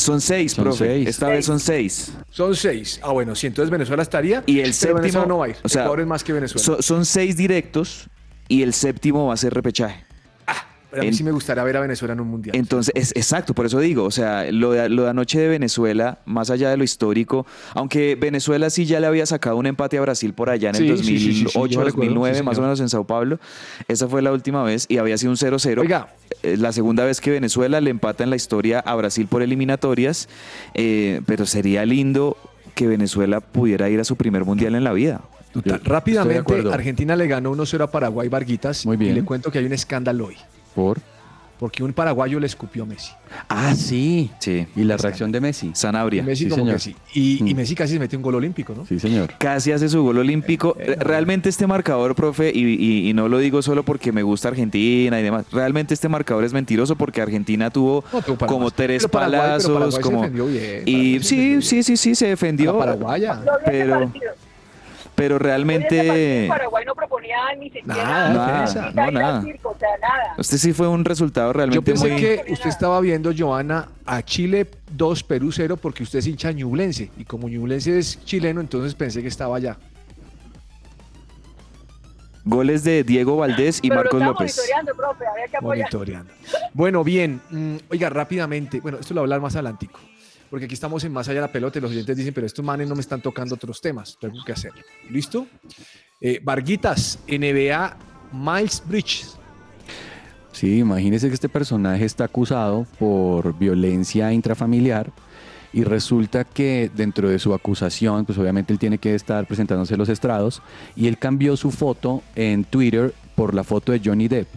Son 0.00 0.20
seis, 0.20 0.52
Son 0.52 0.64
profe. 0.64 0.86
seis. 0.86 1.08
Esta 1.08 1.28
vez 1.28 1.44
son 1.46 1.60
seis. 1.60 2.12
Son 2.30 2.54
seis. 2.56 2.98
Ah, 3.02 3.12
bueno, 3.12 3.34
sí, 3.34 3.46
entonces 3.46 3.70
Venezuela 3.70 4.02
estaría. 4.02 4.42
Y 4.46 4.58
el 4.58 4.62
pero 4.64 4.72
séptimo. 4.74 5.00
Venezuela 5.00 5.26
no 5.26 5.38
va 5.38 5.44
a 5.46 5.48
ir. 5.50 5.56
O 5.62 5.68
sea, 5.68 5.82
Ecuador 5.82 6.00
es 6.00 6.06
más 6.06 6.24
que 6.24 6.32
Venezuela. 6.32 6.64
so- 6.64 6.82
son 6.82 7.04
seis 7.04 7.36
directos 7.36 8.08
y 8.48 8.62
el 8.62 8.72
séptimo 8.74 9.26
va 9.26 9.34
a 9.34 9.36
ser 9.36 9.52
repechaje. 9.54 10.04
Pero 10.90 11.02
a 11.02 11.04
mí 11.04 11.08
en- 11.08 11.14
sí 11.14 11.22
me 11.24 11.30
gustaría 11.32 11.62
ver 11.64 11.76
a 11.76 11.80
Venezuela 11.80 12.14
en 12.14 12.20
un 12.20 12.28
mundial. 12.28 12.56
Entonces, 12.56 12.92
es 12.96 13.12
exacto, 13.16 13.54
por 13.54 13.66
eso 13.66 13.78
digo, 13.80 14.04
o 14.04 14.10
sea, 14.10 14.50
lo 14.50 14.72
de, 14.72 14.88
lo 14.88 15.04
de 15.04 15.10
anoche 15.10 15.38
de 15.40 15.48
Venezuela, 15.48 16.18
más 16.26 16.50
allá 16.50 16.70
de 16.70 16.76
lo 16.76 16.84
histórico, 16.84 17.46
aunque 17.74 18.16
Venezuela 18.16 18.70
sí 18.70 18.84
ya 18.86 19.00
le 19.00 19.06
había 19.06 19.26
sacado 19.26 19.56
un 19.56 19.66
empate 19.66 19.98
a 19.98 20.00
Brasil 20.00 20.32
por 20.34 20.50
allá 20.50 20.70
en 20.70 20.76
el 20.76 20.98
Sí, 20.98 21.04
sí, 21.04 21.04
sí, 21.04 21.18
sí, 21.18 21.34
sí, 21.34 21.44
2008, 21.44 21.72
yo 21.72 21.80
recuerdo, 21.84 21.96
2009, 22.14 22.38
sí, 22.38 22.42
más 22.44 22.58
o 22.58 22.62
menos 22.62 22.80
en 22.80 22.88
Sao 22.88 23.04
Paulo, 23.04 23.38
esa 23.88 24.08
fue 24.08 24.22
la 24.22 24.32
última 24.32 24.62
vez 24.62 24.86
y 24.88 24.98
había 24.98 25.16
sido 25.18 25.30
un 25.32 25.36
0-0. 25.36 25.80
Oiga. 25.80 26.08
Es 26.42 26.58
la 26.58 26.72
segunda 26.72 27.04
vez 27.04 27.20
que 27.20 27.30
Venezuela 27.30 27.80
le 27.80 27.90
empata 27.90 28.24
en 28.24 28.30
la 28.30 28.36
historia 28.36 28.80
a 28.80 28.94
Brasil 28.94 29.26
por 29.26 29.42
eliminatorias, 29.42 30.28
eh, 30.74 31.20
pero 31.26 31.44
sería 31.44 31.84
lindo 31.84 32.36
que 32.74 32.86
Venezuela 32.86 33.40
pudiera 33.40 33.90
ir 33.90 34.00
a 34.00 34.04
su 34.04 34.16
primer 34.16 34.44
mundial 34.44 34.74
en 34.74 34.84
la 34.84 34.92
vida. 34.92 35.20
Total. 35.52 35.80
Rápidamente. 35.84 36.62
Argentina 36.72 37.16
le 37.16 37.26
ganó 37.26 37.50
1-0 37.52 37.82
a 37.82 37.90
Paraguay 37.90 38.28
Varguitas. 38.28 38.86
Muy 38.86 38.96
bien. 38.96 39.12
Y 39.12 39.14
le 39.16 39.24
cuento 39.24 39.50
que 39.50 39.58
hay 39.58 39.64
un 39.66 39.72
escándalo 39.72 40.26
hoy. 40.26 40.36
¿Por? 40.80 41.00
Porque 41.58 41.82
un 41.84 41.92
paraguayo 41.92 42.40
le 42.40 42.46
escupió 42.46 42.84
a 42.84 42.86
Messi. 42.86 43.12
Ah, 43.46 43.74
sí. 43.76 44.30
Sí. 44.38 44.66
Y 44.74 44.82
la 44.84 44.96
reacción 44.96 45.30
de 45.30 45.42
Messi. 45.42 45.72
Sanabria. 45.74 46.22
Messi 46.22 46.44
Sí, 46.44 46.48
como 46.50 46.64
señor. 46.78 46.80
Y, 47.12 47.50
y 47.50 47.52
Mm. 47.52 47.56
Messi 47.58 47.74
casi 47.74 47.92
se 47.92 47.98
mete 47.98 48.16
un 48.16 48.22
gol 48.22 48.34
olímpico, 48.36 48.72
¿no? 48.74 48.86
Sí, 48.86 48.98
señor. 48.98 49.34
Casi 49.38 49.70
hace 49.70 49.90
su 49.90 50.02
gol 50.02 50.16
olímpico. 50.16 50.74
Re- 50.78 50.96
Realmente 50.96 51.50
este 51.50 51.66
marcador, 51.66 52.14
profe, 52.14 52.50
y, 52.54 52.60
y- 52.64 53.10
y 53.10 53.12
no 53.12 53.28
lo 53.28 53.36
digo 53.36 53.60
solo 53.60 53.82
porque 53.82 54.10
me 54.10 54.22
gusta 54.22 54.48
Argentina 54.48 55.20
y 55.20 55.22
demás, 55.22 55.44
realmente 55.52 55.92
este 55.92 56.08
marcador 56.08 56.44
es 56.44 56.54
mentiroso 56.54 56.96
porque 56.96 57.20
Argentina 57.20 57.68
tuvo 57.68 58.04
No, 58.10 58.22
como 58.46 58.64
más. 58.64 58.72
tres 58.72 59.02
Pero 59.02 59.10
Paraguay- 59.10 59.58
pero 59.58 59.74
palazos, 59.74 59.94
se 59.96 60.00
como... 60.00 60.22
defendió 60.22 60.46
bien, 60.46 60.82
y 60.86 60.92
Paraguay 60.94 61.22
se 61.22 61.28
sí, 61.28 61.62
sí, 61.62 61.82
sí, 61.82 61.96
sí, 61.98 62.14
se 62.14 62.26
defendió, 62.28 62.72
La 62.72 62.78
paraguaya. 62.78 63.42
Pero. 63.66 64.10
Pero 65.20 65.34
Yo 65.34 65.38
realmente... 65.38 66.46
Paraguay 66.48 66.82
no 66.86 66.94
proponía 66.94 67.36
ni 67.58 67.66
siquiera 67.70 67.94
Nada, 67.94 68.32
Nada, 68.32 68.90
no, 68.94 69.10
nada. 69.10 69.42
circo, 69.42 69.68
o 69.68 69.78
sea, 69.78 69.90
nada. 70.00 70.34
Este 70.38 70.56
sí 70.56 70.72
fue 70.72 70.88
un 70.88 71.04
resultado 71.04 71.48
Yo 71.48 71.52
realmente 71.52 71.92
pensé 71.92 72.08
muy... 72.08 72.18
que 72.18 72.44
usted 72.48 72.70
estaba 72.70 72.98
viendo, 73.02 73.30
Joana, 73.36 73.88
a 74.06 74.22
Chile 74.22 74.66
2, 74.92 75.22
Perú 75.24 75.52
0, 75.52 75.76
porque 75.76 76.04
usted 76.04 76.20
es 76.20 76.26
hincha 76.26 76.52
ñublense. 76.52 77.10
Y 77.18 77.24
como 77.26 77.50
ñublense 77.50 77.98
es 77.98 78.24
chileno, 78.24 78.62
entonces 78.62 78.94
pensé 78.94 79.20
que 79.20 79.28
estaba 79.28 79.58
allá. 79.58 79.76
Goles 82.42 82.82
de 82.82 83.04
Diego 83.04 83.36
Valdés 83.36 83.80
y 83.82 83.90
Pero 83.90 84.00
Marcos 84.00 84.22
López. 84.22 84.56
monitoreando, 84.56 84.94
profe, 84.94 85.26
había 85.26 85.46
que 85.48 85.56
apoyar. 85.58 85.92
Monitoreando. 85.92 86.32
Bueno, 86.72 87.04
bien. 87.04 87.42
mm, 87.50 87.76
oiga, 87.90 88.08
rápidamente. 88.08 88.80
Bueno, 88.80 88.96
esto 88.98 89.12
lo 89.12 89.20
voy 89.20 89.24
a 89.24 89.26
hablar 89.26 89.40
más 89.42 89.54
adelantico. 89.54 90.00
Porque 90.50 90.64
aquí 90.64 90.74
estamos 90.74 91.04
en 91.04 91.12
Más 91.12 91.28
allá 91.28 91.40
de 91.40 91.46
la 91.46 91.52
pelota 91.52 91.78
y 91.78 91.82
los 91.82 91.92
oyentes 91.92 92.16
dicen, 92.16 92.34
pero 92.34 92.46
estos 92.46 92.64
manes 92.64 92.88
no 92.88 92.94
me 92.94 93.00
están 93.00 93.22
tocando 93.22 93.54
otros 93.54 93.80
temas. 93.80 94.18
Tengo 94.20 94.44
que 94.44 94.52
hacerlo. 94.52 94.82
¿Listo? 95.08 95.46
Eh, 96.20 96.40
Varguitas, 96.42 97.20
NBA, 97.28 97.96
Miles 98.32 98.82
Bridges. 98.86 99.36
Sí, 100.52 100.78
imagínese 100.78 101.28
que 101.28 101.34
este 101.34 101.48
personaje 101.48 102.04
está 102.04 102.24
acusado 102.24 102.86
por 102.98 103.56
violencia 103.56 104.32
intrafamiliar 104.32 105.12
y 105.72 105.84
resulta 105.84 106.44
que 106.44 106.90
dentro 106.94 107.28
de 107.28 107.38
su 107.38 107.54
acusación, 107.54 108.26
pues 108.26 108.36
obviamente 108.38 108.72
él 108.72 108.78
tiene 108.78 108.98
que 108.98 109.14
estar 109.14 109.46
presentándose 109.46 109.94
en 109.94 109.98
los 109.98 110.08
estrados 110.08 110.62
y 110.96 111.06
él 111.06 111.18
cambió 111.18 111.56
su 111.56 111.70
foto 111.70 112.22
en 112.34 112.64
Twitter 112.64 113.14
por 113.36 113.54
la 113.54 113.62
foto 113.64 113.92
de 113.92 114.00
Johnny 114.04 114.28
Depp. 114.28 114.48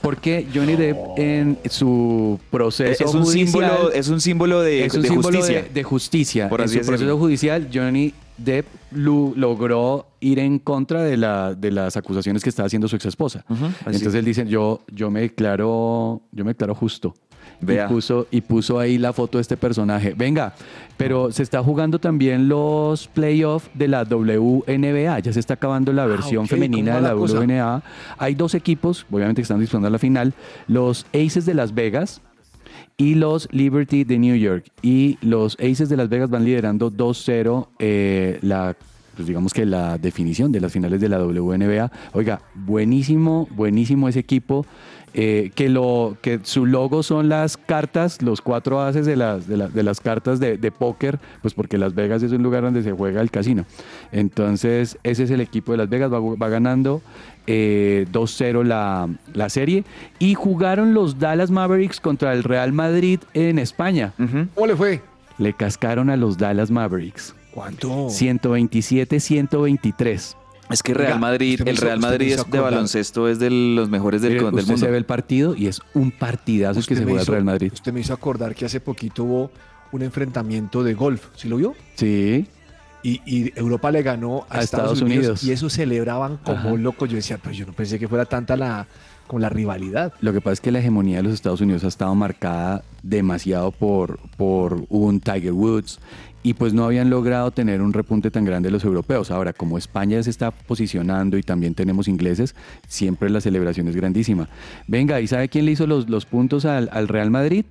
Porque 0.00 0.46
Johnny 0.54 0.76
Depp 0.76 0.96
en 1.18 1.58
su 1.68 2.38
proceso 2.50 3.04
Es 3.04 3.14
un 3.14 3.24
judicial- 3.24 3.46
símbolo, 3.70 3.92
es 3.92 4.08
un 4.08 4.20
símbolo 4.20 4.60
de, 4.62 4.84
es 4.86 4.94
un 4.94 5.02
de 5.02 5.08
símbolo 5.08 5.38
justicia. 5.38 5.62
de, 5.62 5.68
de 5.70 5.82
justicia. 5.82 6.48
Por 6.48 6.60
en 6.60 6.64
así 6.64 6.72
su 6.74 6.78
decirlo. 6.80 6.96
proceso 6.98 7.18
judicial, 7.18 7.68
Johnny 7.72 8.14
Depp 8.36 8.66
logró 8.92 10.06
ir 10.20 10.38
en 10.38 10.58
contra 10.58 11.02
de, 11.02 11.16
la, 11.16 11.54
de 11.54 11.70
las 11.70 11.96
acusaciones 11.96 12.42
que 12.42 12.48
estaba 12.50 12.66
haciendo 12.66 12.88
su 12.88 12.96
ex 12.96 13.06
esposa. 13.06 13.44
Entonces 13.86 14.14
él 14.14 14.24
dice, 14.24 14.46
yo, 14.46 14.80
yo 14.92 15.10
me 15.10 15.20
declaro, 15.20 16.22
yo 16.32 16.44
me 16.44 16.50
declaro 16.52 16.74
justo. 16.74 17.14
Vea. 17.60 17.86
Y 17.86 17.88
puso, 17.88 18.26
y 18.30 18.40
puso 18.40 18.78
ahí 18.78 18.98
la 18.98 19.12
foto 19.12 19.38
de 19.38 19.42
este 19.42 19.56
personaje. 19.56 20.14
Venga, 20.16 20.54
pero 20.96 21.30
se 21.30 21.42
está 21.42 21.62
jugando 21.62 21.98
también 21.98 22.48
los 22.48 23.06
playoffs 23.08 23.70
de 23.74 23.88
la 23.88 24.02
WNBA. 24.02 25.18
Ya 25.20 25.32
se 25.32 25.40
está 25.40 25.54
acabando 25.54 25.92
la 25.92 26.06
versión 26.06 26.42
Ah, 26.42 26.44
ok, 26.44 26.50
femenina 26.50 26.96
de 27.00 27.10
¿cómo 27.14 27.26
la 27.26 27.34
la? 27.34 27.40
WNBA. 27.40 27.82
Hay 28.18 28.34
dos 28.34 28.54
equipos, 28.54 29.06
obviamente, 29.10 29.40
que 29.40 29.44
están 29.44 29.60
disputando 29.60 29.88
la 29.90 29.98
final. 29.98 30.34
Los 30.66 31.06
Aces 31.14 31.46
de 31.46 31.54
Las 31.54 31.74
Vegas 31.74 32.20
y 32.96 33.14
los 33.14 33.48
Liberty 33.52 34.04
de 34.04 34.18
New 34.18 34.36
York. 34.36 34.66
Y 34.82 35.18
los 35.20 35.54
Aces 35.60 35.88
de 35.88 35.96
Las 35.96 36.08
Vegas 36.08 36.30
van 36.30 36.44
liderando 36.44 36.90
2-0 36.90 37.68
eh, 37.78 38.38
la 38.42 38.76
pues 39.14 39.28
digamos 39.28 39.52
que 39.54 39.64
la 39.64 39.96
definición 39.96 40.50
de 40.50 40.60
las 40.60 40.72
finales 40.72 41.00
de 41.00 41.08
la 41.08 41.18
WNBA. 41.18 41.90
Oiga, 42.12 42.42
buenísimo, 42.54 43.48
buenísimo 43.52 44.08
ese 44.08 44.18
equipo. 44.18 44.66
Eh, 45.14 45.52
que, 45.54 45.68
lo, 45.68 46.16
que 46.20 46.40
su 46.42 46.66
logo 46.66 47.04
son 47.04 47.28
las 47.28 47.56
cartas, 47.56 48.20
los 48.20 48.40
cuatro 48.40 48.80
haces 48.82 49.06
de 49.06 49.14
las, 49.16 49.46
de, 49.46 49.56
la- 49.56 49.68
de 49.68 49.82
las 49.84 50.00
cartas 50.00 50.40
de, 50.40 50.58
de 50.58 50.72
póker, 50.72 51.20
pues 51.40 51.54
porque 51.54 51.78
Las 51.78 51.94
Vegas 51.94 52.22
es 52.24 52.32
un 52.32 52.42
lugar 52.42 52.62
donde 52.64 52.82
se 52.82 52.90
juega 52.92 53.20
el 53.20 53.30
casino. 53.30 53.64
Entonces, 54.12 54.98
ese 55.04 55.22
es 55.24 55.30
el 55.30 55.40
equipo 55.40 55.72
de 55.72 55.78
Las 55.78 55.88
Vegas, 55.88 56.12
va, 56.12 56.18
va 56.20 56.48
ganando 56.48 57.00
eh, 57.46 58.06
2-0 58.12 58.64
la, 58.64 59.08
la 59.34 59.48
serie. 59.48 59.84
Y 60.18 60.34
jugaron 60.34 60.94
los 60.94 61.18
Dallas 61.18 61.50
Mavericks 61.50 62.00
contra 62.00 62.32
el 62.32 62.42
Real 62.42 62.72
Madrid 62.72 63.20
en 63.34 63.58
España. 63.58 64.12
¿Cómo 64.54 64.66
le 64.66 64.76
fue? 64.76 65.02
Le 65.38 65.52
cascaron 65.52 66.10
a 66.10 66.16
los 66.16 66.38
Dallas 66.38 66.70
Mavericks. 66.70 67.34
¿Cuánto? 67.52 68.08
127-123. 68.08 70.36
Es 70.70 70.82
que 70.82 70.94
Real 70.94 71.20
Madrid, 71.20 71.54
usted 71.60 71.68
el 71.68 71.76
Real 71.76 71.98
usted 71.98 72.08
Madrid 72.10 72.32
es 72.32 72.50
de 72.50 72.58
baloncesto, 72.60 73.28
es 73.28 73.38
de 73.38 73.50
los 73.50 73.88
mejores 73.90 74.22
del, 74.22 74.32
Mire, 74.32 74.44
del 74.46 74.54
usted 74.54 74.66
mundo. 74.66 74.86
se 74.86 74.90
ve 74.90 74.96
el 74.96 75.04
partido 75.04 75.54
y 75.54 75.66
es 75.66 75.80
un 75.92 76.10
partidazo 76.10 76.80
el 76.80 76.86
que 76.86 76.94
Usted 76.94 77.02
se 77.02 77.06
me 77.06 77.10
juega 77.12 77.20
el 77.20 77.24
hizo- 77.24 77.32
Real 77.32 77.44
Madrid. 77.44 77.70
Usted 77.72 77.92
me 77.92 78.00
hizo 78.00 78.14
acordar 78.14 78.54
que 78.54 78.64
hace 78.64 78.80
poquito 78.80 79.24
hubo 79.24 79.50
un 79.92 80.02
enfrentamiento 80.02 80.82
de 80.82 80.94
golf. 80.94 81.26
¿Sí 81.36 81.48
lo 81.48 81.56
vio? 81.58 81.74
Sí. 81.96 82.46
Y, 83.02 83.20
y 83.26 83.52
Europa 83.54 83.90
le 83.90 84.02
ganó 84.02 84.46
a, 84.48 84.58
A 84.58 84.60
Estados, 84.62 84.64
Estados 84.64 85.02
Unidos, 85.02 85.18
Unidos. 85.26 85.44
y 85.44 85.52
eso 85.52 85.68
celebraban 85.68 86.38
como 86.38 86.58
Ajá. 86.58 86.72
locos. 86.76 87.10
Yo 87.10 87.16
decía, 87.16 87.36
pues 87.38 87.56
yo 87.56 87.66
no 87.66 87.74
pensé 87.74 87.98
que 87.98 88.08
fuera 88.08 88.24
tanta 88.24 88.56
la, 88.56 88.86
como 89.26 89.40
la 89.40 89.50
rivalidad. 89.50 90.14
Lo 90.20 90.32
que 90.32 90.40
pasa 90.40 90.54
es 90.54 90.60
que 90.62 90.72
la 90.72 90.78
hegemonía 90.78 91.18
de 91.18 91.24
los 91.24 91.34
Estados 91.34 91.60
Unidos 91.60 91.84
ha 91.84 91.88
estado 91.88 92.14
marcada 92.14 92.82
demasiado 93.02 93.70
por, 93.72 94.18
por 94.38 94.86
un 94.88 95.20
Tiger 95.20 95.52
Woods 95.52 96.00
y 96.44 96.52
pues 96.54 96.74
no 96.74 96.84
habían 96.84 97.08
logrado 97.10 97.50
tener 97.50 97.80
un 97.80 97.92
repunte 97.92 98.30
tan 98.30 98.44
grande 98.44 98.70
los 98.70 98.84
europeos. 98.84 99.30
Ahora, 99.30 99.54
como 99.54 99.78
España 99.78 100.22
se 100.22 100.28
está 100.28 100.50
posicionando 100.50 101.38
y 101.38 101.42
también 101.42 101.74
tenemos 101.74 102.06
ingleses, 102.06 102.54
siempre 102.86 103.30
la 103.30 103.40
celebración 103.40 103.88
es 103.88 103.96
grandísima. 103.96 104.48
Venga, 104.86 105.20
¿y 105.22 105.26
sabe 105.26 105.48
quién 105.48 105.64
le 105.64 105.72
hizo 105.72 105.86
los, 105.86 106.08
los 106.08 106.26
puntos 106.26 106.66
al, 106.66 106.90
al 106.92 107.08
Real 107.08 107.30
Madrid? 107.30 107.64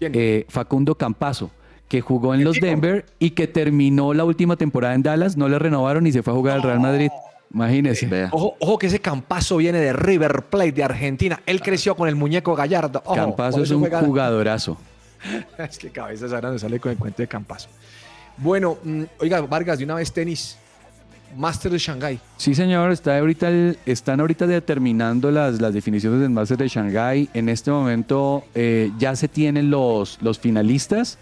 Eh, 0.00 0.46
Facundo 0.48 0.94
Campazo 0.94 1.50
que 1.88 2.00
jugó 2.00 2.34
en 2.34 2.44
los 2.44 2.60
Denver 2.60 3.04
y 3.18 3.30
que 3.30 3.48
terminó 3.48 4.14
la 4.14 4.24
última 4.24 4.54
temporada 4.54 4.94
en 4.94 5.02
Dallas, 5.02 5.36
no 5.36 5.48
le 5.48 5.58
renovaron 5.58 6.06
y 6.06 6.12
se 6.12 6.22
fue 6.22 6.32
a 6.32 6.36
jugar 6.36 6.56
al 6.58 6.62
Real 6.62 6.78
Madrid. 6.78 7.10
Imagínese. 7.52 8.28
Ojo, 8.30 8.54
ojo 8.60 8.78
que 8.78 8.86
ese 8.86 9.00
Campazo 9.00 9.56
viene 9.56 9.80
de 9.80 9.92
River 9.92 10.42
Plate 10.42 10.70
de 10.70 10.84
Argentina. 10.84 11.40
Él 11.46 11.60
creció 11.60 11.96
con 11.96 12.08
el 12.08 12.14
muñeco 12.14 12.54
Gallardo. 12.54 13.02
Ojo, 13.04 13.16
Campazo 13.16 13.64
es 13.64 13.72
un 13.72 13.90
jugadorazo. 13.90 14.78
es 15.58 15.78
que 15.78 15.90
cabezas 15.90 16.32
ahora 16.32 16.52
me 16.52 16.60
sale 16.60 16.78
con 16.78 16.92
el 16.92 16.96
cuento 16.96 17.22
de 17.22 17.26
Campazo. 17.26 17.68
Bueno, 18.40 18.78
mm, 18.82 19.02
oiga, 19.20 19.40
Vargas, 19.42 19.78
de 19.78 19.84
una 19.84 19.94
vez 19.94 20.12
tenis. 20.12 20.56
Master 21.36 21.70
de 21.70 21.78
Shanghái. 21.78 22.18
Sí, 22.36 22.54
señor, 22.56 22.90
está 22.90 23.16
ahorita 23.16 23.48
están 23.86 24.18
ahorita 24.18 24.48
determinando 24.48 25.30
las, 25.30 25.60
las 25.60 25.72
definiciones 25.72 26.20
del 26.20 26.30
Master 26.30 26.56
de 26.56 26.66
Shanghái. 26.66 27.28
En 27.34 27.48
este 27.48 27.70
momento 27.70 28.44
eh, 28.54 28.90
ya 28.98 29.14
se 29.14 29.28
tienen 29.28 29.70
los, 29.70 30.18
los 30.22 30.40
finalistas. 30.40 31.18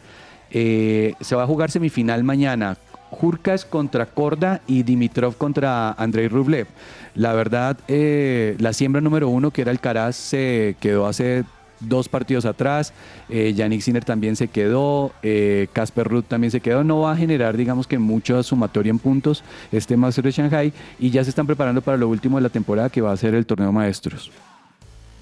Eh, 0.51 1.13
se 1.21 1.37
va 1.37 1.43
a 1.43 1.47
jugar 1.47 1.71
semifinal 1.71 2.25
mañana. 2.25 2.79
Jurkas 3.11 3.65
contra 3.65 4.07
Korda 4.07 4.61
y 4.67 4.83
Dimitrov 4.83 5.37
contra 5.37 5.93
Andrei 5.93 6.29
Rublev. 6.29 6.67
La 7.15 7.33
verdad, 7.33 7.77
eh, 7.89 8.55
la 8.59 8.73
siembra 8.73 9.01
número 9.01 9.29
uno, 9.29 9.51
que 9.51 9.63
era 9.63 9.71
el 9.71 9.81
Caraz, 9.81 10.17
se 10.17 10.77
quedó 10.81 11.07
hace 11.07 11.45
dos 11.81 12.09
partidos 12.09 12.45
atrás. 12.45 12.93
Eh, 13.29 13.53
Yannick 13.55 13.81
Sinner 13.81 14.05
también 14.05 14.37
se 14.37 14.49
quedó. 14.49 15.13
eh, 15.23 15.69
Casper 15.73 16.07
Ruth 16.07 16.25
también 16.29 16.51
se 16.51 16.61
quedó. 16.61 16.85
No 16.85 17.01
va 17.01 17.13
a 17.13 17.17
generar, 17.17 17.57
digamos 17.57 17.87
que 17.87 17.99
mucha 17.99 18.43
sumatoria 18.43 18.91
en 18.91 18.99
puntos 18.99 19.43
este 19.73 19.97
Master 19.97 20.25
de 20.25 20.31
Shanghai. 20.31 20.73
Y 20.99 21.11
ya 21.11 21.25
se 21.25 21.31
están 21.31 21.47
preparando 21.47 21.81
para 21.83 21.97
lo 21.97 22.09
último 22.09 22.37
de 22.39 22.43
la 22.43 22.49
temporada, 22.49 22.89
que 22.91 23.01
va 23.01 23.13
a 23.13 23.17
ser 23.17 23.35
el 23.35 23.47
torneo 23.47 23.73
maestros. 23.73 24.31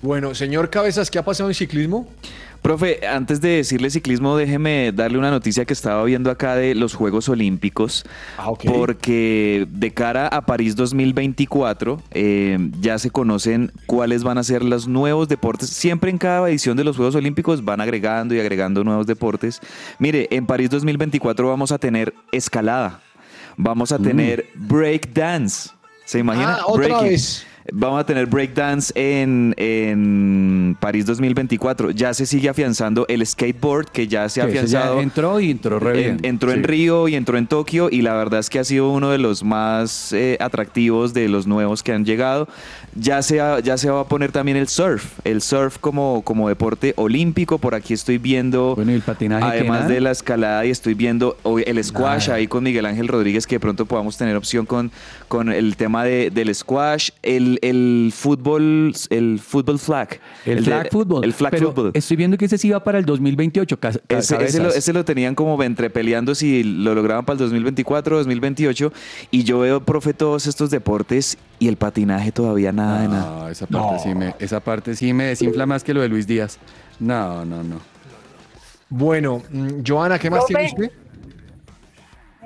Bueno, 0.03 0.35
señor 0.35 0.71
Cabezas, 0.71 1.11
¿qué 1.11 1.19
ha 1.19 1.25
pasado 1.25 1.49
en 1.49 1.55
ciclismo? 1.55 2.07
Profe, 2.67 3.07
antes 3.07 3.41
de 3.41 3.51
decirle 3.51 3.91
ciclismo, 3.91 4.37
déjeme 4.37 4.91
darle 4.91 5.19
una 5.19 5.31
noticia 5.31 5.65
que 5.65 5.73
estaba 5.73 6.03
viendo 6.03 6.33
acá 6.33 6.57
de 6.57 6.75
los 6.75 6.95
Juegos 6.95 7.29
Olímpicos. 7.29 8.05
Ah, 8.37 8.51
ok. 8.51 8.65
Porque 8.65 9.69
de 9.71 9.95
cara 9.95 10.27
a 10.27 10.47
París 10.47 10.75
2024 10.75 12.03
eh, 12.11 12.59
ya 12.81 12.99
se 12.99 13.11
conocen 13.11 13.71
cuáles 13.87 14.25
van 14.25 14.39
a 14.39 14.43
ser 14.43 14.65
los 14.65 14.89
nuevos 14.89 15.29
deportes. 15.29 15.71
Siempre 15.71 16.11
en 16.11 16.19
cada 16.19 16.49
edición 16.49 16.77
de 16.77 16.83
los 16.83 16.97
Juegos 16.97 17.15
Olímpicos 17.15 17.65
van 17.65 17.81
agregando 17.81 18.35
y 18.35 18.41
agregando 18.41 18.83
nuevos 18.83 19.07
deportes. 19.07 19.61
Mire, 20.01 20.27
en 20.33 20.45
París 20.45 20.69
2024 20.71 21.49
vamos 21.49 21.71
a 21.71 21.79
tener 21.79 22.15
escalada, 22.33 22.99
vamos 23.57 23.93
a 23.93 23.99
tener 24.01 24.45
break 24.57 25.13
dance. 25.13 25.71
¿Se 26.05 26.19
imagina? 26.19 26.57
Ah, 26.57 26.65
otra 26.67 26.89
Breaking. 26.89 27.11
vez. 27.11 27.47
Vamos 27.73 28.01
a 28.01 28.07
tener 28.07 28.27
breakdance 28.27 28.93
en, 28.95 29.55
en 29.57 30.77
París 30.81 31.05
2024. 31.07 31.91
Ya 31.91 32.15
se 32.15 32.25
sigue 32.27 32.49
afianzando 32.49 33.07
el 33.09 33.27
skateboard, 33.27 33.87
que 33.91 34.07
ya 34.09 34.29
se 34.29 34.41
ha 34.41 34.45
afianzado. 34.45 35.01
entró 35.01 35.41
y 35.41 35.51
entró 35.51 35.79
re 35.79 36.07
En- 36.09 36.25
entró 36.25 36.53
en. 36.53 36.63
Río 36.63 37.09
y 37.09 37.15
entró 37.15 37.39
en 37.39 37.47
Tokio 37.47 37.89
y 37.91 38.03
la 38.03 38.15
verdad 38.15 38.41
es 38.41 38.51
que 38.51 38.59
ha 38.59 38.65
sido 38.65 38.91
uno 38.91 39.11
de 39.11 39.19
los 39.19 39.43
más 39.45 40.13
eh, 40.13 40.37
atractivos 40.41 41.13
de 41.15 41.29
los 41.29 41.47
nuevos 41.47 41.83
que 41.83 41.93
han 41.93 42.05
llegado. 42.05 42.49
Ya 42.95 43.21
se, 43.23 43.41
ha- 43.41 43.61
ya 43.61 43.77
se 43.77 43.91
va 43.91 44.01
a 44.01 44.05
poner 44.09 44.33
también 44.33 44.57
el 44.57 44.69
surf, 44.69 45.19
el 45.25 45.43
surf 45.43 45.79
como, 45.79 46.23
como 46.23 46.49
deporte 46.49 46.95
olímpico. 46.97 47.59
Por 47.59 47.75
aquí 47.75 47.95
estoy 47.95 48.19
viendo, 48.19 48.75
Bueno, 48.75 48.93
y 48.93 48.95
el 48.95 49.03
patinaje. 49.03 49.45
además 49.45 49.89
de 49.89 50.01
la 50.01 50.11
escalada, 50.13 50.65
y 50.65 50.71
estoy 50.71 50.95
viendo 50.95 51.37
el 51.67 51.83
squash 51.85 52.27
Nada. 52.29 52.37
ahí 52.39 52.47
con 52.47 52.65
Miguel 52.65 52.87
Ángel 52.87 53.09
Rodríguez, 53.09 53.47
que 53.47 53.57
de 53.57 53.61
pronto 53.61 53.87
podamos 53.87 54.17
tener 54.17 54.35
opción 54.37 54.65
con, 54.67 54.91
con 55.29 55.53
el 55.53 55.77
tema 55.77 56.05
de- 56.05 56.31
del 56.31 56.55
squash, 56.55 57.11
el, 57.23 57.56
el 57.63 58.13
fútbol, 58.15 58.93
el 59.11 59.39
fútbol 59.41 59.79
flag. 59.79 60.21
El, 60.45 60.65
flag 60.65 60.89
football. 60.91 61.25
El 61.25 61.33
flag 61.33 61.51
Pero. 61.53 61.91
Estoy 61.95 62.17
viendo 62.17 62.37
que 62.39 62.45
ese 62.47 62.59
sí 62.59 62.71
va 62.71 62.83
para 62.83 62.99
el 62.99 63.05
2028. 63.05 63.79
ca- 63.79 63.89
Ese, 63.89 64.01
ese 64.09 64.35
lo, 64.35 64.39
cabezas. 64.39 64.77
ese 64.77 64.93
lo 64.93 65.05
tenían 65.05 65.35
como 65.35 65.63
entre 65.63 65.91
peleando 65.91 66.35
si 66.35 66.63
lo 66.63 66.95
lograban 66.95 67.25
para 67.25 67.35
el 67.35 67.39
2024 67.41 68.17
o 68.17 68.19
2028. 68.19 68.93
Y 69.31 69.45
yo 69.45 69.59
veo, 69.61 69.81
profe, 69.81 70.15
todos 70.15 70.47
estos 70.47 70.71
deportes 70.71 71.39
y 71.59 71.69
el 71.69 71.77
patinaje 71.77 72.33
todavía 72.33 72.73
nada 72.73 73.01
de 73.03 73.09
nada. 73.09 73.41
No, 73.43 73.49
esa 73.49 73.67
parte, 73.67 73.99
Sí 74.03 74.15
me, 74.15 74.35
esa 74.39 74.61
parte 74.61 74.95
sí 74.97 75.13
me 75.13 75.25
desinfla 75.25 75.67
más 75.67 75.83
que 75.85 75.95
lo 75.95 76.01
de 76.03 76.09
Luis 76.09 76.27
Díaz. 76.27 76.59
No, 76.99 77.45
no, 77.45 77.63
no. 77.63 77.81
Bueno, 78.89 79.43
mm, 79.51 79.69
Joana, 79.87 80.19
¿qué 80.19 80.31
más 80.31 80.47
tiene 80.47 80.67
usted? 80.67 80.91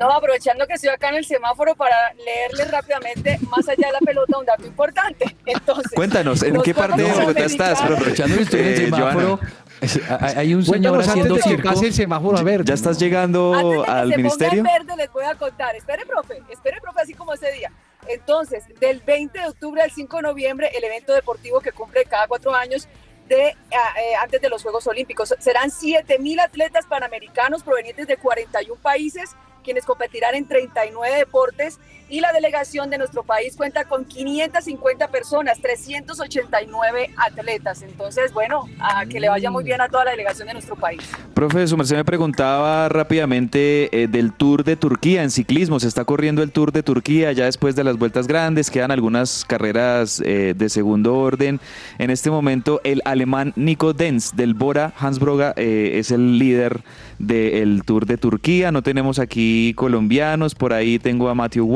No, 0.01 0.11
aprovechando 0.11 0.67
que 0.67 0.73
estoy 0.73 0.89
acá 0.89 1.11
en 1.11 1.17
el 1.17 1.27
semáforo 1.27 1.75
para 1.75 2.15
leerles 2.15 2.71
rápidamente, 2.71 3.39
más 3.51 3.69
allá 3.69 3.89
de 3.89 3.93
la 3.93 3.99
pelota, 3.99 4.39
un 4.39 4.47
dato 4.47 4.67
importante. 4.67 5.37
Entonces, 5.45 5.93
Cuéntanos, 5.95 6.43
¿en 6.43 6.61
qué 6.63 6.75
parte 6.75 7.03
de 7.03 7.13
Bogotá 7.13 7.45
estás, 7.45 7.79
profe? 7.83 7.95
Aprovechando 7.95 8.37
que 8.37 8.43
estoy 8.45 8.61
en 8.61 8.67
el 8.67 8.73
Eh, 8.73 8.77
semáforo, 8.87 9.37
Joana, 9.39 10.33
hay 10.37 10.55
un 10.55 10.65
señor 10.65 11.01
haciendo 11.01 11.35
antes 11.35 11.45
de 11.45 11.51
que 11.51 11.57
circo. 11.57 11.69
pase 11.69 11.87
el 11.87 11.93
semáforo 11.95 12.39
a 12.39 12.43
ver. 12.43 12.65
¿Ya 12.65 12.73
estás 12.75 12.99
llegando 12.99 13.53
Antes 13.55 13.79
de 13.79 13.85
que 13.85 13.91
al 13.91 14.09
se 14.11 14.17
ministerio? 14.17 14.63
verde, 14.63 14.97
les 14.97 15.13
voy 15.13 15.25
a 15.25 15.35
contar. 15.35 15.77
Espere, 15.77 16.07
profe, 16.07 16.43
espere, 16.51 16.81
profe, 16.81 17.01
así 17.03 17.13
como 17.13 17.35
ese 17.35 17.53
día. 17.53 17.71
Entonces, 18.09 18.65
del 18.81 19.01
20 19.01 19.39
de 19.39 19.47
octubre 19.49 19.83
al 19.83 19.91
5 19.91 20.17
de 20.17 20.23
noviembre, 20.23 20.71
el 20.75 20.83
evento 20.83 21.13
deportivo 21.13 21.61
que 21.61 21.73
cumple 21.73 22.05
cada 22.07 22.27
cuatro 22.27 22.55
años 22.55 22.89
de, 23.29 23.55
ah, 23.73 24.01
eh, 24.01 24.15
antes 24.23 24.41
de 24.41 24.49
los 24.49 24.63
Juegos 24.63 24.87
Olímpicos. 24.87 25.35
Serán 25.39 25.71
7 25.71 26.19
mil 26.19 26.41
atletas 26.41 26.87
panamericanos 26.87 27.63
provenientes 27.63 28.07
de 28.07 28.17
41 28.17 28.81
países 28.81 29.31
quienes 29.63 29.85
competirán 29.85 30.35
en 30.35 30.47
39 30.47 31.17
deportes 31.17 31.79
y 32.11 32.21
la 32.21 32.33
delegación 32.33 32.91
de 32.91 32.99
nuestro 32.99 33.23
país 33.23 33.57
cuenta 33.57 33.85
con 33.85 34.05
550 34.05 35.09
personas, 35.09 35.61
389 35.61 37.11
atletas. 37.17 37.83
Entonces, 37.83 38.33
bueno, 38.33 38.69
a 38.81 39.07
que 39.07 39.21
le 39.21 39.29
vaya 39.29 39.51
muy 39.51 39.65
bien 39.65 39.81
a 39.81 39.89
toda 39.89 40.05
la 40.05 40.11
delegación 40.11 40.49
de 40.49 40.55
nuestro 40.55 40.77
país. 40.77 41.01
Profe, 41.35 41.67
su 41.67 41.77
merced 41.77 41.97
me 41.97 42.05
preguntaba 42.05 42.89
rápidamente 42.89 43.89
eh, 44.03 44.09
del 44.09 44.33
Tour 44.33 44.65
de 44.65 44.77
Turquía 44.77 45.23
en 45.23 45.31
ciclismo. 45.31 45.79
Se 45.79 45.87
está 45.87 46.05
corriendo 46.05 46.43
el 46.43 46.51
Tour 46.51 46.73
de 46.73 46.83
Turquía 46.83 47.33
ya 47.33 47.45
después 47.45 47.77
de 47.77 47.85
las 47.85 47.97
vueltas 47.97 48.27
grandes. 48.27 48.71
Quedan 48.71 48.91
algunas 48.91 49.45
carreras 49.45 50.21
eh, 50.25 50.55
de 50.57 50.69
segundo 50.69 51.17
orden. 51.17 51.61
En 51.99 52.11
este 52.11 52.31
momento, 52.31 52.81
el 52.83 53.03
alemán 53.05 53.53
Nico 53.57 53.93
Denz 53.93 54.35
del 54.35 54.55
Bora 54.55 54.93
Hansbroga 54.99 55.55
eh, 55.57 55.93
es 55.95 56.11
el 56.11 56.39
líder 56.39 56.81
del 57.21 57.83
Tour 57.85 58.07
de 58.07 58.17
Turquía. 58.17 58.73
No 58.73 58.83
tenemos 58.83 59.19
aquí 59.19 59.75
colombianos, 59.75 60.55
por 60.55 60.73
ahí 60.73 60.99
tengo 60.99 61.29
a 61.29 61.35
Matthew 61.35 61.67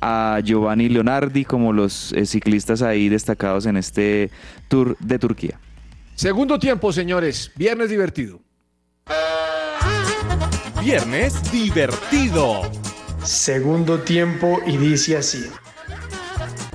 A 0.00 0.40
Giovanni 0.42 0.88
Leonardi 0.88 1.44
como 1.44 1.72
los 1.72 2.12
eh, 2.12 2.24
ciclistas 2.24 2.82
ahí 2.82 3.08
destacados 3.08 3.66
en 3.66 3.76
este 3.76 4.30
Tour 4.68 4.96
de 4.98 5.18
Turquía. 5.18 5.60
Segundo 6.14 6.58
tiempo, 6.58 6.92
señores. 6.92 7.50
Viernes 7.56 7.90
divertido. 7.90 8.40
Viernes 10.82 11.50
divertido. 11.52 12.62
Segundo 13.22 14.00
tiempo 14.00 14.60
y 14.66 14.76
dice 14.76 15.16
así. 15.18 15.44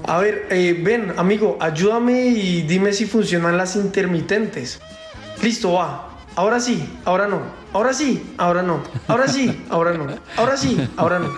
A 0.08 0.20
ver, 0.20 0.47
eh, 0.51 0.80
ven, 0.84 1.14
amigo, 1.18 1.58
ayúdame 1.60 2.28
y 2.28 2.62
dime 2.62 2.93
si 2.93 3.06
funcionan 3.06 3.58
las 3.58 3.76
intermitentes. 3.76 4.80
Listo, 5.41 5.74
va. 5.74 6.10
Ahora 6.36 6.60
sí, 6.60 6.88
ahora 7.06 7.28
no. 7.28 7.41
Ahora 7.74 7.93
sí, 7.93 8.24
ahora 8.38 8.62
no. 8.62 8.84
Ahora 9.08 9.28
sí, 9.28 9.66
ahora 9.70 9.93
no. 9.93 10.08
Ahora 10.38 10.58
sí, 10.58 10.88
ahora 10.97 11.20
no. 11.20 11.34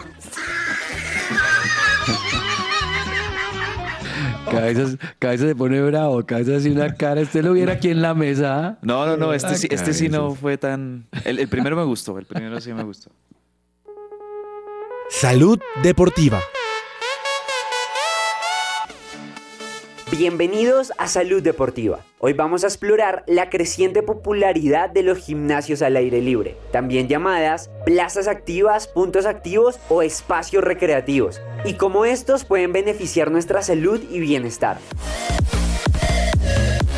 Cabeza, 4.49 4.97
cabeza 5.19 5.47
se 5.47 5.55
pone 5.55 5.81
bravo, 5.81 6.25
cabeza 6.25 6.55
así 6.57 6.69
una 6.69 6.93
cara. 6.95 7.21
Usted 7.21 7.43
lo 7.43 7.53
viera 7.53 7.73
aquí 7.73 7.89
en 7.89 8.01
la 8.01 8.13
mesa. 8.13 8.67
¿ah? 8.67 8.77
No, 8.81 9.05
no, 9.05 9.17
no, 9.17 9.33
este, 9.33 9.55
sí- 9.55 9.67
este 9.71 9.93
sí 9.93 10.09
no 10.09 10.19
cabezas. 10.19 10.39
fue 10.39 10.57
tan... 10.57 11.07
El, 11.25 11.39
el 11.39 11.47
primero 11.47 11.75
me 11.75 11.83
gustó, 11.83 12.17
el 12.17 12.25
primero 12.25 12.59
sí 12.61 12.73
me 12.73 12.83
gustó. 12.83 13.11
Salud 15.09 15.59
deportiva. 15.83 16.39
Bienvenidos 20.09 20.93
a 20.97 21.07
Salud 21.07 21.43
Deportiva. 21.43 21.99
Hoy 22.19 22.31
vamos 22.31 22.63
a 22.63 22.67
explorar 22.67 23.25
la 23.27 23.49
creciente 23.49 24.01
popularidad 24.01 24.89
de 24.89 25.03
los 25.03 25.17
gimnasios 25.17 25.81
al 25.81 25.97
aire 25.97 26.21
libre, 26.21 26.55
también 26.71 27.09
llamadas 27.09 27.69
plazas 27.85 28.29
activas, 28.29 28.87
puntos 28.87 29.25
activos 29.25 29.81
o 29.89 30.01
espacios 30.01 30.63
recreativos, 30.63 31.41
y 31.65 31.73
cómo 31.73 32.05
estos 32.05 32.45
pueden 32.45 32.71
beneficiar 32.71 33.31
nuestra 33.31 33.61
salud 33.61 34.01
y 34.09 34.21
bienestar. 34.21 34.77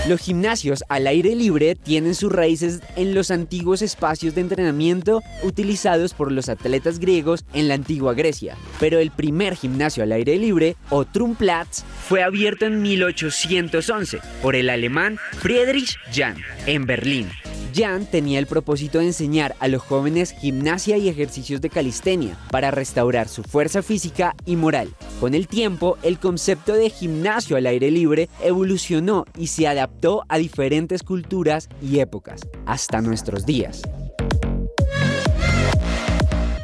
Los 0.08 0.22
gimnasios 0.22 0.84
al 0.88 1.08
aire 1.08 1.36
libre 1.36 1.76
tienen 1.76 2.16
sus 2.16 2.32
raíces 2.32 2.80
en 2.96 3.14
los 3.14 3.32
antiguos 3.32 3.82
espacios 3.82 4.34
de 4.34 4.42
entrenamiento 4.42 5.22
utilizados 5.44 6.14
por 6.14 6.32
los 6.32 6.48
atletas 6.48 7.00
griegos 7.00 7.44
en 7.54 7.68
la 7.68 7.74
antigua 7.74 8.14
Grecia. 8.14 8.56
Pero 8.80 9.00
el 9.00 9.12
primer 9.12 9.56
gimnasio 9.56 10.02
al 10.02 10.14
aire 10.14 10.38
libre, 10.38 10.78
o 10.90 11.06
Trumplatz, 11.06 11.84
fue 12.08 12.24
abierto 12.24 12.66
en 12.66 12.82
1811 12.82 14.20
por 14.42 14.56
el 14.56 14.70
alemán 14.70 15.20
Friedrich 15.38 15.98
Jahn 16.12 16.38
en 16.66 16.86
Berlín. 16.86 17.30
Jan 17.76 18.08
tenía 18.08 18.40
el 18.40 18.48
propósito 18.48 18.98
de 18.98 19.06
enseñar 19.06 19.56
a 19.60 19.68
los 19.68 19.84
jóvenes 19.84 20.32
gimnasia 20.32 20.98
y 20.98 21.08
ejercicios 21.08 21.62
de 21.62 21.70
calistenia 21.70 22.36
para 22.50 22.72
restaurar 22.72 23.28
su 23.28 23.44
fuerza 23.44 23.84
física 23.84 24.36
y 24.44 24.56
moral. 24.56 24.90
Con 25.20 25.36
el 25.36 25.48
tiempo, 25.48 25.98
el 26.02 26.18
concepto 26.18 26.74
de 26.74 26.90
gimnasio 26.90 27.58
al 27.58 27.68
aire 27.68 27.92
libre 27.92 28.28
evolucionó 28.42 29.26
y 29.38 29.48
se 29.48 29.68
adaptó 29.68 29.89
a 30.30 30.38
diferentes 30.38 31.04
culturas 31.04 31.68
y 31.82 32.00
épocas, 32.00 32.42
hasta 32.66 33.02
nuestros 33.02 33.46
días. 33.46 33.82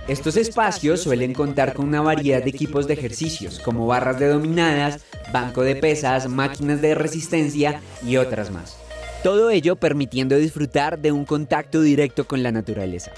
Estos 0.07 0.37
espacios 0.37 1.01
suelen 1.01 1.33
contar 1.33 1.73
con 1.73 1.87
una 1.87 2.01
variedad 2.01 2.43
de 2.43 2.51
equipos 2.51 2.87
de 2.87 2.93
ejercicios, 2.93 3.59
como 3.59 3.87
barras 3.87 4.19
de 4.19 4.27
dominadas, 4.27 5.03
banco 5.33 5.63
de 5.63 5.75
pesas, 5.75 6.29
máquinas 6.29 6.81
de 6.81 6.93
resistencia 6.93 7.81
y 8.05 8.17
otras 8.17 8.51
más. 8.51 8.77
Todo 9.23 9.49
ello 9.49 9.75
permitiendo 9.75 10.37
disfrutar 10.37 10.99
de 10.99 11.11
un 11.11 11.25
contacto 11.25 11.81
directo 11.81 12.27
con 12.27 12.43
la 12.43 12.51
naturaleza. 12.51 13.11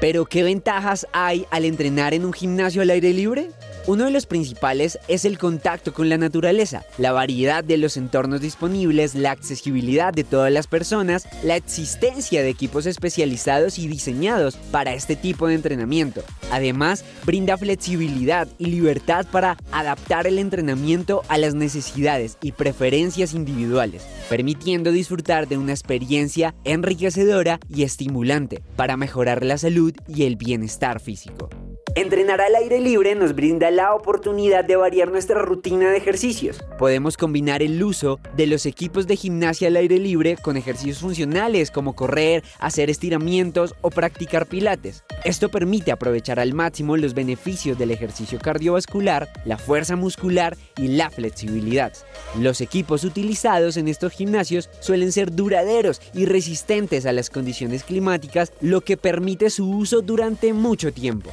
Pero 0.00 0.26
¿qué 0.26 0.42
ventajas 0.42 1.06
hay 1.12 1.46
al 1.50 1.64
entrenar 1.64 2.12
en 2.12 2.24
un 2.24 2.32
gimnasio 2.32 2.82
al 2.82 2.90
aire 2.90 3.12
libre? 3.12 3.50
Uno 3.88 4.06
de 4.06 4.10
los 4.10 4.26
principales 4.26 4.98
es 5.06 5.24
el 5.24 5.38
contacto 5.38 5.94
con 5.94 6.08
la 6.08 6.18
naturaleza, 6.18 6.84
la 6.98 7.12
variedad 7.12 7.62
de 7.62 7.76
los 7.76 7.96
entornos 7.96 8.40
disponibles, 8.40 9.14
la 9.14 9.30
accesibilidad 9.30 10.12
de 10.12 10.24
todas 10.24 10.50
las 10.50 10.66
personas, 10.66 11.28
la 11.44 11.54
existencia 11.54 12.42
de 12.42 12.48
equipos 12.48 12.86
especializados 12.86 13.78
y 13.78 13.86
diseñados 13.86 14.56
para 14.72 14.92
este 14.92 15.14
tipo 15.14 15.46
de 15.46 15.54
entrenamiento. 15.54 16.24
Además, 16.50 17.04
brinda 17.24 17.56
flexibilidad 17.56 18.48
y 18.58 18.66
libertad 18.66 19.24
para 19.30 19.56
adaptar 19.70 20.26
el 20.26 20.40
entrenamiento 20.40 21.22
a 21.28 21.38
las 21.38 21.54
necesidades 21.54 22.38
y 22.42 22.50
preferencias 22.50 23.34
individuales, 23.34 24.02
permitiendo 24.28 24.90
disfrutar 24.90 25.46
de 25.46 25.58
una 25.58 25.70
experiencia 25.70 26.56
enriquecedora 26.64 27.60
y 27.68 27.84
estimulante 27.84 28.64
para 28.74 28.96
mejorar 28.96 29.44
la 29.44 29.58
salud 29.58 29.94
y 30.08 30.24
el 30.24 30.34
bienestar 30.34 30.98
físico. 30.98 31.50
Entrenar 31.96 32.42
al 32.42 32.54
aire 32.56 32.78
libre 32.78 33.14
nos 33.14 33.34
brinda 33.34 33.70
la 33.70 33.94
oportunidad 33.94 34.66
de 34.66 34.76
variar 34.76 35.10
nuestra 35.10 35.40
rutina 35.40 35.88
de 35.88 35.96
ejercicios. 35.96 36.62
Podemos 36.78 37.16
combinar 37.16 37.62
el 37.62 37.82
uso 37.82 38.20
de 38.36 38.46
los 38.46 38.66
equipos 38.66 39.06
de 39.06 39.16
gimnasia 39.16 39.68
al 39.68 39.76
aire 39.76 39.98
libre 39.98 40.36
con 40.36 40.58
ejercicios 40.58 40.98
funcionales 40.98 41.70
como 41.70 41.96
correr, 41.96 42.44
hacer 42.58 42.90
estiramientos 42.90 43.74
o 43.80 43.88
practicar 43.88 44.44
pilates. 44.44 45.04
Esto 45.24 45.48
permite 45.48 45.90
aprovechar 45.90 46.38
al 46.38 46.52
máximo 46.52 46.98
los 46.98 47.14
beneficios 47.14 47.78
del 47.78 47.92
ejercicio 47.92 48.38
cardiovascular, 48.40 49.30
la 49.46 49.56
fuerza 49.56 49.96
muscular 49.96 50.54
y 50.76 50.88
la 50.88 51.08
flexibilidad. 51.08 51.94
Los 52.38 52.60
equipos 52.60 53.04
utilizados 53.04 53.78
en 53.78 53.88
estos 53.88 54.12
gimnasios 54.12 54.68
suelen 54.80 55.12
ser 55.12 55.34
duraderos 55.34 56.02
y 56.12 56.26
resistentes 56.26 57.06
a 57.06 57.12
las 57.12 57.30
condiciones 57.30 57.84
climáticas, 57.84 58.52
lo 58.60 58.82
que 58.82 58.98
permite 58.98 59.48
su 59.48 59.66
uso 59.70 60.02
durante 60.02 60.52
mucho 60.52 60.92
tiempo. 60.92 61.32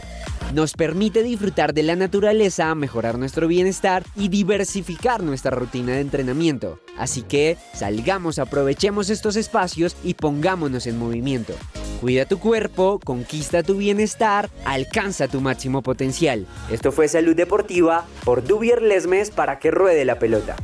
Nos 0.53 0.73
permite 0.73 1.23
disfrutar 1.23 1.73
de 1.73 1.81
la 1.81 1.95
naturaleza, 1.95 2.75
mejorar 2.75 3.17
nuestro 3.17 3.47
bienestar 3.47 4.03
y 4.15 4.27
diversificar 4.27 5.23
nuestra 5.23 5.49
rutina 5.49 5.93
de 5.93 6.01
entrenamiento. 6.01 6.79
Así 6.95 7.23
que 7.23 7.57
salgamos, 7.73 8.37
aprovechemos 8.37 9.09
estos 9.09 9.35
espacios 9.35 9.95
y 10.03 10.13
pongámonos 10.13 10.85
en 10.85 10.99
movimiento. 10.99 11.55
Cuida 11.99 12.25
tu 12.25 12.37
cuerpo, 12.37 12.99
conquista 13.03 13.63
tu 13.63 13.77
bienestar, 13.77 14.51
alcanza 14.63 15.27
tu 15.27 15.41
máximo 15.41 15.81
potencial. 15.81 16.45
Esto 16.69 16.91
fue 16.91 17.07
Salud 17.07 17.35
Deportiva 17.35 18.05
por 18.23 18.45
Dubier 18.45 18.83
Lesmes 18.83 19.31
para 19.31 19.57
que 19.57 19.71
ruede 19.71 20.05
la 20.05 20.19
pelota. 20.19 20.55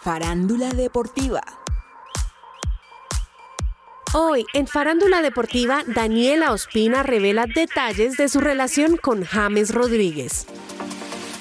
Farándula 0.00 0.68
deportiva. 0.70 1.42
Hoy, 4.14 4.46
en 4.54 4.66
Farándula 4.66 5.20
Deportiva, 5.20 5.82
Daniela 5.86 6.52
Ospina 6.52 7.02
revela 7.02 7.44
detalles 7.46 8.16
de 8.16 8.30
su 8.30 8.40
relación 8.40 8.96
con 8.96 9.22
James 9.22 9.74
Rodríguez. 9.74 10.46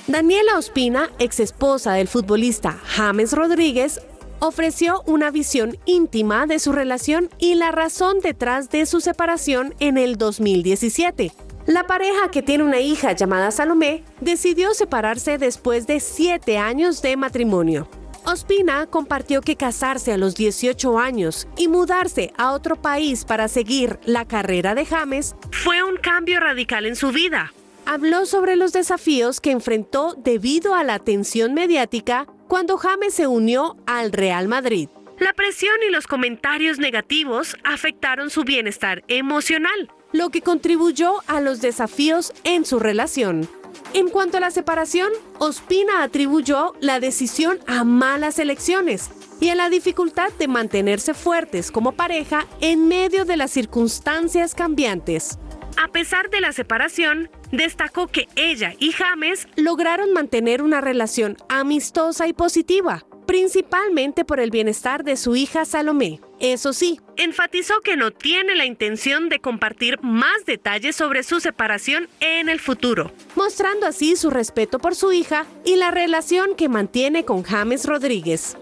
Daniela 0.07 0.57
Ospina, 0.57 1.09
ex 1.17 1.39
esposa 1.39 1.93
del 1.93 2.09
futbolista 2.09 2.77
James 2.83 3.31
Rodríguez, 3.31 4.01
ofreció 4.39 5.01
una 5.05 5.31
visión 5.31 5.77
íntima 5.85 6.45
de 6.45 6.59
su 6.59 6.73
relación 6.73 7.29
y 7.37 7.55
la 7.55 7.71
razón 7.71 8.19
detrás 8.19 8.69
de 8.69 8.85
su 8.85 8.99
separación 8.99 9.73
en 9.79 9.97
el 9.97 10.17
2017. 10.17 11.31
La 11.67 11.87
pareja, 11.87 12.31
que 12.31 12.41
tiene 12.41 12.65
una 12.65 12.81
hija 12.81 13.13
llamada 13.13 13.51
Salomé, 13.51 14.03
decidió 14.19 14.73
separarse 14.73 15.37
después 15.37 15.87
de 15.87 16.01
siete 16.01 16.57
años 16.57 17.01
de 17.01 17.15
matrimonio. 17.15 17.87
Ospina 18.29 18.87
compartió 18.87 19.39
que 19.39 19.55
casarse 19.55 20.11
a 20.11 20.17
los 20.17 20.35
18 20.35 20.99
años 20.99 21.47
y 21.55 21.69
mudarse 21.69 22.33
a 22.37 22.51
otro 22.51 22.75
país 22.75 23.23
para 23.23 23.47
seguir 23.47 23.99
la 24.03 24.25
carrera 24.25 24.75
de 24.75 24.85
James 24.85 25.33
fue 25.49 25.81
un 25.81 25.95
cambio 25.95 26.41
radical 26.41 26.85
en 26.85 26.97
su 26.97 27.13
vida. 27.13 27.53
Habló 27.85 28.25
sobre 28.25 28.57
los 28.57 28.73
desafíos 28.73 29.39
que 29.39 29.51
enfrentó 29.51 30.13
debido 30.17 30.75
a 30.75 30.83
la 30.83 30.95
atención 30.95 31.53
mediática 31.53 32.27
cuando 32.49 32.77
James 32.77 33.13
se 33.13 33.27
unió 33.27 33.77
al 33.85 34.11
Real 34.11 34.49
Madrid. 34.49 34.89
La 35.19 35.31
presión 35.31 35.77
y 35.87 35.89
los 35.89 36.05
comentarios 36.05 36.79
negativos 36.79 37.55
afectaron 37.63 38.29
su 38.29 38.43
bienestar 38.43 39.05
emocional, 39.07 39.89
lo 40.11 40.31
que 40.31 40.41
contribuyó 40.41 41.23
a 41.27 41.39
los 41.39 41.61
desafíos 41.61 42.33
en 42.43 42.65
su 42.65 42.77
relación. 42.77 43.47
En 43.93 44.09
cuanto 44.09 44.37
a 44.37 44.39
la 44.39 44.51
separación, 44.51 45.11
Ospina 45.39 46.03
atribuyó 46.03 46.73
la 46.79 46.99
decisión 46.99 47.59
a 47.67 47.83
malas 47.83 48.37
elecciones 48.39 49.09
y 49.39 49.49
a 49.49 49.55
la 49.55 49.69
dificultad 49.69 50.31
de 50.37 50.47
mantenerse 50.47 51.13
fuertes 51.13 51.71
como 51.71 51.93
pareja 51.93 52.45
en 52.59 52.87
medio 52.87 53.25
de 53.25 53.37
las 53.37 53.51
circunstancias 53.51 54.55
cambiantes. 54.55 55.39
A 55.81 55.87
pesar 55.89 56.29
de 56.29 56.41
la 56.41 56.53
separación, 56.53 57.29
destacó 57.51 58.07
que 58.07 58.27
ella 58.35 58.73
y 58.79 58.91
James 58.91 59.47
lograron 59.55 60.11
mantener 60.11 60.63
una 60.63 60.81
relación 60.81 61.37
amistosa 61.49 62.27
y 62.27 62.33
positiva, 62.33 63.05
principalmente 63.27 64.25
por 64.25 64.39
el 64.39 64.49
bienestar 64.49 65.03
de 65.03 65.17
su 65.17 65.35
hija 65.35 65.65
Salomé. 65.65 66.19
Eso 66.39 66.73
sí, 66.73 66.99
enfatizó 67.17 67.81
que 67.81 67.97
no 67.97 68.11
tiene 68.11 68.55
la 68.55 68.65
intención 68.65 69.29
de 69.29 69.39
compartir 69.39 70.01
más 70.01 70.45
detalles 70.45 70.95
sobre 70.95 71.23
su 71.23 71.39
separación 71.39 72.07
en 72.21 72.49
el 72.49 72.59
futuro, 72.59 73.11
mostrando 73.35 73.85
así 73.85 74.15
su 74.15 74.29
respeto 74.29 74.79
por 74.79 74.95
su 74.95 75.11
hija 75.11 75.45
y 75.65 75.75
la 75.75 75.91
relación 75.91 76.55
que 76.55 76.69
mantiene 76.69 77.25
con 77.25 77.43
James 77.43 77.85
Rodríguez. 77.85 78.55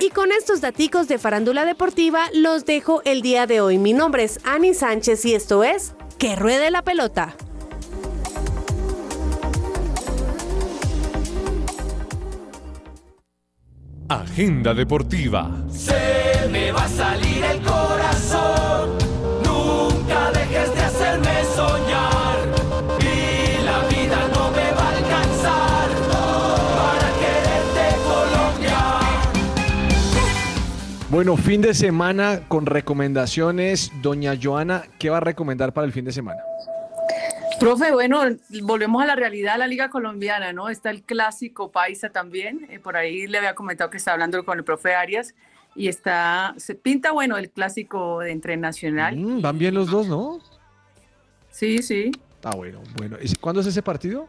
Y 0.00 0.10
con 0.10 0.30
estos 0.30 0.60
daticos 0.60 1.08
de 1.08 1.18
farándula 1.18 1.64
deportiva 1.64 2.26
los 2.32 2.64
dejo 2.66 3.02
el 3.04 3.22
día 3.22 3.46
de 3.46 3.60
hoy. 3.60 3.78
Mi 3.78 3.92
nombre 3.92 4.24
es 4.24 4.40
Ani 4.44 4.74
Sánchez 4.74 5.24
y 5.24 5.34
esto 5.34 5.64
es 5.64 5.94
Que 6.18 6.36
Ruede 6.36 6.70
la 6.70 6.82
Pelota. 6.82 7.34
Agenda 14.08 14.72
deportiva. 14.72 15.50
Se 15.70 16.48
me 16.50 16.72
va 16.72 16.84
a 16.84 16.88
salir 16.88 17.44
el 17.44 17.60
corazón. 17.60 18.96
Nunca 19.44 20.30
dejes 20.32 20.74
de 20.74 20.80
hacerme 20.80 21.44
soñar. 21.54 22.38
Y 23.00 23.62
la 23.66 23.86
vida 23.88 24.28
no 24.32 24.50
me 24.50 24.72
va 24.72 24.82
a 24.82 24.96
alcanzar 24.96 25.88
para 26.78 27.08
quererte, 27.20 27.96
Colombia. 28.08 28.78
Bueno, 31.10 31.36
fin 31.36 31.60
de 31.60 31.74
semana 31.74 32.40
con 32.48 32.64
recomendaciones. 32.64 33.92
Doña 34.00 34.32
Joana, 34.42 34.84
¿qué 34.98 35.10
va 35.10 35.18
a 35.18 35.20
recomendar 35.20 35.74
para 35.74 35.86
el 35.86 35.92
fin 35.92 36.06
de 36.06 36.12
semana? 36.12 36.40
Profe, 37.60 37.90
bueno, 37.92 38.22
volvemos 38.62 39.02
a 39.02 39.06
la 39.06 39.16
realidad 39.16 39.54
de 39.54 39.58
la 39.58 39.66
Liga 39.66 39.90
Colombiana, 39.90 40.52
¿no? 40.52 40.68
Está 40.68 40.90
el 40.90 41.02
clásico 41.02 41.72
Paisa 41.72 42.10
también. 42.10 42.66
eh, 42.70 42.78
por 42.78 42.96
ahí 42.96 43.26
le 43.26 43.38
había 43.38 43.54
comentado 43.54 43.90
que 43.90 43.96
estaba 43.96 44.14
hablando 44.14 44.44
con 44.44 44.58
el 44.58 44.64
profe 44.64 44.94
Arias. 44.94 45.34
Y 45.74 45.88
está, 45.88 46.54
se 46.56 46.74
pinta 46.76 47.10
bueno 47.12 47.36
el 47.36 47.50
clásico 47.50 48.20
de 48.20 48.30
entre 48.30 48.56
Nacional. 48.56 49.16
Mm, 49.16 49.42
van 49.42 49.58
bien 49.58 49.74
los 49.74 49.90
dos, 49.90 50.06
¿no? 50.06 50.38
Sí, 51.50 51.82
sí. 51.82 52.12
Ah, 52.44 52.54
bueno, 52.54 52.80
bueno. 52.96 53.16
¿Y 53.20 53.34
¿Cuándo 53.36 53.60
es 53.60 53.66
ese 53.66 53.82
partido? 53.82 54.28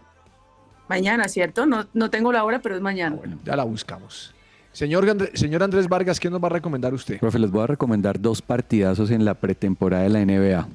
Mañana, 0.88 1.28
¿cierto? 1.28 1.66
No, 1.68 1.86
no 1.94 2.10
tengo 2.10 2.32
la 2.32 2.44
hora, 2.44 2.60
pero 2.60 2.76
es 2.76 2.82
mañana. 2.82 3.18
Ya 3.46 3.56
la 3.56 3.64
buscamos. 3.64 4.34
Señor, 4.72 5.08
André- 5.08 5.36
señor 5.36 5.62
Andrés 5.64 5.88
Vargas, 5.88 6.20
¿qué 6.20 6.30
nos 6.32 6.42
va 6.44 6.48
a 6.48 6.52
recomendar 6.52 6.94
usted? 6.96 7.20
Profe, 7.20 7.38
les 7.40 7.52
voy 7.52 7.64
a 7.64 7.68
recomendar 7.68 8.20
dos 8.20 8.42
partidazos 8.42 9.12
en 9.12 9.24
la 9.24 9.36
pretemporada 9.36 10.04
de 10.04 10.10
la 10.10 10.20
NBA. 10.26 10.68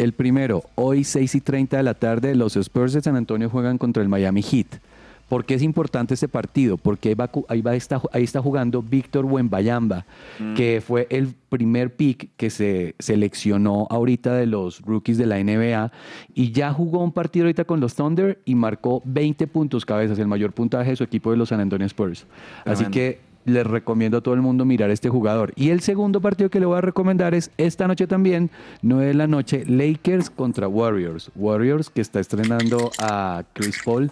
El 0.00 0.14
primero, 0.14 0.64
hoy 0.76 1.04
6 1.04 1.34
y 1.34 1.40
30 1.42 1.76
de 1.76 1.82
la 1.82 1.92
tarde, 1.92 2.34
los 2.34 2.56
Spurs 2.56 2.94
de 2.94 3.02
San 3.02 3.16
Antonio 3.16 3.50
juegan 3.50 3.76
contra 3.76 4.02
el 4.02 4.08
Miami 4.08 4.40
Heat. 4.40 4.80
¿Por 5.28 5.44
qué 5.44 5.52
es 5.52 5.62
importante 5.62 6.14
este 6.14 6.26
partido? 6.26 6.78
Porque 6.78 7.10
ahí, 7.10 7.14
va, 7.14 7.30
ahí, 7.50 7.60
va 7.60 7.76
está, 7.76 8.00
ahí 8.14 8.24
está 8.24 8.40
jugando 8.40 8.80
Víctor 8.82 9.26
Wembayamba, 9.26 10.06
Mm. 10.38 10.54
que 10.54 10.82
fue 10.84 11.06
el 11.10 11.34
primer 11.50 11.94
pick 11.94 12.30
que 12.38 12.48
se 12.48 12.94
seleccionó 12.98 13.86
ahorita 13.90 14.34
de 14.34 14.46
los 14.46 14.80
rookies 14.80 15.18
de 15.18 15.26
la 15.26 15.38
NBA 15.38 15.92
y 16.34 16.50
ya 16.52 16.72
jugó 16.72 17.04
un 17.04 17.12
partido 17.12 17.44
ahorita 17.44 17.66
con 17.66 17.78
los 17.78 17.94
Thunder 17.94 18.40
y 18.46 18.54
marcó 18.54 19.02
20 19.04 19.46
puntos 19.48 19.84
cabezas, 19.84 20.18
el 20.18 20.28
mayor 20.28 20.52
puntaje 20.54 20.88
de 20.90 20.96
su 20.96 21.04
equipo 21.04 21.30
de 21.30 21.36
los 21.36 21.50
San 21.50 21.60
Antonio 21.60 21.86
Spurs. 21.86 22.26
Así 22.64 22.86
que 22.86 23.20
les 23.44 23.66
recomiendo 23.66 24.18
a 24.18 24.20
todo 24.20 24.34
el 24.34 24.42
mundo 24.42 24.64
mirar 24.64 24.90
este 24.90 25.08
jugador. 25.08 25.52
Y 25.56 25.70
el 25.70 25.80
segundo 25.80 26.20
partido 26.20 26.50
que 26.50 26.60
le 26.60 26.66
voy 26.66 26.78
a 26.78 26.80
recomendar 26.82 27.34
es 27.34 27.50
esta 27.56 27.88
noche 27.88 28.06
también, 28.06 28.50
9 28.82 29.06
de 29.06 29.14
la 29.14 29.26
noche, 29.26 29.64
Lakers 29.66 30.30
contra 30.30 30.68
Warriors. 30.68 31.30
Warriors 31.34 31.90
que 31.90 32.00
está 32.00 32.20
estrenando 32.20 32.90
a 32.98 33.44
Chris 33.54 33.78
Paul 33.84 34.10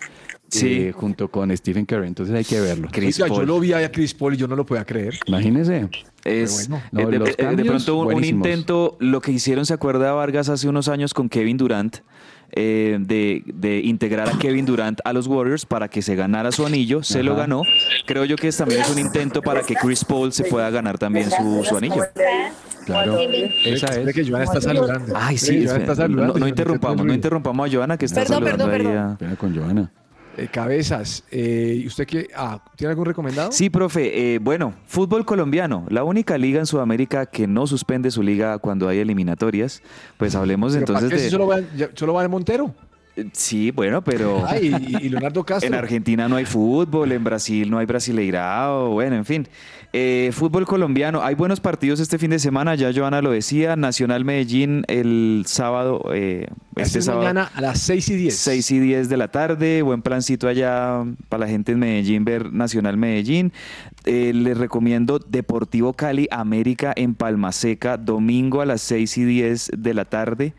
Sí. 0.50 0.80
eh, 0.80 0.92
junto 0.92 1.30
con 1.30 1.54
Stephen 1.54 1.84
Curry. 1.84 2.06
Entonces 2.06 2.34
hay 2.34 2.44
que 2.44 2.58
verlo. 2.58 2.88
Oiga, 2.96 3.28
yo 3.28 3.44
lo 3.44 3.60
vi 3.60 3.74
ahí 3.74 3.84
a 3.84 3.92
Chris 3.92 4.14
Paul 4.14 4.32
y 4.32 4.38
yo 4.38 4.48
no 4.48 4.56
lo 4.56 4.64
podía 4.64 4.84
creer. 4.84 5.14
Imagínese. 5.26 5.90
Es, 6.24 6.68
bueno. 6.70 6.82
No, 6.90 7.00
eh, 7.02 7.06
de, 7.06 7.18
los 7.18 7.28
eh, 7.36 7.54
de 7.54 7.64
pronto 7.66 7.98
un, 7.98 8.14
un 8.14 8.24
intento, 8.24 8.96
lo 8.98 9.20
que 9.20 9.30
hicieron, 9.30 9.66
se 9.66 9.74
acuerda 9.74 10.12
Vargas 10.12 10.48
hace 10.48 10.66
unos 10.66 10.88
años 10.88 11.12
con 11.12 11.28
Kevin 11.28 11.58
Durant, 11.58 11.98
eh, 12.52 12.96
de, 13.00 13.42
de 13.46 13.80
integrar 13.80 14.28
a 14.28 14.38
Kevin 14.38 14.64
Durant 14.66 15.00
a 15.04 15.12
los 15.12 15.26
Warriors 15.26 15.66
para 15.66 15.88
que 15.88 16.02
se 16.02 16.14
ganara 16.16 16.50
su 16.52 16.64
anillo, 16.66 17.02
se 17.02 17.22
lo 17.22 17.36
ganó. 17.36 17.62
Creo 18.06 18.24
yo 18.24 18.36
que 18.36 18.48
es, 18.48 18.56
también 18.56 18.80
es 18.80 18.90
un 18.90 18.98
intento 18.98 19.42
para 19.42 19.62
que 19.62 19.74
Chris 19.74 20.04
Paul 20.04 20.32
se 20.32 20.44
pueda 20.44 20.70
ganar 20.70 20.98
también 20.98 21.30
su, 21.30 21.64
su 21.64 21.76
anillo. 21.76 22.02
Claro, 22.86 23.18
esa 23.66 23.86
es. 24.00 24.14
que 24.14 24.26
Joana 24.26 24.44
está 24.44 24.60
saludando. 24.62 25.12
Ay, 25.14 25.36
sí, 25.36 25.64
está 25.64 25.94
saludando 25.94 26.38
no, 26.38 26.48
interrumpamos, 26.48 27.04
no 27.04 27.12
interrumpamos 27.12 27.68
a 27.68 27.72
Joana 27.76 27.98
que 27.98 28.06
está 28.06 28.22
Perdón, 28.22 28.36
saludando 28.44 28.66
perdón, 28.70 28.92
ahí 28.92 28.96
a- 28.96 29.12
Espera 29.12 29.36
con 29.36 29.54
Joana. 29.54 29.90
Eh, 30.38 30.48
cabezas, 30.52 31.24
eh, 31.32 31.80
¿y 31.82 31.86
usted 31.88 32.06
qué? 32.06 32.28
Ah, 32.34 32.62
¿tiene 32.76 32.90
algún 32.90 33.06
recomendado? 33.06 33.50
Sí, 33.50 33.70
profe. 33.70 34.34
eh, 34.34 34.38
bueno, 34.38 34.72
fútbol 34.86 35.24
colombiano, 35.24 35.84
la 35.90 36.04
única 36.04 36.38
liga 36.38 36.60
en 36.60 36.66
Sudamérica 36.66 37.26
que 37.26 37.46
no 37.48 37.66
suspende 37.66 38.10
su 38.12 38.22
liga 38.22 38.58
cuando 38.58 38.88
hay 38.88 38.98
eliminatorias. 39.00 39.82
Pues 40.16 40.34
hablemos 40.36 40.74
Pero 40.74 40.86
¿para 40.86 40.98
entonces 41.00 41.10
qué 41.18 41.22
de... 41.22 41.28
si 41.28 41.30
solo 41.30 41.46
va, 41.48 41.58
solo 41.94 42.14
va 42.14 42.22
el 42.22 42.28
Montero? 42.28 42.72
Eh, 43.16 43.26
Sí, 43.32 43.72
bueno, 43.72 44.02
pero... 44.02 44.44
Ay, 44.46 44.72
y, 45.00 45.06
y 45.06 45.08
Leonardo 45.08 45.42
Castro. 45.46 45.66
En 45.66 45.74
Argentina 45.74 46.28
no 46.28 46.36
hay 46.36 46.44
fútbol, 46.44 47.10
en 47.10 47.24
Brasil 47.24 47.68
no 47.68 47.78
hay 47.78 47.86
brasileirao, 47.86 48.90
bueno, 48.90 49.16
en 49.16 49.24
fin. 49.24 49.48
Eh, 49.94 50.30
fútbol 50.34 50.66
colombiano, 50.66 51.22
hay 51.22 51.34
buenos 51.34 51.60
partidos 51.60 51.98
este 51.98 52.18
fin 52.18 52.30
de 52.30 52.38
semana, 52.38 52.74
ya 52.74 52.92
Joana 52.94 53.22
lo 53.22 53.30
decía, 53.30 53.74
Nacional 53.74 54.22
Medellín 54.22 54.84
el 54.86 55.44
sábado, 55.46 56.02
eh, 56.12 56.46
Este 56.76 56.98
es 56.98 57.06
sábado. 57.06 57.22
mañana 57.22 57.50
a 57.54 57.60
las 57.62 57.80
6 57.80 58.10
y 58.10 58.16
10. 58.16 58.36
6 58.36 58.70
y 58.70 58.78
10 58.80 59.08
de 59.08 59.16
la 59.16 59.28
tarde, 59.28 59.80
buen 59.80 60.02
plancito 60.02 60.46
allá 60.46 61.04
para 61.30 61.46
la 61.46 61.50
gente 61.50 61.72
en 61.72 61.78
Medellín 61.78 62.24
ver 62.26 62.52
Nacional 62.52 62.98
Medellín. 62.98 63.52
Eh, 64.04 64.32
les 64.34 64.58
recomiendo 64.58 65.18
Deportivo 65.18 65.94
Cali 65.94 66.28
América 66.30 66.92
en 66.94 67.14
Palma 67.14 67.52
Seca, 67.52 67.96
domingo 67.96 68.60
a 68.60 68.66
las 68.66 68.82
6 68.82 69.16
y 69.16 69.24
10 69.24 69.70
de 69.74 69.94
la 69.94 70.04
tarde. 70.04 70.52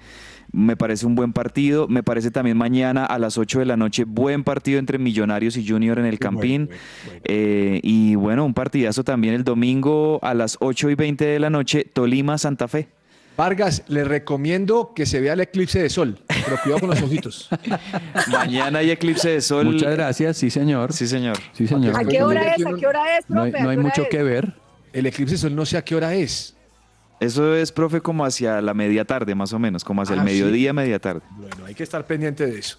Me 0.51 0.75
parece 0.75 1.05
un 1.05 1.15
buen 1.15 1.33
partido. 1.33 1.87
Me 1.87 2.03
parece 2.03 2.31
también 2.31 2.57
mañana 2.57 3.05
a 3.05 3.19
las 3.19 3.37
8 3.37 3.59
de 3.59 3.65
la 3.65 3.77
noche, 3.77 4.03
buen 4.05 4.43
partido 4.43 4.79
entre 4.79 4.97
Millonarios 4.97 5.57
y 5.57 5.67
Junior 5.67 5.99
en 5.99 6.05
el 6.05 6.19
Campín. 6.19 6.69
Eh, 7.23 7.79
y 7.83 8.15
bueno, 8.15 8.45
un 8.45 8.53
partidazo 8.53 9.03
también 9.03 9.33
el 9.35 9.43
domingo 9.43 10.19
a 10.23 10.33
las 10.33 10.57
8 10.59 10.89
y 10.89 10.95
20 10.95 11.25
de 11.25 11.39
la 11.39 11.49
noche, 11.49 11.85
Tolima-Santa 11.93 12.67
Fe. 12.67 12.87
Vargas, 13.37 13.83
le 13.87 14.03
recomiendo 14.03 14.91
que 14.93 15.05
se 15.05 15.21
vea 15.21 15.31
el 15.31 15.39
eclipse 15.39 15.81
de 15.81 15.89
sol, 15.89 16.19
pero 16.27 16.57
cuidado 16.61 16.81
con 16.81 16.89
los 16.89 17.01
ojitos. 17.01 17.47
Mañana 18.29 18.79
hay 18.79 18.91
eclipse 18.91 19.29
de 19.29 19.39
sol. 19.39 19.65
Muchas 19.65 19.95
gracias, 19.95 20.35
sí 20.35 20.49
señor. 20.49 20.91
Sí, 20.91 21.07
señor. 21.07 21.37
Sí, 21.53 21.65
señor. 21.65 21.95
¿A 21.95 22.03
qué 22.03 22.21
hora 22.21 22.53
es? 22.53 22.65
¿A 22.65 22.73
qué 22.73 22.85
hora 22.85 23.17
es, 23.17 23.29
No 23.29 23.43
hay, 23.43 23.77
mucho 23.77 24.01
es? 24.01 24.09
que 24.09 24.23
ver. 24.23 24.55
El 24.91 25.05
eclipse 25.05 25.35
de 25.35 25.37
sol 25.37 25.55
no 25.55 25.65
sé 25.65 25.77
a 25.77 25.85
qué 25.85 25.95
hora 25.95 26.13
es. 26.15 26.57
Eso 27.19 27.55
es, 27.55 27.71
profe, 27.71 28.01
como 28.01 28.25
hacia 28.25 28.61
la 28.61 28.73
media 28.73 29.05
tarde, 29.05 29.35
más 29.35 29.51
o 29.53 29.59
menos, 29.59 29.83
como 29.83 30.01
hacia 30.01 30.13
el 30.13 30.19
Ah, 30.21 30.23
sí. 30.25 30.29
mediodía, 30.31 30.73
media 30.73 30.99
tarde. 30.99 31.21
Bueno, 31.31 31.65
hay 31.65 31.75
que 31.75 31.83
estar 31.83 32.05
pendiente 32.05 32.45
de 32.45 32.59
eso. 32.59 32.77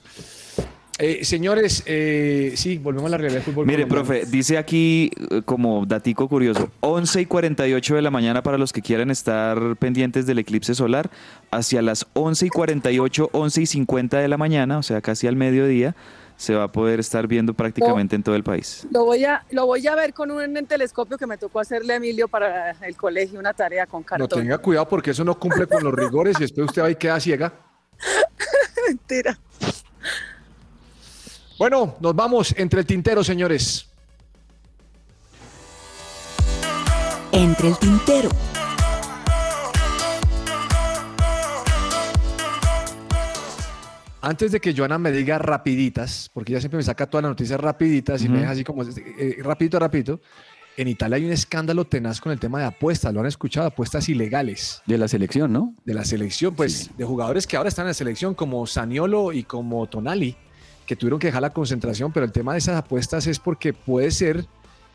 Eh, 1.02 1.24
señores, 1.24 1.82
eh, 1.86 2.52
sí, 2.56 2.76
volvemos 2.76 3.06
a 3.08 3.10
la 3.12 3.16
realidad 3.16 3.42
del 3.42 3.44
fútbol. 3.54 3.66
Mire, 3.66 3.84
colombiano. 3.88 4.06
profe, 4.06 4.30
dice 4.30 4.58
aquí 4.58 5.10
eh, 5.30 5.40
como 5.46 5.86
datico 5.86 6.28
curioso, 6.28 6.70
11 6.80 7.22
y 7.22 7.26
48 7.26 7.94
de 7.94 8.02
la 8.02 8.10
mañana 8.10 8.42
para 8.42 8.58
los 8.58 8.70
que 8.74 8.82
quieran 8.82 9.10
estar 9.10 9.76
pendientes 9.78 10.26
del 10.26 10.40
eclipse 10.40 10.74
solar, 10.74 11.10
hacia 11.50 11.80
las 11.80 12.06
11 12.12 12.46
y 12.46 12.48
48, 12.50 13.30
11 13.32 13.62
y 13.62 13.66
50 13.66 14.18
de 14.18 14.28
la 14.28 14.36
mañana, 14.36 14.76
o 14.76 14.82
sea, 14.82 15.00
casi 15.00 15.26
al 15.26 15.36
mediodía, 15.36 15.96
se 16.40 16.54
va 16.54 16.64
a 16.64 16.72
poder 16.72 17.00
estar 17.00 17.26
viendo 17.26 17.52
prácticamente 17.52 18.16
en 18.16 18.22
todo 18.22 18.34
el 18.34 18.42
país. 18.42 18.86
Lo 18.90 19.04
voy 19.04 19.26
a, 19.26 19.44
lo 19.50 19.66
voy 19.66 19.86
a 19.86 19.94
ver 19.94 20.14
con 20.14 20.30
un 20.30 20.54
telescopio 20.66 21.18
que 21.18 21.26
me 21.26 21.36
tocó 21.36 21.60
hacerle 21.60 21.92
a 21.92 21.96
Emilio 21.96 22.28
para 22.28 22.70
el 22.70 22.96
colegio, 22.96 23.38
una 23.38 23.52
tarea 23.52 23.86
con 23.86 24.00
No 24.00 24.06
cartón. 24.06 24.40
tenga 24.40 24.56
cuidado 24.56 24.88
porque 24.88 25.10
eso 25.10 25.22
no 25.22 25.38
cumple 25.38 25.66
con 25.66 25.84
los 25.84 25.92
rigores 25.92 26.36
y 26.38 26.44
después 26.44 26.68
usted 26.68 26.80
va 26.80 26.90
y 26.90 26.96
queda 26.96 27.20
ciega. 27.20 27.52
Mentira. 28.88 29.38
Bueno, 31.58 31.96
nos 32.00 32.16
vamos 32.16 32.54
entre 32.56 32.80
el 32.80 32.86
tintero, 32.86 33.22
señores. 33.22 33.86
Entre 37.32 37.68
el 37.68 37.76
tintero. 37.78 38.30
Antes 44.22 44.52
de 44.52 44.60
que 44.60 44.74
Joana 44.76 44.98
me 44.98 45.12
diga 45.12 45.38
rapiditas, 45.38 46.30
porque 46.34 46.52
ella 46.52 46.60
siempre 46.60 46.76
me 46.76 46.82
saca 46.82 47.08
todas 47.08 47.22
las 47.22 47.30
noticias 47.30 47.58
rapiditas 47.58 48.22
y 48.22 48.28
me 48.28 48.40
deja 48.40 48.50
así 48.50 48.64
como 48.64 48.82
eh, 48.82 49.38
rapidito, 49.42 49.78
rapidito. 49.78 50.20
En 50.76 50.88
Italia 50.88 51.16
hay 51.16 51.24
un 51.24 51.32
escándalo 51.32 51.86
tenaz 51.86 52.20
con 52.20 52.30
el 52.32 52.38
tema 52.38 52.60
de 52.60 52.66
apuestas, 52.66 53.12
lo 53.12 53.20
han 53.20 53.26
escuchado, 53.26 53.66
apuestas 53.66 54.08
ilegales 54.08 54.82
De 54.86 54.98
la 54.98 55.08
selección, 55.08 55.52
¿no? 55.52 55.74
de 55.84 55.94
la 55.94 56.04
selección, 56.04 56.54
pues 56.54 56.90
de 56.96 57.04
jugadores 57.04 57.46
que 57.46 57.56
ahora 57.56 57.68
están 57.68 57.84
en 57.84 57.88
la 57.88 57.94
selección 57.94 58.34
como 58.34 58.66
Saniolo 58.66 59.32
y 59.32 59.42
como 59.42 59.86
Tonali, 59.88 60.36
que 60.86 60.96
tuvieron 60.96 61.18
que 61.18 61.26
dejar 61.26 61.42
la 61.42 61.50
concentración, 61.50 62.12
pero 62.12 62.24
el 62.24 62.32
tema 62.32 62.52
de 62.52 62.58
esas 62.58 62.76
apuestas 62.76 63.26
es 63.26 63.38
porque 63.38 63.72
puede 63.72 64.10
ser 64.10 64.46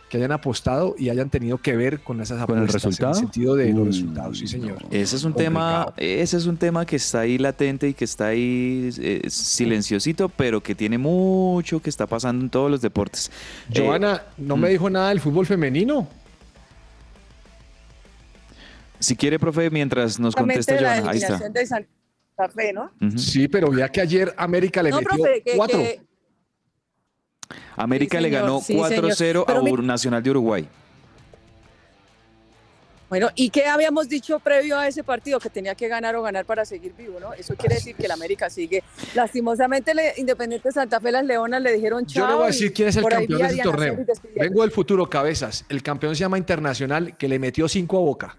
que 0.10 0.18
hayan 0.18 0.32
apostado 0.32 0.96
y 1.00 1.10
hayan 1.10 1.30
tenido 1.32 1.58
que 1.58 1.76
ver 1.76 2.00
con 2.02 2.22
esas 2.22 2.46
¿Con 2.46 2.60
el 2.60 2.68
resultado? 2.68 3.12
En 3.14 3.18
el 3.18 3.22
sentido 3.24 3.56
de 3.56 3.70
los 3.72 3.80
Uy, 3.80 3.86
resultados, 3.88 4.38
sí 4.38 4.48
señor. 4.48 4.78
Ese 4.92 5.16
es 5.16 5.24
un 5.24 5.34
tema, 5.34 5.94
ese 5.98 6.38
es 6.38 6.46
un 6.46 6.58
tema 6.58 6.86
que 6.86 6.96
está 6.98 7.22
ahí 7.22 7.38
latente 7.40 7.90
y 7.90 7.94
que 7.96 8.06
está 8.06 8.28
ahí 8.28 8.90
eh, 9.00 9.24
silenciosito, 9.30 10.30
pero 10.30 10.62
que 10.62 10.76
tiene 10.76 10.98
mucho 11.00 11.82
que 11.82 11.90
está 11.90 12.06
pasando 12.06 12.44
en 12.44 12.50
todos 12.52 12.70
los 12.70 12.82
deportes. 12.82 13.32
Eh, 13.74 13.82
Joana, 13.84 14.22
no 14.38 14.58
me 14.58 14.70
dijo 14.70 14.90
nada 14.92 15.10
del 15.10 15.20
fútbol 15.20 15.46
femenino. 15.48 16.08
si 19.00 19.16
quiere, 19.16 19.38
profe, 19.40 19.70
mientras 19.70 20.20
nos 20.20 20.36
contesta 20.36 20.74
Joana, 20.80 21.10
ahí 21.12 21.18
está. 21.18 21.36
eliminación 21.36 21.54
de 21.54 21.66
Santa 21.66 22.50
Fe, 22.56 22.74
¿no? 22.74 22.92
Ujú. 23.02 23.18
Sí, 23.20 23.48
pero 23.48 23.72
ya 23.76 23.90
que 23.90 24.02
ayer 24.02 24.34
América 24.38 24.82
le 24.82 24.90
No, 24.92 24.98
metió 24.98 25.10
profe, 25.16 25.42
que- 25.44 25.56
cuatro. 25.56 25.80
que- 25.80 26.02
América 27.76 28.18
Sí, 28.18 28.24
le 28.24 28.30
ganó 28.30 28.60
sí, 28.62 28.74
4-0 28.76 29.14
señor. 29.16 29.46
a 29.48 29.54
Nacional 29.84 30.24
de 30.24 30.30
Uruguay. 30.32 30.68
Bueno, 33.16 33.32
¿y 33.34 33.50
qué 33.50 33.66
habíamos 33.68 34.10
dicho 34.10 34.40
previo 34.40 34.78
a 34.78 34.90
ese 34.90 35.02
partido? 35.02 35.40
Que 35.40 35.50
tenía 35.50 35.74
que 35.74 35.88
ganar 35.88 36.18
o 36.18 36.22
ganar 36.22 36.44
para 36.44 36.66
seguir 36.66 36.94
vivo, 36.98 37.18
¿no? 37.18 37.32
Eso 37.32 37.56
quiere 37.56 37.76
decir 37.76 37.96
que 37.96 38.08
el 38.08 38.12
América 38.12 38.50
sigue. 38.50 38.84
Lastimosamente, 39.14 39.92
el 39.92 40.00
Independiente 40.18 40.70
Santa 40.74 41.00
Fe, 41.00 41.14
las 41.14 41.24
Leonas 41.24 41.62
le 41.62 41.72
dijeron 41.72 42.06
chao. 42.06 42.26
Yo 42.26 42.28
le 42.28 42.36
voy 42.36 42.44
a 42.44 42.48
decir 42.48 42.74
quién 42.74 42.90
es 42.90 42.98
el 42.98 43.06
campeón 43.06 43.42
de 43.42 43.48
ese 43.48 43.64
torneo. 43.64 44.06
Vengo 44.36 44.64
del 44.64 44.72
futuro, 44.72 45.10
cabezas. 45.10 45.64
El 45.70 45.82
campeón 45.82 46.14
se 46.14 46.20
llama 46.20 46.38
Internacional, 46.38 47.16
que 47.16 47.30
le 47.30 47.40
metió 47.40 47.70
cinco 47.70 48.00
a 48.00 48.02
Boca. 48.02 48.38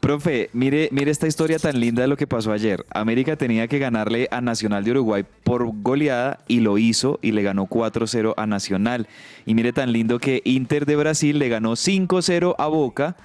Profe, 0.00 0.50
mire, 0.52 0.88
mire 0.90 1.12
esta 1.12 1.28
historia 1.28 1.60
tan 1.60 1.78
linda 1.78 2.02
de 2.02 2.08
lo 2.08 2.16
que 2.16 2.26
pasó 2.26 2.50
ayer. 2.50 2.84
América 2.90 3.36
tenía 3.36 3.68
que 3.68 3.78
ganarle 3.78 4.26
a 4.32 4.40
Nacional 4.40 4.82
de 4.82 4.90
Uruguay 4.90 5.24
por 5.44 5.70
goleada 5.82 6.40
y 6.48 6.60
lo 6.60 6.78
hizo 6.78 7.20
y 7.22 7.30
le 7.30 7.42
ganó 7.42 7.66
4-0 7.66 8.34
a 8.36 8.46
Nacional. 8.46 9.06
Y 9.44 9.54
mire 9.54 9.72
tan 9.72 9.92
lindo 9.92 10.18
que 10.18 10.42
Inter 10.44 10.84
de 10.84 10.96
Brasil 10.96 11.38
le 11.38 11.48
ganó 11.48 11.74
5-0 11.74 12.56
a 12.58 12.66
Boca 12.66 13.16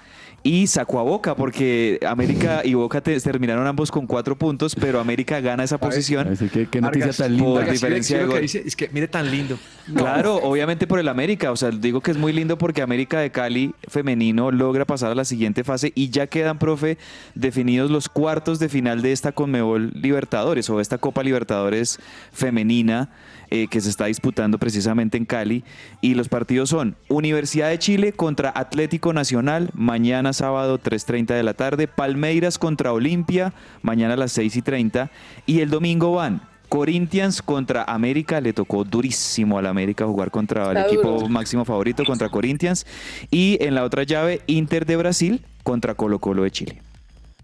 y 0.44 0.68
sacó 0.68 1.00
a 1.00 1.04
Boca 1.04 1.36
porque 1.36 2.00
América 2.08 2.62
y 2.66 2.74
Boca 2.74 3.02
te- 3.02 3.20
terminaron 3.20 3.68
ambos 3.68 3.92
con 3.92 4.08
cuatro 4.08 4.36
puntos, 4.38 4.76
pero 4.76 5.00
América 5.00 5.40
gana 5.40 5.64
esa 5.64 5.78
posición. 5.78 6.28
Así 6.28 6.50
que 6.50 6.68
qué 6.68 6.82
noticia 6.82 7.14
tan 7.14 7.32
linda. 7.34 7.46
Por 7.46 7.56
Vargas, 7.60 7.74
diferencia 7.74 8.18
sí, 8.18 8.20
de 8.20 8.22
lo 8.22 8.28
que 8.30 8.34
gol. 8.34 8.42
dice 8.42 8.64
es 8.66 8.76
que 8.76 8.90
mire 8.92 9.08
tan 9.08 9.30
lindo. 9.30 9.58
Claro, 9.96 10.36
obviamente 10.38 10.88
por 10.88 11.00
el 11.00 11.08
América. 11.08 11.52
O 11.52 11.56
sea, 11.56 11.70
digo 11.72 12.02
que 12.02 12.12
es 12.12 12.18
muy 12.18 12.34
lindo 12.34 12.58
porque 12.58 12.82
América 12.82 13.20
de 13.20 13.30
Cali 13.32 13.74
femenino 13.88 14.52
logra 14.52 14.86
pasar 14.86 15.12
a 15.12 15.16
la 15.16 15.26
siguiente 15.26 15.64
fase 15.64 15.92
y 15.96 16.10
ya 16.10 16.28
quedan, 16.28 16.58
profe, 16.60 16.98
definidos 17.36 17.92
los 17.92 18.10
cuartos 18.10 18.58
de 18.60 18.70
final 18.70 19.02
de 19.02 19.12
esta 19.12 19.32
Conmebol 19.32 19.92
Libertadores 19.94 20.70
o 20.70 20.80
esta 20.80 20.98
Copa 20.98 21.24
Libertadores 21.24 22.00
femenina 22.32 23.10
eh, 23.52 23.68
que 23.68 23.82
se 23.82 23.90
está 23.90 24.06
disputando 24.06 24.58
precisamente 24.58 25.18
en 25.18 25.26
Cali. 25.26 25.64
Y 26.02 26.16
los 26.16 26.30
partidos 26.30 26.70
son 26.70 26.96
Universidad 27.10 27.70
de 27.70 27.78
Chile 27.80 28.14
contra 28.14 28.52
Atlético 28.56 29.14
Nacional, 29.14 29.70
mañana 29.74 30.34
sábado 30.34 30.80
3.30 30.80 31.36
de 31.36 31.44
la 31.44 31.54
tarde, 31.54 31.88
Palmeiras 31.88 32.58
contra 32.58 32.94
Olimpia, 32.94 33.54
mañana 33.82 34.14
a 34.14 34.18
las 34.18 34.38
6.30 34.38 35.10
y 35.46 35.60
el 35.60 35.70
domingo 35.70 36.14
van 36.14 36.42
Corinthians 36.70 37.42
contra 37.42 37.84
América, 37.84 38.40
le 38.40 38.54
tocó 38.54 38.86
durísimo 38.86 39.60
al 39.60 39.66
América 39.66 40.06
jugar 40.06 40.32
contra 40.32 40.72
el 40.72 40.78
equipo 40.78 41.28
máximo 41.28 41.66
favorito, 41.66 42.06
contra 42.06 42.30
Corinthians. 42.30 42.88
Y 43.30 43.58
en 43.60 43.76
la 43.76 43.84
otra 43.84 44.04
llave, 44.04 44.40
Inter 44.48 44.86
de 44.86 44.96
Brasil 44.96 45.46
contra 45.64 45.96
Colo 45.96 46.20
Colo 46.20 46.44
de 46.44 46.52
Chile. 46.52 46.82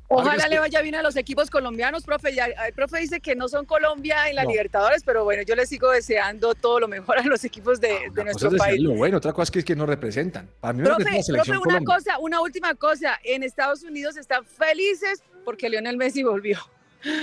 Ojalá 0.09 0.47
le 0.47 0.57
vaya 0.59 0.81
bien 0.81 0.95
a 0.95 1.01
los 1.01 1.17
equipos 1.17 1.49
colombianos, 1.49 2.03
profe. 2.05 2.33
Ya, 2.33 2.45
el 2.45 2.73
profe 2.73 2.99
dice 2.99 3.19
que 3.19 3.35
no 3.35 3.49
son 3.49 3.65
Colombia 3.65 4.29
en 4.29 4.35
la 4.35 4.43
No. 4.43 4.51
Libertadores, 4.51 5.03
pero 5.03 5.23
bueno, 5.25 5.43
yo 5.43 5.53
les 5.55 5.67
sigo 5.67 5.91
deseando 5.91 6.55
todo 6.55 6.79
lo 6.79 6.87
mejor 6.87 7.17
a 7.19 7.23
los 7.23 7.43
equipos 7.43 7.81
de, 7.81 7.89
de 7.89 8.09
Una 8.11 8.23
nuestro 8.23 8.49
es 8.49 8.55
país. 8.57 8.81
lo 8.81 8.93
bueno, 8.93 9.17
otra 9.17 9.33
cosa 9.33 9.43
es 9.43 9.51
que, 9.51 9.59
es 9.59 9.65
que 9.65 9.75
nos 9.75 9.87
representan. 9.87 10.49
Para 10.61 10.73
mí 10.73 10.79
me 10.81 10.85
Profe, 10.85 11.03
la 11.03 11.09
profe, 11.43 11.51
una 11.51 11.59
Colombia. 11.59 11.95
cosa, 11.95 12.19
una 12.19 12.41
última 12.41 12.73
cosa. 12.75 13.19
En 13.23 13.43
Estados 13.43 13.83
Unidos 13.83 14.15
están 14.15 14.45
felices 14.45 15.21
porque 15.43 15.69
Lionel 15.69 15.97
Messi 15.97 16.23
volvió. 16.23 16.57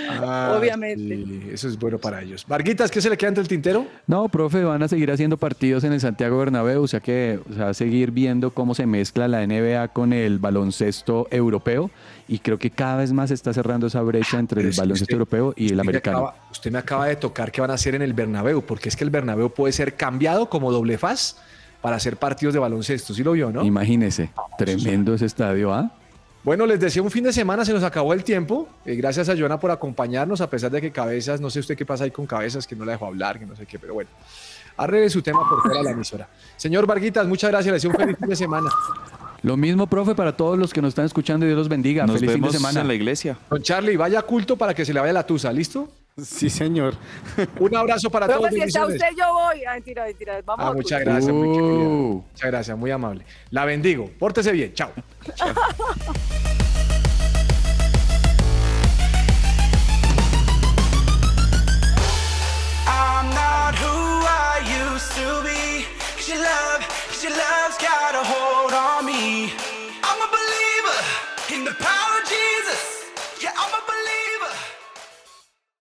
Ah, 0.08 0.56
obviamente. 0.58 1.16
sí, 1.16 1.48
eso 1.52 1.68
es 1.68 1.78
bueno 1.78 1.98
para 1.98 2.22
ellos. 2.22 2.44
Varguitas, 2.46 2.90
¿qué 2.90 3.00
se 3.00 3.10
le 3.10 3.16
queda 3.16 3.28
entre 3.28 3.42
el 3.42 3.48
tintero? 3.48 3.86
No, 4.06 4.28
profe, 4.28 4.62
van 4.64 4.82
a 4.82 4.88
seguir 4.88 5.10
haciendo 5.10 5.36
partidos 5.36 5.84
en 5.84 5.92
el 5.92 6.00
Santiago 6.00 6.38
Bernabéu, 6.38 6.82
o 6.82 6.88
sea 6.88 7.00
que 7.00 7.40
o 7.50 7.54
sea, 7.54 7.74
seguir 7.74 8.10
viendo 8.10 8.50
cómo 8.52 8.74
se 8.74 8.86
mezcla 8.86 9.28
la 9.28 9.42
NBA 9.46 9.88
con 9.88 10.12
el 10.12 10.38
baloncesto 10.38 11.26
europeo 11.30 11.90
y 12.28 12.38
creo 12.38 12.58
que 12.58 12.70
cada 12.70 12.96
vez 12.98 13.12
más 13.12 13.28
se 13.28 13.34
está 13.34 13.52
cerrando 13.52 13.86
esa 13.88 14.00
brecha 14.02 14.38
entre 14.38 14.56
Pero 14.62 14.68
el 14.70 14.76
baloncesto 14.76 15.04
usted- 15.04 15.14
europeo 15.14 15.54
y 15.56 15.68
el 15.70 15.76
me 15.76 15.80
americano. 15.82 16.18
acaba- 16.18 16.36
usted 16.50 16.70
me 16.70 16.78
acaba 16.78 17.06
de 17.06 17.16
tocar 17.16 17.50
que 17.52 17.60
van 17.60 17.70
a 17.70 17.74
hacer 17.74 17.94
en 17.94 18.02
el 18.02 18.12
Bernabéu, 18.14 18.62
porque 18.62 18.88
es 18.88 18.96
que 18.96 19.04
el 19.04 19.10
Bernabéu 19.10 19.50
puede 19.52 19.72
ser 19.72 19.94
cambiado 19.94 20.48
como 20.48 20.72
doble 20.72 20.96
faz 20.98 21.36
para 21.82 21.96
hacer 21.96 22.16
partidos 22.16 22.54
de 22.54 22.60
baloncesto. 22.60 23.12
¿Sí 23.12 23.22
lo 23.22 23.32
vio, 23.32 23.50
no? 23.52 23.62
Imagínese, 23.64 24.30
tremendo 24.56 25.12
ese 25.14 25.26
estadio, 25.26 25.74
¿ah? 25.74 25.90
Bueno, 26.44 26.66
les 26.66 26.78
decía 26.78 27.00
un 27.02 27.10
fin 27.10 27.24
de 27.24 27.32
semana, 27.32 27.64
se 27.64 27.72
nos 27.72 27.82
acabó 27.82 28.12
el 28.12 28.22
tiempo. 28.22 28.68
Eh, 28.84 28.94
gracias 28.96 29.28
a 29.30 29.36
Joana 29.36 29.58
por 29.58 29.70
acompañarnos, 29.70 30.42
a 30.42 30.50
pesar 30.50 30.70
de 30.70 30.80
que 30.80 30.92
Cabezas, 30.92 31.40
no 31.40 31.48
sé 31.48 31.60
usted 31.60 31.74
qué 31.76 31.86
pasa 31.86 32.04
ahí 32.04 32.10
con 32.10 32.26
Cabezas, 32.26 32.66
que 32.66 32.76
no 32.76 32.84
la 32.84 32.92
dejó 32.92 33.06
hablar, 33.06 33.38
que 33.38 33.46
no 33.46 33.56
sé 33.56 33.64
qué, 33.64 33.78
pero 33.78 33.94
bueno. 33.94 34.10
Arregle 34.76 35.08
su 35.08 35.22
tema 35.22 35.48
por 35.48 35.62
fuera 35.62 35.78
de 35.78 35.84
la 35.84 35.90
emisora. 35.92 36.28
Señor 36.56 36.84
Varguitas, 36.86 37.26
muchas 37.26 37.50
gracias, 37.50 37.66
le 37.70 37.74
deseo 37.74 37.90
un 37.90 37.96
feliz 37.96 38.16
fin 38.18 38.28
de 38.28 38.36
semana. 38.36 38.68
Lo 39.42 39.56
mismo, 39.56 39.86
profe, 39.86 40.14
para 40.14 40.36
todos 40.36 40.58
los 40.58 40.72
que 40.72 40.82
nos 40.82 40.88
están 40.90 41.04
escuchando 41.06 41.46
y 41.46 41.48
Dios 41.48 41.58
los 41.58 41.68
bendiga. 41.68 42.06
Nos 42.06 42.16
Feliz 42.16 42.32
fin 42.32 42.40
de 42.42 42.48
vemos 42.48 42.56
semana. 42.56 42.80
en 42.80 42.88
la 42.88 42.94
iglesia. 42.94 43.38
Don 43.48 43.62
Charlie, 43.62 43.96
vaya 43.96 44.20
culto 44.22 44.56
para 44.56 44.74
que 44.74 44.84
se 44.84 44.92
le 44.92 45.00
vaya 45.00 45.12
la 45.12 45.24
tusa, 45.26 45.52
¿listo? 45.52 45.88
Sí, 46.16 46.48
señor. 46.48 46.94
Un 47.58 47.74
abrazo 47.74 48.08
para 48.08 48.28
todos. 48.28 48.42
Profe, 48.42 48.54
si 48.54 48.62
está 48.62 48.86
usted, 48.86 49.08
yo 49.18 49.32
voy. 49.32 49.64
Ah, 49.64 49.72
mentira, 49.74 50.04
mentira. 50.04 50.40
Vamos 50.44 50.64
Ah, 50.64 50.68
a 50.68 50.72
muchas 50.72 51.00
gracias, 51.00 51.32
muy. 51.34 51.48
Uh. 51.58 52.24
Muchas 52.30 52.50
gracias, 52.50 52.78
muy 52.78 52.90
amable. 52.92 53.24
La 53.50 53.64
bendigo. 53.64 54.08
Pórtese 54.16 54.52
bien. 54.52 54.72
Chao. 54.74 54.92
I'm 68.86 69.04
me. 69.04 69.52
I'm 70.02 70.20
a 70.22 70.28
believer 70.30 70.98
in 71.54 71.64
the 71.64 71.72
power. 71.82 72.04